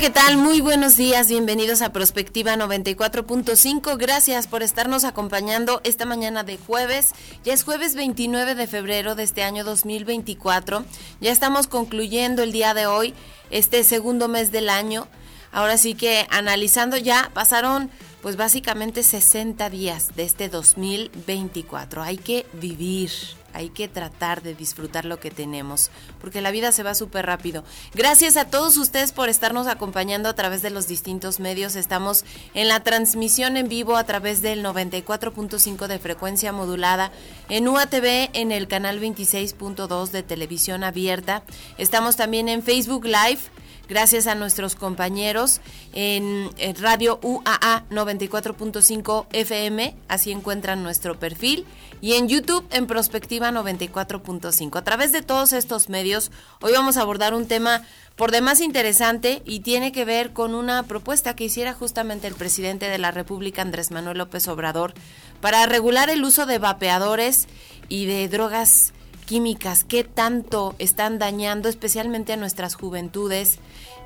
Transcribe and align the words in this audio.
¿Qué 0.00 0.10
tal? 0.10 0.36
Muy 0.36 0.60
buenos 0.60 0.96
días, 0.96 1.26
bienvenidos 1.26 1.82
a 1.82 1.92
Prospectiva 1.92 2.54
94.5. 2.54 3.98
Gracias 3.98 4.46
por 4.46 4.62
estarnos 4.62 5.02
acompañando 5.02 5.80
esta 5.82 6.04
mañana 6.04 6.44
de 6.44 6.56
jueves. 6.56 7.14
Ya 7.42 7.52
es 7.52 7.64
jueves 7.64 7.96
29 7.96 8.54
de 8.54 8.68
febrero 8.68 9.16
de 9.16 9.24
este 9.24 9.42
año 9.42 9.64
2024. 9.64 10.84
Ya 11.20 11.32
estamos 11.32 11.66
concluyendo 11.66 12.44
el 12.44 12.52
día 12.52 12.74
de 12.74 12.86
hoy, 12.86 13.12
este 13.50 13.82
segundo 13.82 14.28
mes 14.28 14.52
del 14.52 14.68
año. 14.68 15.08
Ahora 15.50 15.76
sí 15.78 15.94
que 15.94 16.28
analizando 16.30 16.96
ya, 16.96 17.32
pasaron 17.34 17.90
pues 18.28 18.36
básicamente 18.36 19.02
60 19.02 19.70
días 19.70 20.14
de 20.14 20.24
este 20.24 20.50
2024. 20.50 22.02
Hay 22.02 22.18
que 22.18 22.44
vivir, 22.52 23.10
hay 23.54 23.70
que 23.70 23.88
tratar 23.88 24.42
de 24.42 24.54
disfrutar 24.54 25.06
lo 25.06 25.18
que 25.18 25.30
tenemos, 25.30 25.90
porque 26.20 26.42
la 26.42 26.50
vida 26.50 26.70
se 26.70 26.82
va 26.82 26.94
súper 26.94 27.24
rápido. 27.24 27.64
Gracias 27.94 28.36
a 28.36 28.44
todos 28.44 28.76
ustedes 28.76 29.12
por 29.12 29.30
estarnos 29.30 29.66
acompañando 29.66 30.28
a 30.28 30.34
través 30.34 30.60
de 30.60 30.68
los 30.68 30.86
distintos 30.86 31.40
medios. 31.40 31.74
Estamos 31.74 32.26
en 32.52 32.68
la 32.68 32.80
transmisión 32.80 33.56
en 33.56 33.70
vivo 33.70 33.96
a 33.96 34.04
través 34.04 34.42
del 34.42 34.62
94.5 34.62 35.86
de 35.86 35.98
frecuencia 35.98 36.52
modulada, 36.52 37.10
en 37.48 37.66
UATV 37.66 38.28
en 38.34 38.52
el 38.52 38.68
canal 38.68 39.00
26.2 39.00 40.10
de 40.10 40.22
televisión 40.22 40.84
abierta. 40.84 41.44
Estamos 41.78 42.16
también 42.16 42.50
en 42.50 42.62
Facebook 42.62 43.06
Live 43.06 43.40
gracias 43.88 44.26
a 44.26 44.34
nuestros 44.34 44.74
compañeros 44.74 45.60
en, 45.92 46.50
Radio 46.80 47.18
UAA 47.22 47.84
94.5 47.90 49.26
FM, 49.32 49.96
así 50.08 50.30
encuentran 50.30 50.82
nuestro 50.82 51.18
perfil, 51.18 51.66
y 52.00 52.14
en 52.14 52.28
YouTube 52.28 52.64
en 52.70 52.86
Prospectiva 52.86 53.50
94.5. 53.50 54.76
A 54.76 54.84
través 54.84 55.12
de 55.12 55.22
todos 55.22 55.52
estos 55.52 55.88
medios, 55.88 56.30
hoy 56.60 56.72
vamos 56.72 56.96
a 56.96 57.02
abordar 57.02 57.34
un 57.34 57.46
tema 57.46 57.82
por 58.14 58.30
demás 58.30 58.60
interesante 58.60 59.42
y 59.44 59.60
tiene 59.60 59.92
que 59.92 60.04
ver 60.04 60.32
con 60.32 60.54
una 60.54 60.82
propuesta 60.84 61.34
que 61.34 61.44
hiciera 61.44 61.72
justamente 61.72 62.26
el 62.26 62.34
presidente 62.34 62.88
de 62.88 62.98
la 62.98 63.10
República, 63.10 63.62
Andrés 63.62 63.90
Manuel 63.90 64.18
López 64.18 64.46
Obrador, 64.48 64.94
para 65.40 65.66
regular 65.66 66.10
el 66.10 66.24
uso 66.24 66.46
de 66.46 66.58
vapeadores 66.58 67.46
y 67.88 68.06
de 68.06 68.28
drogas 68.28 68.92
químicas, 69.28 69.84
qué 69.84 70.04
tanto 70.04 70.74
están 70.78 71.18
dañando 71.18 71.68
especialmente 71.68 72.32
a 72.32 72.36
nuestras 72.38 72.74
juventudes 72.74 73.58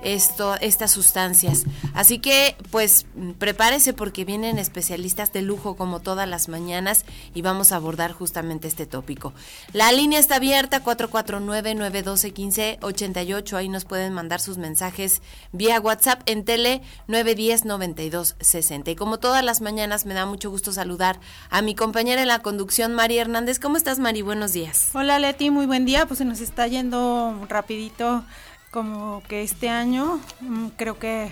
esto, 0.03 0.57
estas 0.61 0.91
sustancias. 0.91 1.65
Así 1.95 2.19
que 2.19 2.57
pues 2.71 3.07
prepárese 3.39 3.93
porque 3.93 4.25
vienen 4.25 4.59
especialistas 4.59 5.33
de 5.33 5.43
lujo 5.43 5.77
como 5.77 6.01
todas 6.01 6.29
las 6.29 6.49
mañanas 6.49 7.05
y 7.35 7.43
vamos 7.43 7.73
a 7.73 7.77
abordar 7.77 8.13
justamente 8.13 8.69
este 8.69 8.87
tópico. 8.87 9.33
La 9.73 9.93
línea 9.93 10.19
está 10.19 10.37
abierta 10.37 10.83
449-912-1588, 10.85 13.57
ahí 13.57 13.69
nos 13.69 13.85
pueden 13.85 14.13
mandar 14.13 14.41
sus 14.41 14.59
mensajes 14.59 15.23
vía 15.53 15.81
WhatsApp 15.81 16.23
en 16.27 16.45
tele 16.45 16.83
910-9260. 17.09 18.93
Y 18.93 18.97
como 18.97 19.19
todas 19.19 19.45
las 19.45 19.61
mañanas 19.61 20.07
me 20.07 20.15
da 20.15 20.27
mucho 20.27 20.51
gusto 20.51 20.73
saludar 20.73 21.21
a 21.51 21.63
mi 21.63 21.75
compañera 21.75 22.23
en 22.23 22.29
la 22.29 22.41
conducción, 22.41 22.95
María 22.95 23.23
Hernández. 23.23 23.59
¿Cómo 23.59 23.77
estás, 23.77 23.99
Mari? 23.99 24.23
Buenos 24.23 24.53
días. 24.53 24.91
Hola, 24.95 25.19
Leti, 25.19 25.51
muy 25.51 25.67
buen 25.67 25.85
día. 25.85 26.07
Pues 26.07 26.19
se 26.19 26.25
nos 26.25 26.41
está 26.41 26.67
yendo 26.67 27.47
rapidito 27.49 28.25
como 28.73 29.23
que 29.29 29.43
este 29.43 29.69
año 29.69 30.19
mm, 30.41 30.69
creo 30.77 30.99
que 30.99 31.31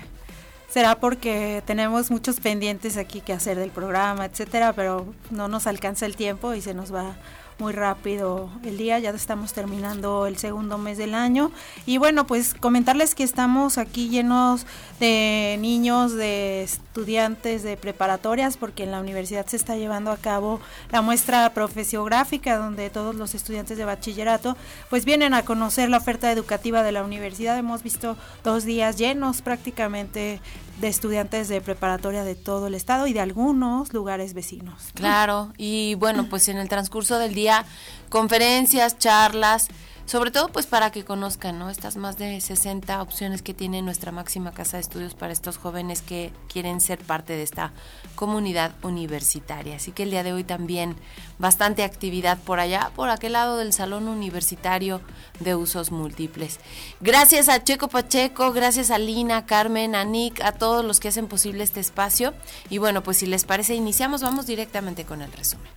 será 0.69 0.95
porque 0.95 1.61
tenemos 1.65 2.11
muchos 2.11 2.39
pendientes 2.39 2.95
aquí 2.95 3.19
que 3.19 3.33
hacer 3.33 3.57
del 3.57 3.71
programa, 3.71 4.25
etcétera, 4.25 4.71
pero 4.71 5.13
no 5.31 5.49
nos 5.49 5.67
alcanza 5.67 6.05
el 6.05 6.15
tiempo 6.15 6.53
y 6.53 6.61
se 6.61 6.73
nos 6.73 6.93
va 6.93 7.15
muy 7.61 7.73
rápido 7.73 8.49
el 8.63 8.75
día, 8.79 8.97
ya 8.97 9.11
estamos 9.11 9.53
terminando 9.53 10.25
el 10.25 10.37
segundo 10.37 10.79
mes 10.79 10.97
del 10.97 11.13
año 11.13 11.51
y 11.85 11.99
bueno, 11.99 12.25
pues 12.25 12.55
comentarles 12.55 13.13
que 13.13 13.21
estamos 13.21 13.77
aquí 13.77 14.09
llenos 14.09 14.65
de 14.99 15.59
niños, 15.61 16.13
de 16.13 16.63
estudiantes 16.63 17.61
de 17.61 17.77
preparatorias, 17.77 18.57
porque 18.57 18.81
en 18.81 18.89
la 18.89 18.99
universidad 18.99 19.45
se 19.45 19.57
está 19.57 19.75
llevando 19.75 20.09
a 20.09 20.17
cabo 20.17 20.59
la 20.91 21.03
muestra 21.03 21.53
profesiográfica, 21.53 22.57
donde 22.57 22.89
todos 22.89 23.13
los 23.13 23.35
estudiantes 23.35 23.77
de 23.77 23.85
bachillerato 23.85 24.57
pues 24.89 25.05
vienen 25.05 25.35
a 25.35 25.45
conocer 25.45 25.87
la 25.87 25.97
oferta 25.97 26.31
educativa 26.31 26.81
de 26.81 26.91
la 26.91 27.03
universidad. 27.03 27.59
Hemos 27.59 27.83
visto 27.83 28.17
dos 28.43 28.65
días 28.65 28.97
llenos 28.97 29.43
prácticamente 29.43 30.41
de 30.81 30.87
estudiantes 30.87 31.47
de 31.47 31.61
preparatoria 31.61 32.23
de 32.23 32.35
todo 32.35 32.67
el 32.67 32.75
estado 32.75 33.07
y 33.07 33.13
de 33.13 33.21
algunos 33.21 33.93
lugares 33.93 34.33
vecinos. 34.33 34.89
Claro, 34.93 35.53
y 35.57 35.95
bueno, 35.95 36.27
pues 36.29 36.49
en 36.49 36.57
el 36.57 36.67
transcurso 36.67 37.19
del 37.19 37.33
día, 37.33 37.65
conferencias, 38.09 38.97
charlas, 38.97 39.67
sobre 40.11 40.29
todo 40.29 40.49
pues 40.49 40.65
para 40.65 40.91
que 40.91 41.05
conozcan 41.05 41.57
¿no? 41.57 41.69
estas 41.69 41.95
más 41.95 42.17
de 42.17 42.41
60 42.41 43.01
opciones 43.01 43.41
que 43.41 43.53
tiene 43.53 43.81
nuestra 43.81 44.11
máxima 44.11 44.51
casa 44.51 44.75
de 44.75 44.81
estudios 44.81 45.13
para 45.13 45.31
estos 45.31 45.57
jóvenes 45.57 46.01
que 46.01 46.33
quieren 46.51 46.81
ser 46.81 46.99
parte 46.99 47.31
de 47.31 47.43
esta 47.43 47.71
comunidad 48.15 48.73
universitaria. 48.83 49.77
Así 49.77 49.93
que 49.93 50.03
el 50.03 50.11
día 50.11 50.23
de 50.23 50.33
hoy 50.33 50.43
también 50.43 50.97
bastante 51.39 51.83
actividad 51.83 52.37
por 52.39 52.59
allá, 52.59 52.91
por 52.93 53.09
aquel 53.09 53.31
lado 53.31 53.55
del 53.55 53.71
salón 53.71 54.09
universitario 54.09 54.99
de 55.39 55.55
usos 55.55 55.91
múltiples. 55.91 56.59
Gracias 56.99 57.47
a 57.47 57.63
Checo 57.63 57.87
Pacheco, 57.87 58.51
gracias 58.51 58.91
a 58.91 58.97
Lina, 58.97 59.45
Carmen, 59.45 59.95
a 59.95 60.03
Nick, 60.03 60.41
a 60.41 60.51
todos 60.51 60.83
los 60.83 60.99
que 60.99 61.07
hacen 61.07 61.29
posible 61.29 61.63
este 61.63 61.79
espacio. 61.79 62.33
Y 62.69 62.79
bueno, 62.79 63.01
pues 63.01 63.15
si 63.15 63.27
les 63.27 63.45
parece, 63.45 63.75
iniciamos, 63.75 64.21
vamos 64.21 64.45
directamente 64.45 65.05
con 65.05 65.21
el 65.21 65.31
resumen. 65.31 65.71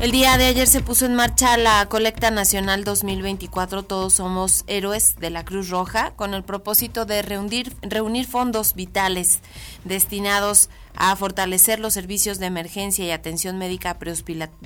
El 0.00 0.12
día 0.12 0.38
de 0.38 0.46
ayer 0.46 0.66
se 0.66 0.80
puso 0.80 1.04
en 1.04 1.14
marcha 1.14 1.58
la 1.58 1.86
colecta 1.90 2.30
nacional 2.30 2.84
2024 2.84 3.82
Todos 3.82 4.14
somos 4.14 4.64
héroes 4.66 5.16
de 5.16 5.28
la 5.28 5.44
Cruz 5.44 5.68
Roja 5.68 6.12
con 6.16 6.32
el 6.32 6.42
propósito 6.42 7.04
de 7.04 7.20
reunir, 7.20 7.76
reunir 7.82 8.26
fondos 8.26 8.74
vitales 8.74 9.40
destinados 9.84 10.70
a 11.02 11.16
fortalecer 11.16 11.80
los 11.80 11.94
servicios 11.94 12.38
de 12.38 12.44
emergencia 12.44 13.06
y 13.06 13.10
atención 13.10 13.56
médica 13.56 13.96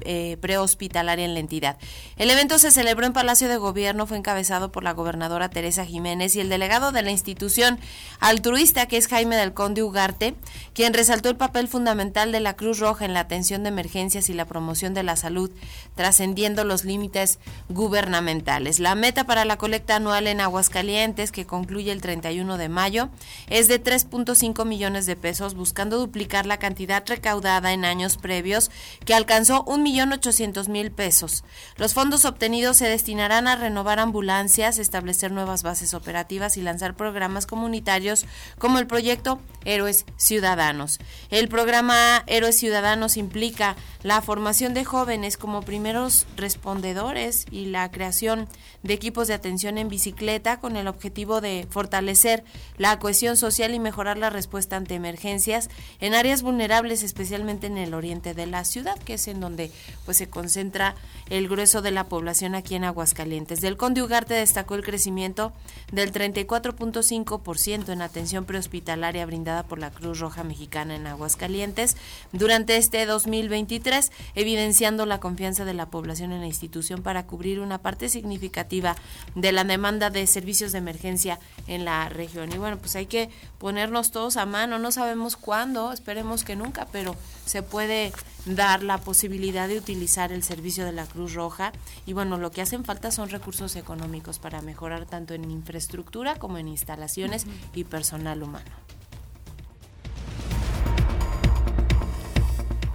eh, 0.01 0.37
prehospitalaria 0.41 1.25
en 1.25 1.33
la 1.33 1.39
entidad. 1.39 1.79
El 2.17 2.29
evento 2.29 2.59
se 2.59 2.73
celebró 2.73 3.07
en 3.07 3.13
Palacio 3.13 3.49
de 3.49 3.57
Gobierno, 3.57 4.09
fue 4.09 4.17
encabezado 4.17 4.73
por 4.73 4.83
la 4.83 4.95
gobernadora 4.95 5.49
Teresa 5.49 5.85
Jiménez 5.87 6.35
y 6.35 6.41
el 6.41 6.49
delegado 6.49 6.91
de 6.91 7.03
la 7.03 7.13
institución 7.13 7.79
altruista, 8.19 8.87
que 8.87 8.97
es 8.97 9.07
Jaime 9.07 9.37
del 9.37 9.55
Conde 9.55 9.85
Ugarte, 9.85 10.35
quien 10.73 10.93
resaltó 10.93 11.29
el 11.29 11.37
papel 11.37 11.69
fundamental 11.69 12.33
de 12.33 12.41
la 12.41 12.57
Cruz 12.57 12.81
Roja 12.81 13.05
en 13.05 13.15
la 13.15 13.21
atención 13.21 13.63
de 13.63 13.69
emergencias 13.69 14.29
y 14.29 14.35
la 14.35 14.45
promoción 14.45 14.93
de 14.93 15.05
la 15.05 15.15
salud, 15.15 15.53
trascendiendo 15.95 16.65
los 16.65 16.85
límites 16.85 17.39
gubernamentales. 17.69 18.81
La 18.81 18.97
meta 18.97 19.23
para 19.23 19.45
la 19.45 19.57
colecta 19.57 19.95
anual 19.95 20.27
en 20.27 20.41
Aguascalientes, 20.41 21.31
que 21.31 21.47
concluye 21.47 21.93
el 21.93 22.01
31 22.01 22.59
de 22.59 22.69
mayo, 22.69 23.09
es 23.49 23.69
de 23.69 23.81
3.5 23.81 24.67
millones 24.67 25.07
de 25.07 25.15
pesos, 25.15 25.55
buscando 25.55 25.97
duplicar 25.97 26.24
la 26.47 26.59
cantidad 26.59 27.05
recaudada 27.07 27.73
en 27.73 27.85
años 27.85 28.17
previos, 28.17 28.71
que 29.05 29.15
alcanzó 29.15 29.65
1.800.000 29.67 30.93
pesos. 30.93 31.45
Los 31.77 31.95
fondos 31.95 32.25
obtenidos 32.25 32.77
se 32.77 32.89
destinarán 32.89 33.47
a 33.47 33.57
renovar 33.57 33.99
ambulancias, 33.99 34.79
establecer 34.79 35.33
nuevas 35.33 35.63
bases 35.63 35.95
operativas 35.95 36.57
y 36.57 36.63
lanzar 36.63 36.95
programas 36.95 37.47
comunitarios 37.47 38.27
como 38.59 38.79
el 38.79 38.87
proyecto 38.87 39.41
Héroes 39.65 40.05
Ciudadanos. 40.17 40.99
El 41.31 41.49
programa 41.49 42.25
Héroes 42.27 42.57
Ciudadanos 42.57 43.17
implica 43.17 43.77
la 44.03 44.21
formación 44.21 44.75
de 44.75 44.85
jóvenes 44.85 45.37
como 45.37 45.63
primeros 45.63 46.27
respondedores 46.37 47.47
y 47.51 47.67
la 47.67 47.91
creación 47.91 48.49
de 48.83 48.95
equipos 48.95 49.29
de 49.29 49.35
atención 49.35 49.79
en 49.79 49.89
bicicleta 49.89 50.61
con 50.61 50.77
el 50.77 50.89
objetivo 50.89 51.41
de 51.41 51.67
fortalecer 51.71 52.45
la 52.77 52.99
cohesión 52.99 53.37
social 53.37 53.75
y 53.75 53.79
mejorar 53.79 54.19
la 54.19 54.31
respuesta 54.31 54.77
ante 54.77 54.95
emergencias 54.95 55.71
en 56.01 56.14
áreas 56.15 56.43
vulnerables, 56.43 57.03
especialmente 57.03 57.67
en 57.67 57.79
el 57.79 57.95
oriente 57.95 58.35
de 58.35 58.47
la 58.47 58.65
ciudad, 58.65 58.99
que 58.99 59.15
es 59.15 59.29
en 59.29 59.41
donde 59.41 59.71
pues 60.05 60.17
se 60.17 60.29
concentra 60.29 60.95
el 61.31 61.49
grueso 61.49 61.83
de 61.83 61.91
la 61.91 62.05
población 62.05 62.55
aquí 62.55 62.75
en 62.75 62.85
Aguascalientes. 62.85 63.61
Del 63.61 63.77
Conde 63.77 64.03
Ugarte 64.03 64.35
destacó 64.35 64.75
el 64.75 64.85
crecimiento 64.85 65.53
del 65.93 66.13
34.5% 66.13 67.93
en 67.93 68.03
atención 68.03 68.45
prehospitalaria 68.45 69.27
brindada 69.27 69.63
por 69.63 69.79
la 69.79 69.91
Cruz 69.91 70.19
Roja 70.19 70.45
Mexicana 70.45 70.97
en 70.97 71.07
Aguascalientes 71.07 71.97
durante 72.33 72.77
este 72.77 73.07
2023, 73.07 74.13
evidenciando 74.35 75.07
la 75.07 75.21
confianza 75.21 75.65
de 75.65 75.75
la 75.75 75.87
población 75.87 76.33
en 76.33 76.41
la 76.41 76.47
institución 76.47 77.03
para 77.03 77.27
cubrir 77.27 77.61
una 77.61 77.79
parte 77.79 78.09
significativa 78.09 78.97
de 79.35 79.53
la 79.53 79.65
demanda 79.65 80.11
de 80.11 80.27
servicios 80.27 80.73
de 80.73 80.79
emergencia 80.79 81.39
en 81.67 81.85
la 81.85 82.09
región. 82.09 82.53
Y 82.53 82.59
bueno, 82.59 82.79
pues 82.79 82.97
hay 82.97 83.07
que 83.07 83.31
ponernos 83.59 84.11
todos 84.11 84.37
a 84.37 84.47
mano, 84.47 84.79
no 84.79 84.93
sabemos 84.93 85.37
cuándo, 85.37 85.93
esperemos 86.05 86.45
que 86.45 86.55
nunca, 86.55 86.87
pero 86.93 87.17
se 87.47 87.63
puede 87.63 88.13
dar 88.45 88.83
la 88.83 88.99
posibilidad 88.99 89.69
de 89.69 89.79
utilizar 89.79 90.33
el 90.33 90.43
servicio 90.43 90.85
de 90.85 90.93
la 90.93 91.07
Cruz 91.07 91.33
Roja 91.33 91.73
y 92.05 92.13
bueno, 92.13 92.37
lo 92.37 92.51
que 92.51 92.61
hacen 92.61 92.85
falta 92.85 93.11
son 93.11 93.31
recursos 93.31 93.75
económicos 93.75 94.39
para 94.39 94.61
mejorar 94.61 95.07
tanto 95.07 95.33
en 95.33 95.51
infraestructura 95.51 96.35
como 96.37 96.59
en 96.59 96.69
instalaciones 96.69 97.47
y 97.75 97.85
personal 97.85 98.43
humano. 98.43 98.71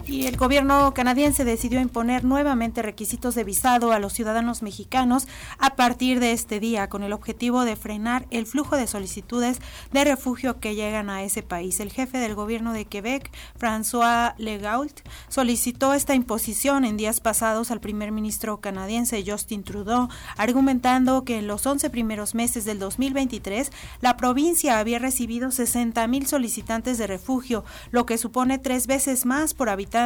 Y 0.09 0.25
el 0.25 0.37
gobierno 0.37 0.91
canadiense 0.95 1.45
decidió 1.45 1.79
imponer 1.79 2.25
nuevamente 2.25 2.81
requisitos 2.81 3.35
de 3.35 3.43
visado 3.43 3.91
a 3.91 3.99
los 3.99 4.11
ciudadanos 4.11 4.63
mexicanos 4.63 5.27
a 5.59 5.75
partir 5.75 6.19
de 6.19 6.31
este 6.31 6.59
día 6.59 6.89
con 6.89 7.03
el 7.03 7.13
objetivo 7.13 7.63
de 7.63 7.75
frenar 7.75 8.25
el 8.31 8.47
flujo 8.47 8.75
de 8.75 8.87
solicitudes 8.87 9.59
de 9.91 10.03
refugio 10.03 10.59
que 10.59 10.73
llegan 10.73 11.11
a 11.11 11.21
ese 11.21 11.43
país. 11.43 11.79
El 11.79 11.91
jefe 11.91 12.17
del 12.17 12.33
gobierno 12.33 12.73
de 12.73 12.85
Quebec, 12.85 13.29
François 13.59 14.33
Legault, 14.39 15.01
solicitó 15.27 15.93
esta 15.93 16.15
imposición 16.15 16.85
en 16.85 16.97
días 16.97 17.19
pasados 17.19 17.69
al 17.69 17.79
primer 17.79 18.11
ministro 18.11 18.61
canadiense 18.61 19.23
Justin 19.23 19.63
Trudeau, 19.63 20.09
argumentando 20.37 21.23
que 21.23 21.37
en 21.37 21.45
los 21.45 21.67
11 21.67 21.87
primeros 21.91 22.33
meses 22.33 22.65
del 22.65 22.79
2023 22.79 23.71
la 24.01 24.17
provincia 24.17 24.79
había 24.79 24.97
recibido 24.97 25.51
60 25.51 26.07
mil 26.07 26.25
solicitantes 26.25 26.97
de 26.97 27.05
refugio, 27.05 27.63
lo 27.91 28.07
que 28.07 28.17
supone 28.17 28.57
tres 28.57 28.87
veces 28.87 29.27
más 29.27 29.53
por 29.53 29.69
habitante 29.69 29.98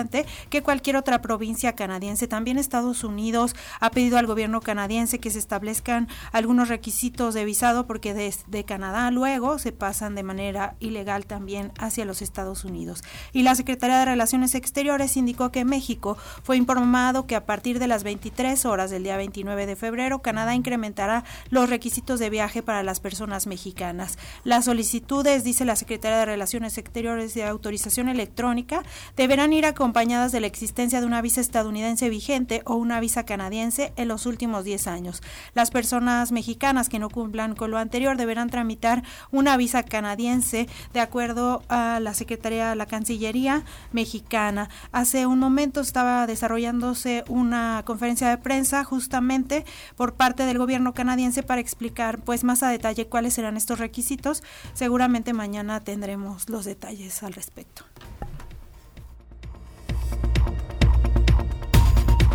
que 0.49 0.63
cualquier 0.63 0.97
otra 0.97 1.21
provincia 1.21 1.73
canadiense. 1.73 2.27
También 2.27 2.57
Estados 2.57 3.03
Unidos 3.03 3.55
ha 3.79 3.91
pedido 3.91 4.17
al 4.17 4.27
gobierno 4.27 4.61
canadiense 4.61 5.19
que 5.19 5.29
se 5.29 5.39
establezcan 5.39 6.07
algunos 6.31 6.69
requisitos 6.69 7.33
de 7.33 7.45
visado 7.45 7.85
porque 7.87 8.13
desde 8.13 8.63
Canadá 8.63 9.11
luego 9.11 9.59
se 9.59 9.71
pasan 9.71 10.15
de 10.15 10.23
manera 10.23 10.75
ilegal 10.79 11.25
también 11.25 11.71
hacia 11.77 12.05
los 12.05 12.21
Estados 12.21 12.65
Unidos. 12.65 13.03
Y 13.31 13.43
la 13.43 13.55
Secretaría 13.55 13.99
de 13.99 14.05
Relaciones 14.05 14.55
Exteriores 14.55 15.17
indicó 15.17 15.51
que 15.51 15.65
México 15.65 16.17
fue 16.43 16.57
informado 16.57 17.27
que 17.27 17.35
a 17.35 17.45
partir 17.45 17.79
de 17.79 17.87
las 17.87 18.03
23 18.03 18.65
horas 18.65 18.91
del 18.91 19.03
día 19.03 19.17
29 19.17 19.65
de 19.65 19.75
febrero, 19.75 20.21
Canadá 20.21 20.55
incrementará 20.55 21.23
los 21.49 21.69
requisitos 21.69 22.19
de 22.19 22.29
viaje 22.29 22.63
para 22.63 22.83
las 22.83 22.99
personas 22.99 23.47
mexicanas. 23.47 24.17
Las 24.43 24.65
solicitudes, 24.65 25.43
dice 25.43 25.65
la 25.65 25.75
Secretaría 25.75 26.19
de 26.19 26.25
Relaciones 26.25 26.77
Exteriores 26.77 27.33
de 27.33 27.43
autorización 27.43 28.09
electrónica, 28.09 28.83
deberán 29.15 29.53
ir 29.53 29.65
a 29.65 29.73
acompañadas 29.83 30.31
de 30.31 30.39
la 30.39 30.47
existencia 30.47 31.01
de 31.01 31.05
una 31.05 31.21
visa 31.21 31.41
estadounidense 31.41 32.07
vigente 32.07 32.61
o 32.63 32.75
una 32.75 33.01
visa 33.01 33.25
canadiense 33.25 33.91
en 33.97 34.07
los 34.07 34.25
últimos 34.25 34.63
10 34.63 34.87
años. 34.87 35.21
Las 35.55 35.71
personas 35.71 36.31
mexicanas 36.31 36.87
que 36.87 36.99
no 36.99 37.09
cumplan 37.09 37.53
con 37.53 37.69
lo 37.69 37.77
anterior 37.77 38.15
deberán 38.15 38.49
tramitar 38.49 39.03
una 39.29 39.57
visa 39.57 39.83
canadiense 39.83 40.69
de 40.93 41.01
acuerdo 41.01 41.63
a 41.67 41.99
la 41.99 42.13
Secretaría, 42.13 42.75
la 42.75 42.85
Cancillería 42.85 43.65
mexicana. 43.91 44.69
Hace 44.93 45.25
un 45.25 45.39
momento 45.39 45.81
estaba 45.81 46.27
desarrollándose 46.27 47.25
una 47.27 47.83
conferencia 47.85 48.29
de 48.29 48.37
prensa 48.37 48.85
justamente 48.85 49.65
por 49.97 50.13
parte 50.13 50.45
del 50.45 50.59
gobierno 50.59 50.93
canadiense 50.93 51.43
para 51.43 51.59
explicar 51.59 52.19
pues 52.19 52.45
más 52.45 52.63
a 52.63 52.69
detalle 52.69 53.07
cuáles 53.07 53.33
serán 53.33 53.57
estos 53.57 53.79
requisitos. 53.79 54.43
Seguramente 54.73 55.33
mañana 55.33 55.81
tendremos 55.81 56.47
los 56.47 56.63
detalles 56.63 57.21
al 57.21 57.33
respecto. 57.33 57.83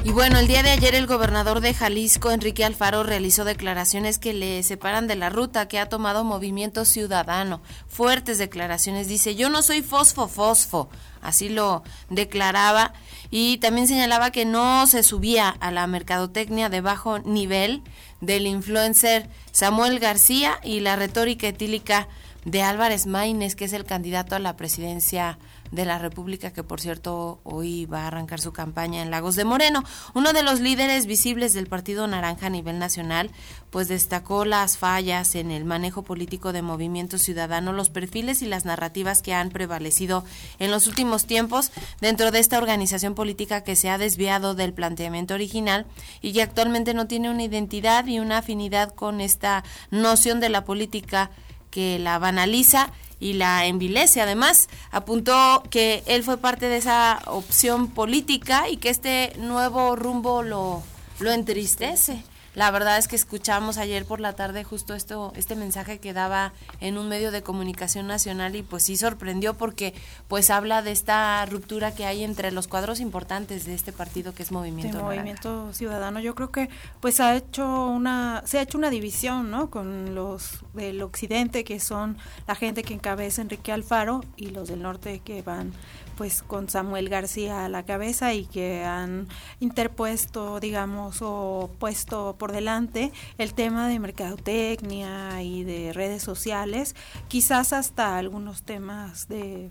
Y 0.08 0.12
bueno, 0.12 0.38
el 0.38 0.48
día 0.48 0.62
de 0.62 0.70
ayer 0.70 0.94
el 0.94 1.06
gobernador 1.06 1.60
de 1.60 1.74
Jalisco, 1.74 2.30
Enrique 2.30 2.64
Alfaro, 2.64 3.02
realizó 3.02 3.44
declaraciones 3.44 4.18
que 4.18 4.32
le 4.32 4.62
separan 4.62 5.06
de 5.06 5.16
la 5.16 5.28
ruta 5.28 5.68
que 5.68 5.78
ha 5.78 5.90
tomado 5.90 6.24
Movimiento 6.24 6.86
Ciudadano. 6.86 7.60
Fuertes 7.88 8.38
declaraciones. 8.38 9.06
Dice, 9.06 9.34
yo 9.34 9.50
no 9.50 9.60
soy 9.60 9.82
fosfo, 9.82 10.26
fosfo. 10.26 10.88
Así 11.20 11.50
lo 11.50 11.82
declaraba. 12.08 12.94
Y 13.30 13.58
también 13.58 13.86
señalaba 13.86 14.30
que 14.30 14.46
no 14.46 14.86
se 14.86 15.02
subía 15.02 15.50
a 15.50 15.70
la 15.72 15.86
mercadotecnia 15.86 16.70
de 16.70 16.80
bajo 16.80 17.18
nivel 17.18 17.82
del 18.22 18.46
influencer 18.46 19.28
Samuel 19.52 19.98
García 19.98 20.58
y 20.64 20.80
la 20.80 20.96
retórica 20.96 21.48
etílica 21.48 22.08
de 22.46 22.62
Álvarez 22.62 23.04
Maínez, 23.04 23.54
que 23.54 23.66
es 23.66 23.74
el 23.74 23.84
candidato 23.84 24.34
a 24.34 24.38
la 24.38 24.56
presidencia 24.56 25.38
de 25.70 25.84
la 25.84 25.98
República, 25.98 26.52
que 26.52 26.62
por 26.62 26.80
cierto 26.80 27.40
hoy 27.44 27.86
va 27.86 28.02
a 28.02 28.06
arrancar 28.08 28.40
su 28.40 28.52
campaña 28.52 29.02
en 29.02 29.10
Lagos 29.10 29.36
de 29.36 29.44
Moreno. 29.44 29.84
Uno 30.14 30.32
de 30.32 30.42
los 30.42 30.60
líderes 30.60 31.06
visibles 31.06 31.52
del 31.54 31.66
Partido 31.66 32.06
Naranja 32.06 32.46
a 32.46 32.50
nivel 32.50 32.78
nacional, 32.78 33.30
pues 33.70 33.88
destacó 33.88 34.44
las 34.44 34.78
fallas 34.78 35.34
en 35.34 35.50
el 35.50 35.64
manejo 35.64 36.02
político 36.02 36.52
de 36.52 36.62
Movimiento 36.62 37.18
Ciudadano, 37.18 37.72
los 37.72 37.90
perfiles 37.90 38.42
y 38.42 38.46
las 38.46 38.64
narrativas 38.64 39.22
que 39.22 39.34
han 39.34 39.50
prevalecido 39.50 40.24
en 40.58 40.70
los 40.70 40.86
últimos 40.86 41.26
tiempos 41.26 41.70
dentro 42.00 42.30
de 42.30 42.38
esta 42.38 42.58
organización 42.58 43.14
política 43.14 43.62
que 43.62 43.76
se 43.76 43.90
ha 43.90 43.98
desviado 43.98 44.54
del 44.54 44.72
planteamiento 44.72 45.34
original 45.34 45.86
y 46.22 46.32
que 46.32 46.42
actualmente 46.42 46.94
no 46.94 47.06
tiene 47.06 47.30
una 47.30 47.44
identidad 47.44 48.06
y 48.06 48.18
una 48.18 48.38
afinidad 48.38 48.94
con 48.94 49.20
esta 49.20 49.64
noción 49.90 50.40
de 50.40 50.48
la 50.48 50.64
política 50.64 51.30
que 51.70 51.98
la 51.98 52.18
banaliza 52.18 52.90
y 53.20 53.34
la 53.34 53.66
envilece. 53.66 54.20
Además, 54.20 54.68
apuntó 54.90 55.62
que 55.70 56.02
él 56.06 56.22
fue 56.22 56.38
parte 56.38 56.68
de 56.68 56.76
esa 56.76 57.20
opción 57.26 57.88
política 57.88 58.68
y 58.68 58.76
que 58.76 58.90
este 58.90 59.32
nuevo 59.38 59.96
rumbo 59.96 60.42
lo, 60.42 60.82
lo 61.20 61.32
entristece. 61.32 62.22
La 62.54 62.70
verdad 62.70 62.98
es 62.98 63.08
que 63.08 63.16
escuchamos 63.16 63.78
ayer 63.78 64.04
por 64.04 64.20
la 64.20 64.32
tarde 64.32 64.64
justo 64.64 64.94
esto, 64.94 65.32
este 65.36 65.54
mensaje 65.54 65.98
que 65.98 66.12
daba 66.12 66.52
en 66.80 66.98
un 66.98 67.08
medio 67.08 67.30
de 67.30 67.42
comunicación 67.42 68.06
nacional 68.06 68.56
y 68.56 68.62
pues 68.62 68.84
sí 68.84 68.96
sorprendió 68.96 69.54
porque 69.54 69.94
pues 70.26 70.50
habla 70.50 70.82
de 70.82 70.90
esta 70.90 71.44
ruptura 71.46 71.94
que 71.94 72.04
hay 72.04 72.24
entre 72.24 72.50
los 72.50 72.66
cuadros 72.66 73.00
importantes 73.00 73.66
de 73.66 73.74
este 73.74 73.92
partido 73.92 74.34
que 74.34 74.42
es 74.42 74.50
Movimiento 74.50 75.02
Movimiento 75.02 75.72
Ciudadano. 75.72 76.20
Yo 76.20 76.34
creo 76.34 76.50
que 76.50 76.68
pues 77.00 77.20
ha 77.20 77.36
hecho 77.36 77.86
una 77.86 78.42
se 78.44 78.58
ha 78.58 78.62
hecho 78.62 78.78
una 78.78 78.90
división, 78.90 79.50
¿no? 79.50 79.70
Con 79.70 80.14
los 80.14 80.64
del 80.74 81.02
occidente 81.02 81.64
que 81.64 81.80
son 81.80 82.16
la 82.46 82.54
gente 82.54 82.82
que 82.82 82.94
encabeza 82.94 83.42
Enrique 83.42 83.72
Alfaro 83.72 84.24
y 84.36 84.50
los 84.50 84.68
del 84.68 84.82
norte 84.82 85.20
que 85.20 85.42
van 85.42 85.72
pues 86.18 86.42
con 86.42 86.68
Samuel 86.68 87.08
García 87.08 87.64
a 87.64 87.68
la 87.68 87.84
cabeza 87.84 88.34
y 88.34 88.44
que 88.44 88.84
han 88.84 89.28
interpuesto, 89.60 90.58
digamos, 90.58 91.18
o 91.22 91.70
puesto 91.78 92.34
por 92.36 92.50
delante 92.50 93.12
el 93.38 93.54
tema 93.54 93.86
de 93.86 94.00
mercadotecnia 94.00 95.40
y 95.44 95.62
de 95.62 95.92
redes 95.92 96.24
sociales, 96.24 96.96
quizás 97.28 97.72
hasta 97.72 98.18
algunos 98.18 98.64
temas 98.64 99.28
de 99.28 99.70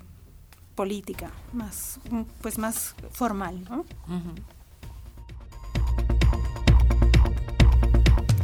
política 0.74 1.32
más 1.52 2.00
pues 2.42 2.58
más 2.58 2.96
formal, 3.12 3.68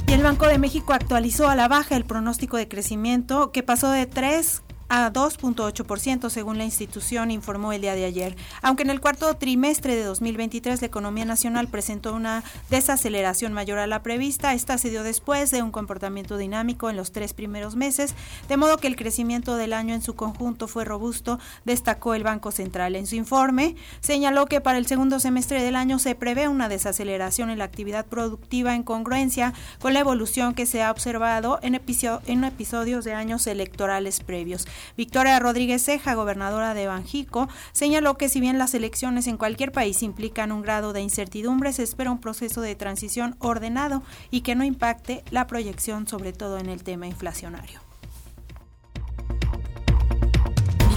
Y 0.08 0.12
el 0.12 0.24
Banco 0.24 0.48
de 0.48 0.58
México 0.58 0.94
actualizó 0.94 1.48
a 1.48 1.56
la 1.56 1.68
baja 1.68 1.96
el 1.96 2.04
pronóstico 2.04 2.58
de 2.58 2.68
crecimiento 2.68 3.52
que 3.52 3.64
pasó 3.64 3.90
de 3.90 4.06
3 4.06 4.63
a 4.90 5.12
2.8% 5.12 6.30
según 6.30 6.58
la 6.58 6.66
institución 6.66 7.32
informó 7.32 7.74
el 7.74 7.82
día 7.82 7.96
de 7.96 8.06
ayer. 8.06 8.36
Aunque 8.62 8.84
en 8.84 8.90
el 8.90 9.02
cuarto 9.02 9.34
trimestre 9.36 9.96
de 9.96 10.04
2023 10.04 10.82
la 10.82 10.88
economía 10.88 11.26
nacional 11.26 11.68
presentó 11.68 12.14
una 12.14 12.44
desaceleración 12.70 13.54
mayor 13.54 13.80
a 13.80 13.88
la 13.88 14.04
prevista, 14.04 14.54
esta 14.54 14.78
se 14.78 14.90
dio 14.90 15.04
después 15.04 15.52
de 15.52 15.62
un 15.62 15.72
comportamiento 15.72 16.38
dinámico 16.38 16.90
en 16.90 16.98
los 16.98 17.12
tres 17.12 17.34
primeros 17.34 17.76
meses, 17.76 18.16
de 18.48 18.58
modo 18.58 18.78
que 18.78 18.88
el 18.88 18.96
crecimiento 18.96 19.56
del 19.56 19.74
año 19.74 19.94
en 19.94 20.02
su 20.02 20.16
conjunto 20.16 20.68
fue 20.68 20.86
robusto, 20.86 21.40
destacó 21.66 22.14
el 22.14 22.24
Banco 22.24 22.52
Central. 22.52 22.96
En 22.96 23.08
su 23.08 23.16
informe 23.16 23.76
señaló 24.02 24.46
que 24.46 24.62
para 24.62 24.78
el 24.78 24.86
segundo 24.86 25.20
semestre 25.20 25.62
del 25.62 25.76
año 25.76 26.00
se 26.00 26.16
prevé 26.16 26.48
una 26.48 26.70
desaceleración 26.70 27.50
en 27.50 27.60
la 27.60 27.66
actividad 27.66 28.06
productiva 28.06 28.76
en 28.76 28.84
congruencia 28.84 29.54
con 29.80 29.94
la 29.94 30.00
evolución 30.00 30.54
que 30.54 30.66
se 30.66 30.84
ha 30.84 30.92
observado 30.92 31.60
en, 31.62 31.76
en 31.76 32.44
episodios 32.44 33.06
de 33.06 33.14
años 33.14 33.48
electorales 33.48 34.20
previos. 34.20 34.68
Victoria 34.98 35.40
Rodríguez 35.40 35.84
Ceja, 35.84 36.14
gobernadora 36.16 36.74
de 36.74 36.88
Banjico, 36.88 37.50
señaló 37.72 38.18
que 38.18 38.30
si 38.30 38.40
bien 38.40 38.58
las 38.58 38.74
elecciones 38.74 39.28
en 39.28 39.38
cualquier 39.38 39.72
país 39.72 40.04
implican 40.04 40.52
un 40.52 40.62
grado 40.62 40.94
de 40.94 41.02
incertidumbre, 41.02 41.74
se 41.74 41.84
espera 41.84 42.12
un 42.12 42.20
proceso 42.20 42.62
de 42.62 42.76
transición 42.76 43.36
ordenado 43.40 44.04
y 44.32 44.42
que 44.42 44.56
no 44.56 44.64
impacte 44.64 45.24
la 45.32 45.48
proyección, 45.48 46.08
sobre 46.08 46.34
todo 46.34 46.58
en 46.58 46.70
el 46.70 46.84
tema 46.84 47.08
inflacionario 47.08 47.82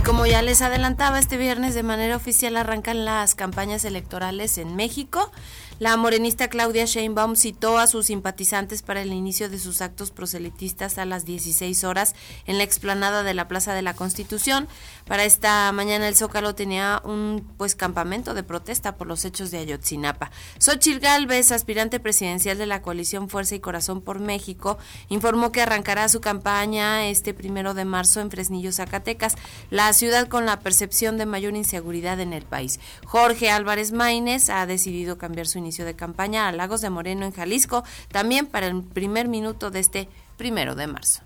como 0.07 0.25
ya 0.25 0.41
les 0.41 0.63
adelantaba, 0.63 1.19
este 1.19 1.37
viernes 1.37 1.75
de 1.75 1.83
manera 1.83 2.15
oficial 2.15 2.57
arrancan 2.57 3.05
las 3.05 3.35
campañas 3.35 3.85
electorales 3.85 4.57
en 4.57 4.77
México. 4.77 5.33
La 5.79 5.95
morenista 5.99 6.49
Claudia 6.49 6.87
Sheinbaum 6.87 7.37
citó 7.37 7.77
a 7.77 7.87
sus 7.87 8.07
simpatizantes 8.07 8.81
para 8.81 9.03
el 9.03 9.13
inicio 9.13 9.51
de 9.51 9.59
sus 9.59 9.83
actos 9.83 10.11
proselitistas 10.11 10.97
a 10.97 11.05
las 11.05 11.27
16 11.27 11.85
horas 11.85 12.15
en 12.47 12.57
la 12.57 12.65
explanada 12.65 13.23
de 13.23 13.35
la 13.35 13.47
Plaza 13.47 13.75
de 13.75 13.83
la 13.83 13.93
Constitución. 13.93 14.69
Para 15.07 15.25
esta 15.25 15.71
mañana 15.71 16.09
el 16.09 16.17
Zócalo 16.17 16.57
tenía 16.57 17.01
un 17.05 17.47
pues 17.57 17.77
campamento 17.77 18.35
de 18.35 18.43
protesta 18.43 18.97
por 18.97 19.07
los 19.07 19.25
hechos 19.25 19.53
de 19.53 19.59
Ayotzinapa. 19.59 20.33
Xochitl 20.59 20.99
Galvez, 20.99 21.53
aspirante 21.53 22.01
presidencial 22.01 22.59
de 22.59 22.67
la 22.67 22.83
coalición 22.83 23.29
Fuerza 23.29 23.55
y 23.55 23.61
Corazón 23.61 24.03
por 24.03 24.19
México, 24.19 24.79
informó 25.09 25.53
que 25.53 25.63
arrancará 25.63 26.09
su 26.09 26.21
campaña 26.21 27.07
este 27.07 27.35
primero 27.35 27.73
de 27.73 27.85
marzo 27.85 28.21
en 28.21 28.33
Fresnillo, 28.33 28.73
Zacatecas, 28.73 29.37
la 29.71 29.93
ciudad 29.93 30.27
con 30.27 30.45
la 30.45 30.59
percepción 30.59 31.19
de 31.19 31.27
mayor 31.27 31.55
inseguridad 31.55 32.19
en 32.19 32.33
el 32.33 32.43
país. 32.43 32.81
Jorge 33.05 33.51
Álvarez 33.51 33.93
Maínez 33.93 34.51
ha 34.51 34.67
decidido 34.67 35.19
cambiar 35.19 35.47
su 35.47 35.59
inicio 35.59 35.85
de 35.85 35.95
campaña 35.95 36.49
a 36.49 36.53
Lagos 36.53 36.81
de 36.81 36.91
Moreno 36.91 37.25
en 37.25 37.33
Jalisco, 37.33 37.85
también 38.11 38.47
para 38.47 38.67
el 38.67 38.83
primer 38.83 39.29
minuto 39.29 39.71
de 39.71 39.79
este 39.79 40.09
primero 40.37 40.75
de 40.75 40.89
marzo. 40.89 41.26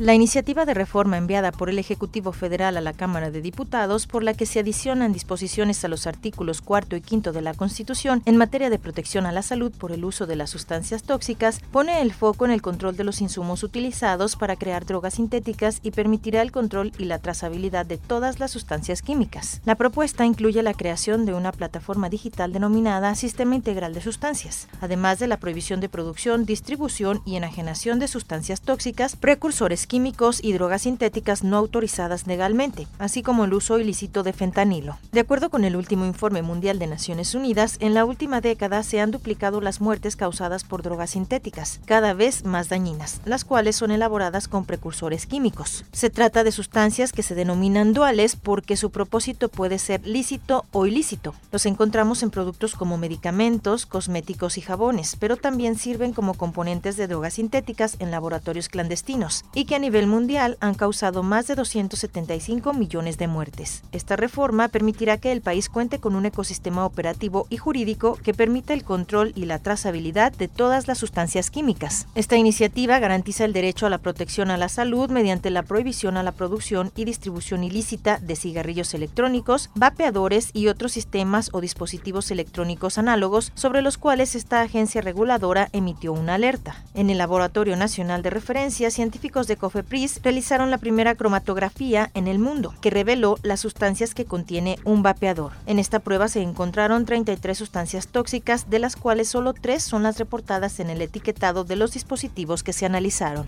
La 0.00 0.14
iniciativa 0.14 0.64
de 0.64 0.72
reforma 0.72 1.18
enviada 1.18 1.52
por 1.52 1.68
el 1.68 1.78
Ejecutivo 1.78 2.32
Federal 2.32 2.78
a 2.78 2.80
la 2.80 2.94
Cámara 2.94 3.30
de 3.30 3.42
Diputados, 3.42 4.06
por 4.06 4.22
la 4.22 4.32
que 4.32 4.46
se 4.46 4.60
adicionan 4.60 5.12
disposiciones 5.12 5.84
a 5.84 5.88
los 5.88 6.06
artículos 6.06 6.62
cuarto 6.62 6.96
y 6.96 7.02
quinto 7.02 7.32
de 7.32 7.42
la 7.42 7.52
Constitución 7.52 8.22
en 8.24 8.38
materia 8.38 8.70
de 8.70 8.78
protección 8.78 9.26
a 9.26 9.32
la 9.32 9.42
salud 9.42 9.70
por 9.76 9.92
el 9.92 10.06
uso 10.06 10.26
de 10.26 10.36
las 10.36 10.48
sustancias 10.48 11.02
tóxicas, 11.02 11.60
pone 11.70 12.00
el 12.00 12.14
foco 12.14 12.46
en 12.46 12.50
el 12.50 12.62
control 12.62 12.96
de 12.96 13.04
los 13.04 13.20
insumos 13.20 13.62
utilizados 13.62 14.36
para 14.36 14.56
crear 14.56 14.86
drogas 14.86 15.16
sintéticas 15.16 15.80
y 15.82 15.90
permitirá 15.90 16.40
el 16.40 16.50
control 16.50 16.92
y 16.96 17.04
la 17.04 17.18
trazabilidad 17.18 17.84
de 17.84 17.98
todas 17.98 18.40
las 18.40 18.52
sustancias 18.52 19.02
químicas. 19.02 19.60
La 19.66 19.74
propuesta 19.74 20.24
incluye 20.24 20.62
la 20.62 20.72
creación 20.72 21.26
de 21.26 21.34
una 21.34 21.52
plataforma 21.52 22.08
digital 22.08 22.54
denominada 22.54 23.14
Sistema 23.16 23.54
Integral 23.54 23.92
de 23.92 24.00
Sustancias, 24.00 24.66
además 24.80 25.18
de 25.18 25.26
la 25.26 25.36
prohibición 25.36 25.78
de 25.80 25.90
producción, 25.90 26.46
distribución 26.46 27.20
y 27.26 27.36
enajenación 27.36 27.98
de 27.98 28.08
sustancias 28.08 28.62
tóxicas, 28.62 29.14
precursores 29.14 29.89
químicos 29.90 30.38
y 30.40 30.52
drogas 30.52 30.82
sintéticas 30.82 31.42
no 31.42 31.56
autorizadas 31.56 32.28
legalmente, 32.28 32.86
así 33.00 33.24
como 33.24 33.44
el 33.44 33.52
uso 33.52 33.80
ilícito 33.80 34.22
de 34.22 34.32
fentanilo. 34.32 34.96
De 35.10 35.18
acuerdo 35.18 35.50
con 35.50 35.64
el 35.64 35.74
último 35.74 36.06
informe 36.06 36.42
mundial 36.42 36.78
de 36.78 36.86
Naciones 36.86 37.34
Unidas, 37.34 37.76
en 37.80 37.92
la 37.92 38.04
última 38.04 38.40
década 38.40 38.84
se 38.84 39.00
han 39.00 39.10
duplicado 39.10 39.60
las 39.60 39.80
muertes 39.80 40.14
causadas 40.14 40.62
por 40.62 40.84
drogas 40.84 41.10
sintéticas, 41.10 41.80
cada 41.86 42.14
vez 42.14 42.44
más 42.44 42.68
dañinas, 42.68 43.20
las 43.24 43.44
cuales 43.44 43.74
son 43.74 43.90
elaboradas 43.90 44.46
con 44.46 44.64
precursores 44.64 45.26
químicos. 45.26 45.84
Se 45.90 46.08
trata 46.08 46.44
de 46.44 46.52
sustancias 46.52 47.10
que 47.10 47.24
se 47.24 47.34
denominan 47.34 47.92
duales 47.92 48.36
porque 48.36 48.76
su 48.76 48.90
propósito 48.90 49.48
puede 49.48 49.80
ser 49.80 50.06
lícito 50.06 50.66
o 50.70 50.86
ilícito. 50.86 51.34
Los 51.50 51.66
encontramos 51.66 52.22
en 52.22 52.30
productos 52.30 52.76
como 52.76 52.96
medicamentos, 52.96 53.86
cosméticos 53.86 54.56
y 54.56 54.60
jabones, 54.60 55.16
pero 55.18 55.36
también 55.36 55.76
sirven 55.76 56.12
como 56.12 56.34
componentes 56.34 56.96
de 56.96 57.08
drogas 57.08 57.34
sintéticas 57.34 57.96
en 57.98 58.12
laboratorios 58.12 58.68
clandestinos 58.68 59.44
y 59.52 59.64
que 59.64 59.79
nivel 59.80 60.06
mundial 60.06 60.56
han 60.60 60.74
causado 60.74 61.22
más 61.22 61.46
de 61.46 61.54
275 61.54 62.72
millones 62.72 63.18
de 63.18 63.26
muertes. 63.26 63.82
Esta 63.92 64.16
reforma 64.16 64.68
permitirá 64.68 65.18
que 65.18 65.32
el 65.32 65.40
país 65.40 65.68
cuente 65.68 65.98
con 65.98 66.14
un 66.14 66.26
ecosistema 66.26 66.84
operativo 66.84 67.46
y 67.50 67.56
jurídico 67.56 68.16
que 68.22 68.34
permita 68.34 68.74
el 68.74 68.84
control 68.84 69.32
y 69.34 69.46
la 69.46 69.58
trazabilidad 69.58 70.32
de 70.32 70.48
todas 70.48 70.88
las 70.88 70.98
sustancias 70.98 71.50
químicas. 71.50 72.06
Esta 72.14 72.36
iniciativa 72.36 72.98
garantiza 72.98 73.44
el 73.44 73.52
derecho 73.52 73.86
a 73.86 73.90
la 73.90 73.98
protección 73.98 74.50
a 74.50 74.56
la 74.56 74.68
salud 74.68 75.10
mediante 75.10 75.50
la 75.50 75.62
prohibición 75.62 76.16
a 76.16 76.22
la 76.22 76.32
producción 76.32 76.92
y 76.96 77.04
distribución 77.04 77.64
ilícita 77.64 78.18
de 78.18 78.36
cigarrillos 78.36 78.94
electrónicos, 78.94 79.70
vapeadores 79.74 80.50
y 80.52 80.68
otros 80.68 80.92
sistemas 80.92 81.50
o 81.52 81.60
dispositivos 81.60 82.30
electrónicos 82.30 82.98
análogos 82.98 83.52
sobre 83.54 83.82
los 83.82 83.98
cuales 83.98 84.34
esta 84.34 84.60
agencia 84.60 85.00
reguladora 85.00 85.68
emitió 85.72 86.12
una 86.12 86.34
alerta. 86.34 86.84
En 86.94 87.10
el 87.10 87.18
Laboratorio 87.18 87.76
Nacional 87.76 88.22
de 88.22 88.30
Referencia, 88.30 88.90
científicos 88.90 89.46
de 89.46 89.56
COFEPRIS 89.70 90.20
realizaron 90.24 90.72
la 90.72 90.78
primera 90.78 91.14
cromatografía 91.14 92.10
en 92.14 92.26
el 92.26 92.40
mundo, 92.40 92.74
que 92.80 92.90
reveló 92.90 93.38
las 93.44 93.60
sustancias 93.60 94.14
que 94.14 94.24
contiene 94.24 94.80
un 94.84 95.04
vapeador. 95.04 95.52
En 95.66 95.78
esta 95.78 96.00
prueba 96.00 96.26
se 96.26 96.42
encontraron 96.42 97.04
33 97.04 97.56
sustancias 97.56 98.08
tóxicas, 98.08 98.68
de 98.68 98.80
las 98.80 98.96
cuales 98.96 99.28
solo 99.28 99.52
tres 99.52 99.84
son 99.84 100.02
las 100.02 100.18
reportadas 100.18 100.80
en 100.80 100.90
el 100.90 101.00
etiquetado 101.00 101.62
de 101.62 101.76
los 101.76 101.92
dispositivos 101.92 102.64
que 102.64 102.72
se 102.72 102.84
analizaron. 102.84 103.46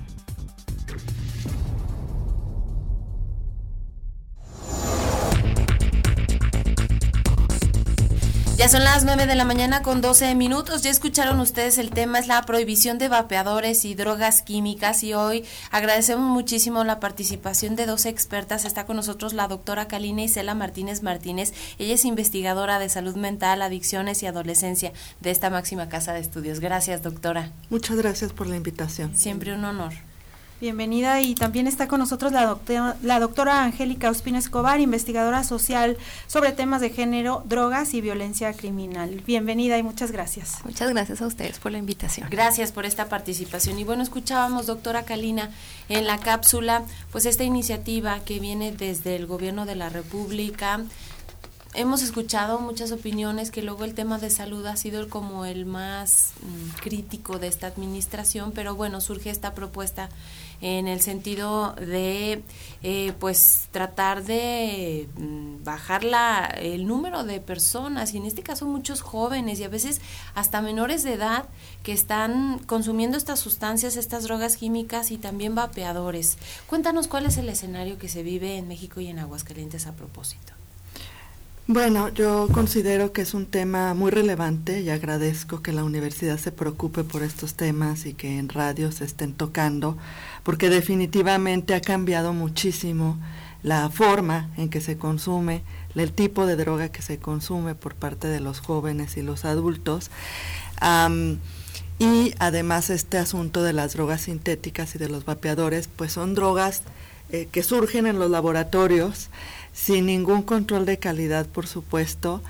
Ya 8.62 8.68
son 8.68 8.84
las 8.84 9.04
9 9.04 9.26
de 9.26 9.34
la 9.34 9.44
mañana 9.44 9.82
con 9.82 10.00
12 10.00 10.36
minutos. 10.36 10.82
Ya 10.82 10.90
escucharon 10.90 11.40
ustedes 11.40 11.78
el 11.78 11.90
tema, 11.90 12.20
es 12.20 12.28
la 12.28 12.40
prohibición 12.42 12.96
de 12.96 13.08
vapeadores 13.08 13.84
y 13.84 13.96
drogas 13.96 14.42
químicas. 14.42 15.02
Y 15.02 15.14
hoy 15.14 15.44
agradecemos 15.72 16.30
muchísimo 16.30 16.84
la 16.84 17.00
participación 17.00 17.74
de 17.74 17.86
dos 17.86 18.06
expertas. 18.06 18.64
Está 18.64 18.86
con 18.86 18.94
nosotros 18.94 19.32
la 19.32 19.48
doctora 19.48 19.88
Kalina 19.88 20.22
Isela 20.22 20.54
Martínez 20.54 21.02
Martínez. 21.02 21.52
Ella 21.80 21.94
es 21.94 22.04
investigadora 22.04 22.78
de 22.78 22.88
salud 22.88 23.16
mental, 23.16 23.62
adicciones 23.62 24.22
y 24.22 24.26
adolescencia 24.26 24.92
de 25.18 25.32
esta 25.32 25.50
máxima 25.50 25.88
casa 25.88 26.12
de 26.12 26.20
estudios. 26.20 26.60
Gracias, 26.60 27.02
doctora. 27.02 27.50
Muchas 27.68 27.96
gracias 27.96 28.32
por 28.32 28.46
la 28.46 28.54
invitación. 28.54 29.16
Siempre 29.16 29.52
un 29.54 29.64
honor. 29.64 29.92
Bienvenida 30.62 31.20
y 31.20 31.34
también 31.34 31.66
está 31.66 31.88
con 31.88 31.98
nosotros 31.98 32.30
la 32.30 32.46
doctora, 32.46 32.96
la 33.02 33.18
doctora 33.18 33.64
Angélica 33.64 34.08
Ospina 34.08 34.38
Escobar, 34.38 34.78
investigadora 34.78 35.42
social 35.42 35.96
sobre 36.28 36.52
temas 36.52 36.80
de 36.80 36.90
género, 36.90 37.42
drogas 37.46 37.94
y 37.94 38.00
violencia 38.00 38.52
criminal. 38.52 39.24
Bienvenida 39.26 39.76
y 39.76 39.82
muchas 39.82 40.12
gracias. 40.12 40.64
Muchas 40.64 40.90
gracias 40.90 41.20
a 41.20 41.26
ustedes 41.26 41.58
por 41.58 41.72
la 41.72 41.78
invitación. 41.78 42.28
Gracias 42.30 42.70
por 42.70 42.86
esta 42.86 43.08
participación. 43.08 43.76
Y 43.80 43.82
bueno, 43.82 44.04
escuchábamos, 44.04 44.66
doctora 44.66 45.02
Kalina, 45.04 45.50
en 45.88 46.06
la 46.06 46.18
cápsula, 46.18 46.84
pues 47.10 47.26
esta 47.26 47.42
iniciativa 47.42 48.20
que 48.20 48.38
viene 48.38 48.70
desde 48.70 49.16
el 49.16 49.26
gobierno 49.26 49.66
de 49.66 49.74
la 49.74 49.88
República 49.88 50.78
hemos 51.74 52.02
escuchado 52.02 52.60
muchas 52.60 52.92
opiniones 52.92 53.50
que 53.50 53.62
luego 53.62 53.84
el 53.84 53.94
tema 53.94 54.18
de 54.18 54.30
salud 54.30 54.66
ha 54.66 54.76
sido 54.76 55.08
como 55.08 55.44
el 55.44 55.64
más 55.64 56.32
mm, 56.42 56.80
crítico 56.80 57.38
de 57.38 57.48
esta 57.48 57.66
administración, 57.66 58.52
pero 58.52 58.74
bueno, 58.74 59.00
surge 59.00 59.30
esta 59.30 59.54
propuesta 59.54 60.10
en 60.62 60.86
el 60.88 61.00
sentido 61.00 61.74
de 61.74 62.42
eh, 62.82 63.12
pues 63.18 63.68
tratar 63.72 64.24
de 64.24 65.08
mm, 65.18 65.64
bajar 65.64 66.04
la, 66.04 66.46
el 66.46 66.86
número 66.86 67.24
de 67.24 67.40
personas 67.40 68.14
y 68.14 68.16
en 68.16 68.26
este 68.26 68.42
caso 68.42 68.64
muchos 68.64 69.02
jóvenes 69.02 69.58
y 69.58 69.64
a 69.64 69.68
veces 69.68 70.00
hasta 70.34 70.62
menores 70.62 71.02
de 71.02 71.14
edad 71.14 71.46
que 71.82 71.92
están 71.92 72.60
consumiendo 72.60 73.18
estas 73.18 73.40
sustancias, 73.40 73.96
estas 73.96 74.22
drogas 74.22 74.56
químicas 74.56 75.10
y 75.10 75.18
también 75.18 75.56
vapeadores. 75.56 76.38
Cuéntanos 76.68 77.08
cuál 77.08 77.26
es 77.26 77.36
el 77.38 77.48
escenario 77.48 77.98
que 77.98 78.08
se 78.08 78.22
vive 78.22 78.56
en 78.56 78.68
México 78.68 79.00
y 79.00 79.08
en 79.08 79.18
Aguascalientes 79.18 79.86
a 79.88 79.92
propósito. 79.92 80.52
Bueno, 81.68 82.08
yo 82.08 82.48
considero 82.52 83.12
que 83.12 83.22
es 83.22 83.34
un 83.34 83.46
tema 83.46 83.94
muy 83.94 84.10
relevante 84.10 84.80
y 84.80 84.90
agradezco 84.90 85.62
que 85.62 85.72
la 85.72 85.84
universidad 85.84 86.36
se 86.36 86.50
preocupe 86.50 87.04
por 87.04 87.22
estos 87.22 87.54
temas 87.54 88.04
y 88.04 88.14
que 88.14 88.38
en 88.38 88.48
radio 88.48 88.90
se 88.90 89.04
estén 89.04 89.32
tocando, 89.32 89.96
porque 90.42 90.70
definitivamente 90.70 91.74
ha 91.74 91.80
cambiado 91.80 92.32
muchísimo 92.32 93.18
la 93.62 93.88
forma 93.90 94.50
en 94.56 94.68
que 94.68 94.80
se 94.80 94.96
consume, 94.96 95.62
el 95.94 96.12
tipo 96.12 96.46
de 96.46 96.56
droga 96.56 96.88
que 96.88 97.02
se 97.02 97.18
consume 97.18 97.74
por 97.74 97.94
parte 97.94 98.28
de 98.28 98.40
los 98.40 98.60
jóvenes 98.60 99.16
y 99.16 99.22
los 99.22 99.44
adultos. 99.44 100.10
y 101.98 102.34
además 102.38 102.90
este 102.90 103.18
asunto 103.18 103.62
de 103.62 103.72
las 103.72 103.92
drogas 103.92 104.22
sintéticas 104.22 104.94
y 104.94 104.98
de 104.98 105.08
los 105.08 105.24
vapeadores, 105.24 105.88
pues 105.94 106.12
son 106.12 106.34
drogas 106.34 106.82
eh, 107.30 107.48
que 107.50 107.62
surgen 107.62 108.06
en 108.06 108.18
los 108.18 108.30
laboratorios 108.30 109.28
sin 109.72 110.06
ningún 110.06 110.42
control 110.42 110.84
de 110.84 110.98
calidad, 110.98 111.46
por 111.46 111.66
supuesto, 111.66 112.42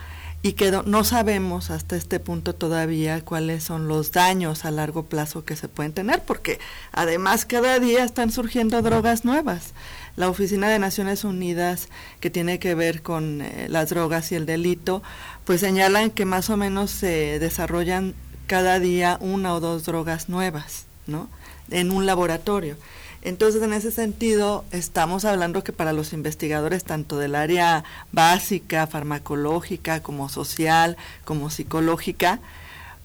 y 0.42 0.54
que 0.54 0.72
no 0.72 1.04
sabemos 1.04 1.70
hasta 1.70 1.94
este 1.94 2.18
punto 2.18 2.52
todavía 2.52 3.24
cuáles 3.24 3.62
son 3.62 3.86
los 3.86 4.10
daños 4.10 4.64
a 4.64 4.72
largo 4.72 5.04
plazo 5.04 5.44
que 5.44 5.54
se 5.54 5.68
pueden 5.68 5.92
tener, 5.92 6.22
porque 6.22 6.58
además 6.90 7.44
cada 7.44 7.78
día 7.78 8.02
están 8.02 8.32
surgiendo 8.32 8.82
drogas 8.82 9.24
nuevas. 9.24 9.72
la 10.16 10.28
Oficina 10.28 10.68
de 10.68 10.78
Naciones 10.78 11.24
Unidas 11.24 11.88
que 12.20 12.28
tiene 12.28 12.58
que 12.58 12.74
ver 12.74 13.00
con 13.02 13.40
eh, 13.40 13.66
las 13.70 13.88
drogas 13.88 14.30
y 14.30 14.34
el 14.34 14.44
delito, 14.44 15.02
pues 15.44 15.60
señalan 15.60 16.10
que 16.10 16.26
más 16.26 16.50
o 16.50 16.56
menos 16.58 16.90
se 16.90 17.38
desarrollan 17.38 18.14
cada 18.46 18.78
día 18.78 19.16
una 19.20 19.54
o 19.54 19.60
dos 19.60 19.84
drogas 19.84 20.28
nuevas, 20.28 20.84
¿no? 21.06 21.28
En 21.70 21.92
un 21.92 22.04
laboratorio. 22.04 22.76
Entonces, 23.22 23.62
en 23.62 23.72
ese 23.72 23.92
sentido, 23.92 24.64
estamos 24.72 25.24
hablando 25.24 25.62
que 25.62 25.72
para 25.72 25.92
los 25.92 26.12
investigadores, 26.12 26.82
tanto 26.82 27.18
del 27.18 27.36
área 27.36 27.84
básica, 28.10 28.88
farmacológica, 28.88 30.02
como 30.02 30.28
social, 30.28 30.96
como 31.24 31.48
psicológica, 31.48 32.40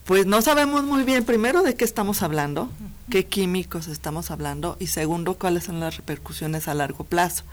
pues 0.05 0.25
no 0.25 0.41
sabemos 0.41 0.83
muy 0.85 1.03
bien, 1.03 1.25
primero, 1.25 1.61
de 1.61 1.75
qué 1.75 1.83
estamos 1.83 2.23
hablando, 2.23 2.71
qué 3.11 3.25
químicos 3.25 3.87
estamos 3.87 4.31
hablando, 4.31 4.77
y 4.79 4.87
segundo, 4.87 5.35
cuáles 5.35 5.65
son 5.65 5.81
las 5.81 5.97
repercusiones 5.97 6.67
a 6.67 6.73
largo 6.73 7.03
plazo. 7.03 7.43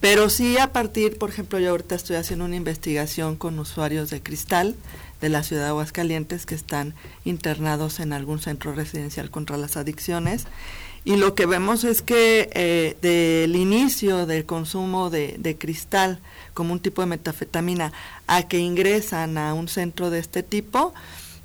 Pero 0.00 0.30
sí 0.30 0.58
a 0.58 0.72
partir, 0.72 1.18
por 1.18 1.28
ejemplo, 1.28 1.58
yo 1.58 1.70
ahorita 1.70 1.96
estoy 1.96 2.16
haciendo 2.16 2.44
una 2.44 2.54
investigación 2.54 3.34
con 3.34 3.58
usuarios 3.58 4.10
de 4.10 4.22
cristal 4.22 4.76
de 5.20 5.28
la 5.28 5.42
ciudad 5.42 5.64
de 5.64 5.68
Aguascalientes 5.70 6.46
que 6.46 6.54
están 6.54 6.94
internados 7.24 7.98
en 7.98 8.12
algún 8.12 8.38
centro 8.38 8.72
residencial 8.72 9.30
contra 9.30 9.56
las 9.56 9.76
adicciones 9.76 10.46
y 11.04 11.16
lo 11.16 11.34
que 11.34 11.46
vemos 11.46 11.84
es 11.84 12.02
que 12.02 12.50
eh, 12.52 12.96
del 13.00 13.56
inicio 13.56 14.26
del 14.26 14.44
consumo 14.44 15.10
de, 15.10 15.56
cristal 15.58 16.20
como 16.54 16.72
un 16.72 16.80
tipo 16.80 17.02
de 17.02 17.06
metafetamina 17.06 17.92
a 18.26 18.42
que 18.42 18.58
ingresan 18.58 19.38
a 19.38 19.54
un 19.54 19.68
centro 19.68 20.10
de 20.10 20.18
este 20.18 20.42
tipo, 20.42 20.92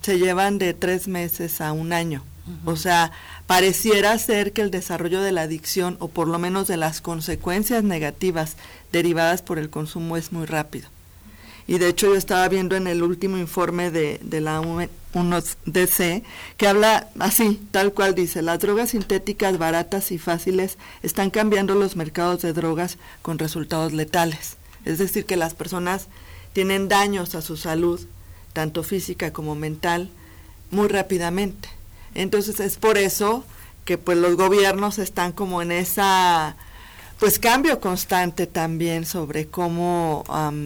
se 0.02 0.20
llevan 0.20 0.58
de 0.58 0.74
tres 0.74 1.08
meses 1.08 1.62
a 1.62 1.72
un 1.72 1.94
año. 1.94 2.24
O 2.66 2.76
sea, 2.76 3.14
pareciera 3.48 4.18
ser 4.18 4.52
que 4.52 4.62
el 4.62 4.72
desarrollo 4.72 5.22
de 5.22 5.32
la 5.32 5.44
adicción 5.44 5.96
o 6.00 6.10
por 6.10 6.28
lo 6.28 6.40
menos 6.40 6.68
de 6.68 6.76
las 6.76 7.00
consecuencias 7.00 7.86
negativas 7.86 8.58
derivadas 8.92 9.42
por 9.42 9.60
el 9.60 9.70
consumo 9.70 10.18
es 10.18 10.34
muy 10.34 10.46
rápido. 10.46 10.90
Y 11.68 11.78
de 11.78 11.88
hecho 11.88 12.08
yo 12.08 12.16
estaba 12.16 12.48
viendo 12.50 12.76
en 12.76 12.88
el 12.88 13.04
último 13.04 13.38
informe 13.38 13.92
de, 13.92 14.20
de 14.22 14.42
la 14.42 14.60
UNODC 15.14 16.24
que 16.58 16.68
habla 16.68 17.10
así, 17.20 17.62
tal 17.72 17.94
cual 17.94 18.16
dice, 18.16 18.42
las 18.42 18.60
drogas 18.60 18.92
sintéticas 18.92 19.58
baratas 19.58 20.12
y 20.12 20.18
fáciles 20.18 20.78
están 21.04 21.30
cambiando 21.30 21.76
los 21.76 21.96
mercados 21.96 22.42
de 22.42 22.54
drogas 22.54 22.98
con 23.22 23.40
resultados 23.40 23.94
letales. 23.94 24.58
Es 24.86 24.98
decir, 24.98 25.26
que 25.26 25.38
las 25.38 25.54
personas 25.54 26.08
tienen 26.52 26.90
daños 26.90 27.36
a 27.36 27.42
su 27.42 27.58
salud, 27.58 28.00
tanto 28.52 28.84
física 28.84 29.32
como 29.32 29.56
mental, 29.56 30.10
muy 30.72 30.88
rápidamente. 30.88 31.70
Entonces 32.16 32.60
es 32.60 32.78
por 32.78 32.98
eso 32.98 33.44
que 33.86 33.98
pues 33.98 34.18
los 34.18 34.36
gobiernos 34.36 35.00
están 35.00 35.32
como 35.32 35.62
en 35.62 35.72
esa 35.72 36.56
pues 37.24 37.40
cambio 37.40 37.80
constante 37.80 38.48
también 38.48 39.06
sobre 39.06 39.48
cómo 39.48 40.26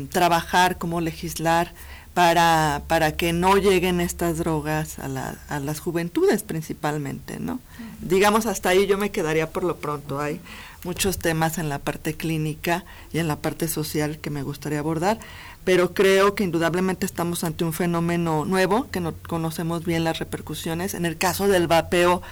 trabajar, 0.09 0.79
cómo 0.79 1.01
legislar 1.01 1.71
para, 2.15 2.81
para 2.87 3.11
que 3.11 3.31
no 3.31 3.57
lleguen 3.57 4.01
estas 4.01 4.39
drogas 4.39 4.97
a, 4.97 5.07
la, 5.07 5.37
a 5.49 5.59
las 5.59 5.79
juventudes 5.79 6.41
principalmente, 6.41 7.39
¿no? 7.39 7.59
Digamos, 8.01 8.47
hasta 8.47 8.69
ahí 8.69 8.87
yo 8.87 8.97
me 8.97 9.11
quedaría 9.11 9.51
por 9.51 9.63
lo 9.63 9.75
pronto. 9.75 10.19
Hay 10.19 10.41
muchos 10.83 11.19
temas 11.19 11.59
en 11.59 11.69
la 11.69 11.77
parte 11.77 12.15
clínica 12.15 12.85
y 13.13 13.19
en 13.19 13.27
la 13.27 13.35
parte 13.35 13.67
social 13.67 14.17
que 14.17 14.31
me 14.31 14.41
gustaría 14.41 14.79
abordar, 14.79 15.19
pero 15.63 15.93
creo 15.93 16.33
que 16.33 16.43
indudablemente 16.43 17.05
estamos 17.05 17.43
ante 17.43 17.65
un 17.65 17.73
fenómeno 17.73 18.45
nuevo, 18.45 18.87
que 18.89 18.99
no 18.99 19.13
conocemos 19.27 19.85
bien 19.85 20.03
las 20.03 20.17
repercusiones. 20.17 20.95
En 20.95 21.05
el 21.05 21.17
caso 21.17 21.47
del 21.47 21.67
vapeo, 21.67 22.23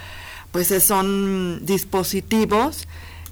pues 0.50 0.66
son 0.82 1.64
dispositivos 1.64 2.88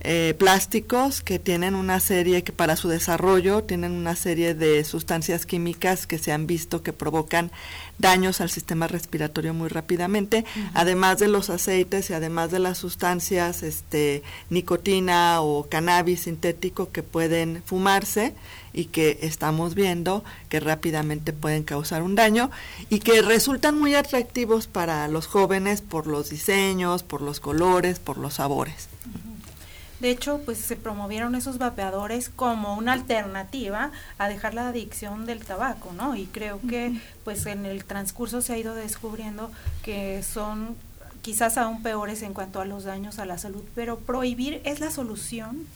eh, 0.07 0.35
plásticos 0.39 1.23
que 1.23 1.39
tienen 1.39 1.75
una 1.75 1.99
serie 1.99 2.45
que 2.45 2.53
para 2.53 2.77
su 2.77 2.89
desarrollo 2.89 3.65
tienen 3.65 3.93
una 3.93 4.15
serie 4.17 4.55
de 4.55 4.85
sustancias 4.85 5.47
químicas 5.47 6.07
que 6.07 6.19
se 6.19 6.31
han 6.31 6.47
visto 6.47 6.83
que 6.83 6.93
provocan 6.93 7.51
daños 7.99 8.43
al 8.43 8.51
sistema 8.51 8.87
respiratorio 8.87 9.55
muy 9.55 9.69
rápidamente, 9.69 10.45
además 10.75 11.21
de 11.21 11.29
los 11.29 11.49
aceites 11.49 12.11
y 12.11 12.13
además 12.13 12.51
de 12.51 12.59
las 12.59 12.77
sustancias 12.77 13.63
este 13.63 14.23
nicotina 14.51 15.41
o 15.41 15.69
cannabis 15.71 16.21
sintético 16.23 16.93
que 16.93 17.03
pueden 17.03 17.63
fumarse 17.65 18.35
y 18.75 18.87
que 18.87 19.21
estamos 19.23 19.75
viendo 19.75 20.23
que 20.51 20.61
rápidamente 20.61 21.33
pueden 21.33 21.63
causar 21.63 22.03
un 22.03 22.15
daño 22.15 22.51
y 22.91 22.99
que 22.99 23.23
resultan 23.23 23.79
muy 23.79 23.95
atractivos 23.95 24.67
para 24.67 25.09
los 25.09 25.27
jóvenes 25.27 25.81
por 25.81 26.07
los 26.07 26.29
diseños, 26.29 27.03
por 27.03 27.23
los 27.23 27.41
colores, 27.41 28.01
por 28.01 28.19
los 28.19 28.35
sabores. 28.35 28.89
De 30.05 30.11
hecho, 30.11 30.43
pues 30.45 30.59
se 30.59 30.77
promovieron 30.77 31.35
esos 31.35 31.57
vapeadores 31.57 32.29
como 32.29 32.77
una 32.77 32.93
alternativa 32.93 33.91
a 34.19 34.29
dejar 34.29 34.53
la 34.53 34.69
adicción 34.69 35.25
del 35.25 35.43
tabaco, 35.43 35.95
¿no? 35.95 36.15
Y 36.15 36.27
creo 36.27 36.61
que 36.69 37.01
pues 37.25 37.47
en 37.47 37.65
el 37.65 37.87
transcurso 37.87 38.43
se 38.43 38.53
ha 38.53 38.59
ido 38.59 38.75
descubriendo 38.75 39.51
que 39.83 40.23
son 40.23 40.77
quizás 41.23 41.57
aún 41.57 41.83
peores 41.83 42.21
en 42.21 42.35
cuanto 42.35 42.61
a 42.61 42.67
los 42.67 42.85
daños 42.85 43.19
a 43.19 43.25
la 43.25 43.39
salud, 43.39 43.63
pero 43.75 43.99
prohibir 43.99 44.61
es 44.67 44.79
la 44.79 44.91
solución. 44.91 45.67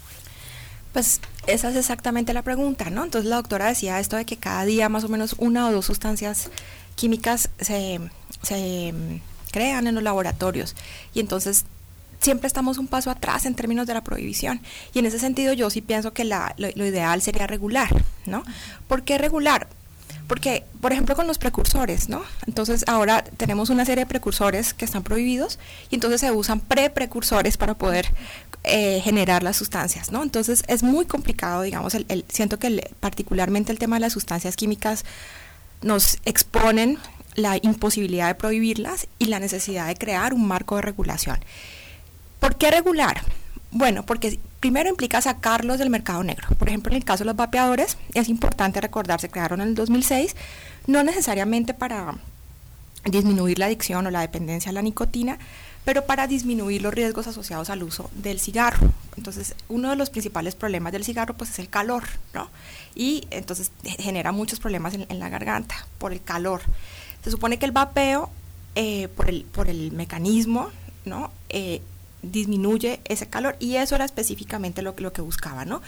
Pues 0.92 1.22
esa 1.46 1.70
es 1.70 1.76
exactamente 1.76 2.34
la 2.34 2.42
pregunta, 2.42 2.90
¿no? 2.90 3.04
Entonces 3.04 3.30
la 3.30 3.36
doctora 3.36 3.68
decía 3.68 3.98
esto 3.98 4.16
de 4.16 4.26
que 4.26 4.36
cada 4.36 4.66
día 4.66 4.90
más 4.90 5.04
o 5.04 5.08
menos 5.08 5.36
una 5.38 5.66
o 5.68 5.72
dos 5.72 5.86
sustancias 5.86 6.50
químicas 6.96 7.48
se, 7.58 7.98
se 8.42 8.92
mm, 8.92 9.20
crean 9.52 9.86
en 9.86 9.94
los 9.94 10.04
laboratorios 10.04 10.76
y 11.14 11.20
entonces 11.20 11.64
siempre 12.20 12.46
estamos 12.46 12.78
un 12.78 12.86
paso 12.86 13.10
atrás 13.10 13.46
en 13.46 13.54
términos 13.54 13.86
de 13.86 13.94
la 13.94 14.02
prohibición. 14.02 14.60
Y 14.94 14.98
en 14.98 15.06
ese 15.06 15.18
sentido 15.18 15.52
yo 15.52 15.70
sí 15.70 15.80
pienso 15.80 16.12
que 16.12 16.24
la, 16.24 16.54
lo, 16.56 16.86
ideal 16.86 17.22
sería 17.22 17.46
regular, 17.46 17.88
¿no? 18.26 18.42
¿Por 18.86 19.02
qué 19.02 19.18
regular? 19.18 19.68
Porque, 20.26 20.64
por 20.82 20.92
ejemplo, 20.92 21.16
con 21.16 21.26
los 21.26 21.38
precursores, 21.38 22.10
¿no? 22.10 22.22
Entonces 22.46 22.84
ahora 22.86 23.24
tenemos 23.24 23.70
una 23.70 23.86
serie 23.86 24.04
de 24.04 24.08
precursores 24.08 24.74
que 24.74 24.84
están 24.84 25.02
prohibidos 25.02 25.58
y 25.90 25.94
entonces 25.94 26.20
se 26.20 26.30
usan 26.30 26.60
pre-precursores 26.60 27.56
para 27.56 27.74
poder 27.74 28.12
eh, 28.64 29.00
generar 29.02 29.42
las 29.42 29.56
sustancias, 29.56 30.12
¿no? 30.12 30.22
Entonces 30.22 30.64
es 30.68 30.82
muy 30.82 31.06
complicado, 31.06 31.62
digamos, 31.62 31.94
el, 31.94 32.24
siento 32.28 32.58
que 32.58 32.90
particularmente 33.00 33.72
el 33.72 33.78
tema 33.78 33.96
de 33.96 34.00
las 34.00 34.12
sustancias 34.12 34.56
químicas 34.56 35.06
nos 35.80 36.18
exponen 36.26 36.98
la 37.34 37.56
imposibilidad 37.62 38.26
de 38.26 38.34
prohibirlas 38.34 39.06
y 39.18 39.26
la 39.26 39.38
necesidad 39.38 39.86
de 39.86 39.94
crear 39.94 40.34
un 40.34 40.46
marco 40.46 40.76
de 40.76 40.82
regulación. 40.82 41.38
¿Por 42.40 42.56
qué 42.56 42.70
regular? 42.70 43.22
Bueno, 43.70 44.04
porque 44.04 44.38
primero 44.60 44.88
implica 44.88 45.20
sacarlos 45.20 45.78
del 45.78 45.90
mercado 45.90 46.22
negro. 46.24 46.48
Por 46.56 46.68
ejemplo, 46.68 46.92
en 46.92 46.96
el 46.96 47.04
caso 47.04 47.24
de 47.24 47.26
los 47.26 47.36
vapeadores, 47.36 47.98
es 48.14 48.28
importante 48.28 48.80
recordar, 48.80 49.20
se 49.20 49.28
crearon 49.28 49.60
en 49.60 49.68
el 49.68 49.74
2006, 49.74 50.34
no 50.86 51.02
necesariamente 51.02 51.74
para 51.74 52.16
disminuir 53.04 53.58
la 53.58 53.66
adicción 53.66 54.06
o 54.06 54.10
la 54.10 54.20
dependencia 54.20 54.70
a 54.70 54.72
la 54.72 54.82
nicotina, 54.82 55.38
pero 55.84 56.04
para 56.04 56.26
disminuir 56.26 56.82
los 56.82 56.92
riesgos 56.92 57.26
asociados 57.26 57.70
al 57.70 57.82
uso 57.82 58.10
del 58.14 58.40
cigarro. 58.40 58.92
Entonces, 59.16 59.54
uno 59.68 59.90
de 59.90 59.96
los 59.96 60.10
principales 60.10 60.54
problemas 60.54 60.92
del 60.92 61.04
cigarro 61.04 61.34
pues 61.34 61.50
es 61.50 61.58
el 61.58 61.68
calor, 61.68 62.04
¿no? 62.34 62.50
Y 62.94 63.26
entonces 63.30 63.70
genera 63.82 64.32
muchos 64.32 64.60
problemas 64.60 64.94
en, 64.94 65.18
la 65.18 65.28
garganta 65.28 65.86
por 65.98 66.12
el 66.12 66.22
calor. 66.22 66.62
Se 67.24 67.30
supone 67.30 67.58
que 67.58 67.66
el 67.66 67.72
vapeo, 67.72 68.30
eh, 68.74 69.08
por, 69.08 69.28
el, 69.28 69.44
por 69.44 69.68
el 69.68 69.92
mecanismo, 69.92 70.70
¿no? 71.04 71.30
Eh, 71.48 71.80
disminuye 72.22 73.00
ese 73.04 73.26
calor 73.26 73.56
y 73.60 73.76
eso 73.76 73.94
era 73.94 74.04
específicamente 74.04 74.82
lo, 74.82 74.94
lo 74.98 75.12
que 75.12 75.22
buscaba, 75.22 75.64
¿no? 75.64 75.82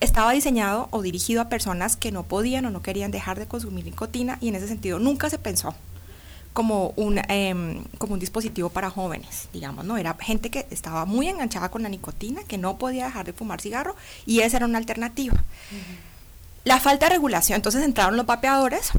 Estaba 0.00 0.32
diseñado 0.32 0.88
o 0.90 1.02
dirigido 1.02 1.40
a 1.40 1.48
personas 1.48 1.96
que 1.96 2.12
no 2.12 2.24
podían 2.24 2.66
o 2.66 2.70
no 2.70 2.82
querían 2.82 3.10
dejar 3.10 3.38
de 3.38 3.46
consumir 3.46 3.84
nicotina 3.84 4.38
y 4.40 4.48
en 4.48 4.56
ese 4.56 4.68
sentido 4.68 4.98
nunca 4.98 5.30
se 5.30 5.38
pensó 5.38 5.74
como 6.56 6.94
un, 6.96 7.20
em, 7.28 7.84
como 7.98 8.14
un 8.14 8.18
dispositivo 8.18 8.70
para 8.70 8.88
jóvenes, 8.88 9.50
digamos, 9.52 9.84
¿no? 9.84 9.98
Era 9.98 10.16
gente 10.18 10.50
que 10.50 10.66
estaba 10.70 11.04
muy 11.04 11.28
enganchada 11.28 11.70
con 11.70 11.82
la 11.82 11.90
nicotina, 11.90 12.44
que 12.44 12.56
no 12.56 12.78
podía 12.78 13.04
dejar 13.04 13.26
de 13.26 13.34
fumar 13.34 13.60
cigarro 13.60 13.94
y 14.24 14.40
esa 14.40 14.56
era 14.56 14.66
una 14.66 14.78
alternativa. 14.78 15.44
La 16.64 16.80
falta 16.80 17.06
de 17.06 17.14
regulación, 17.16 17.56
entonces 17.56 17.84
entraron 17.84 18.16
los 18.16 18.24
vapeadores, 18.24 18.92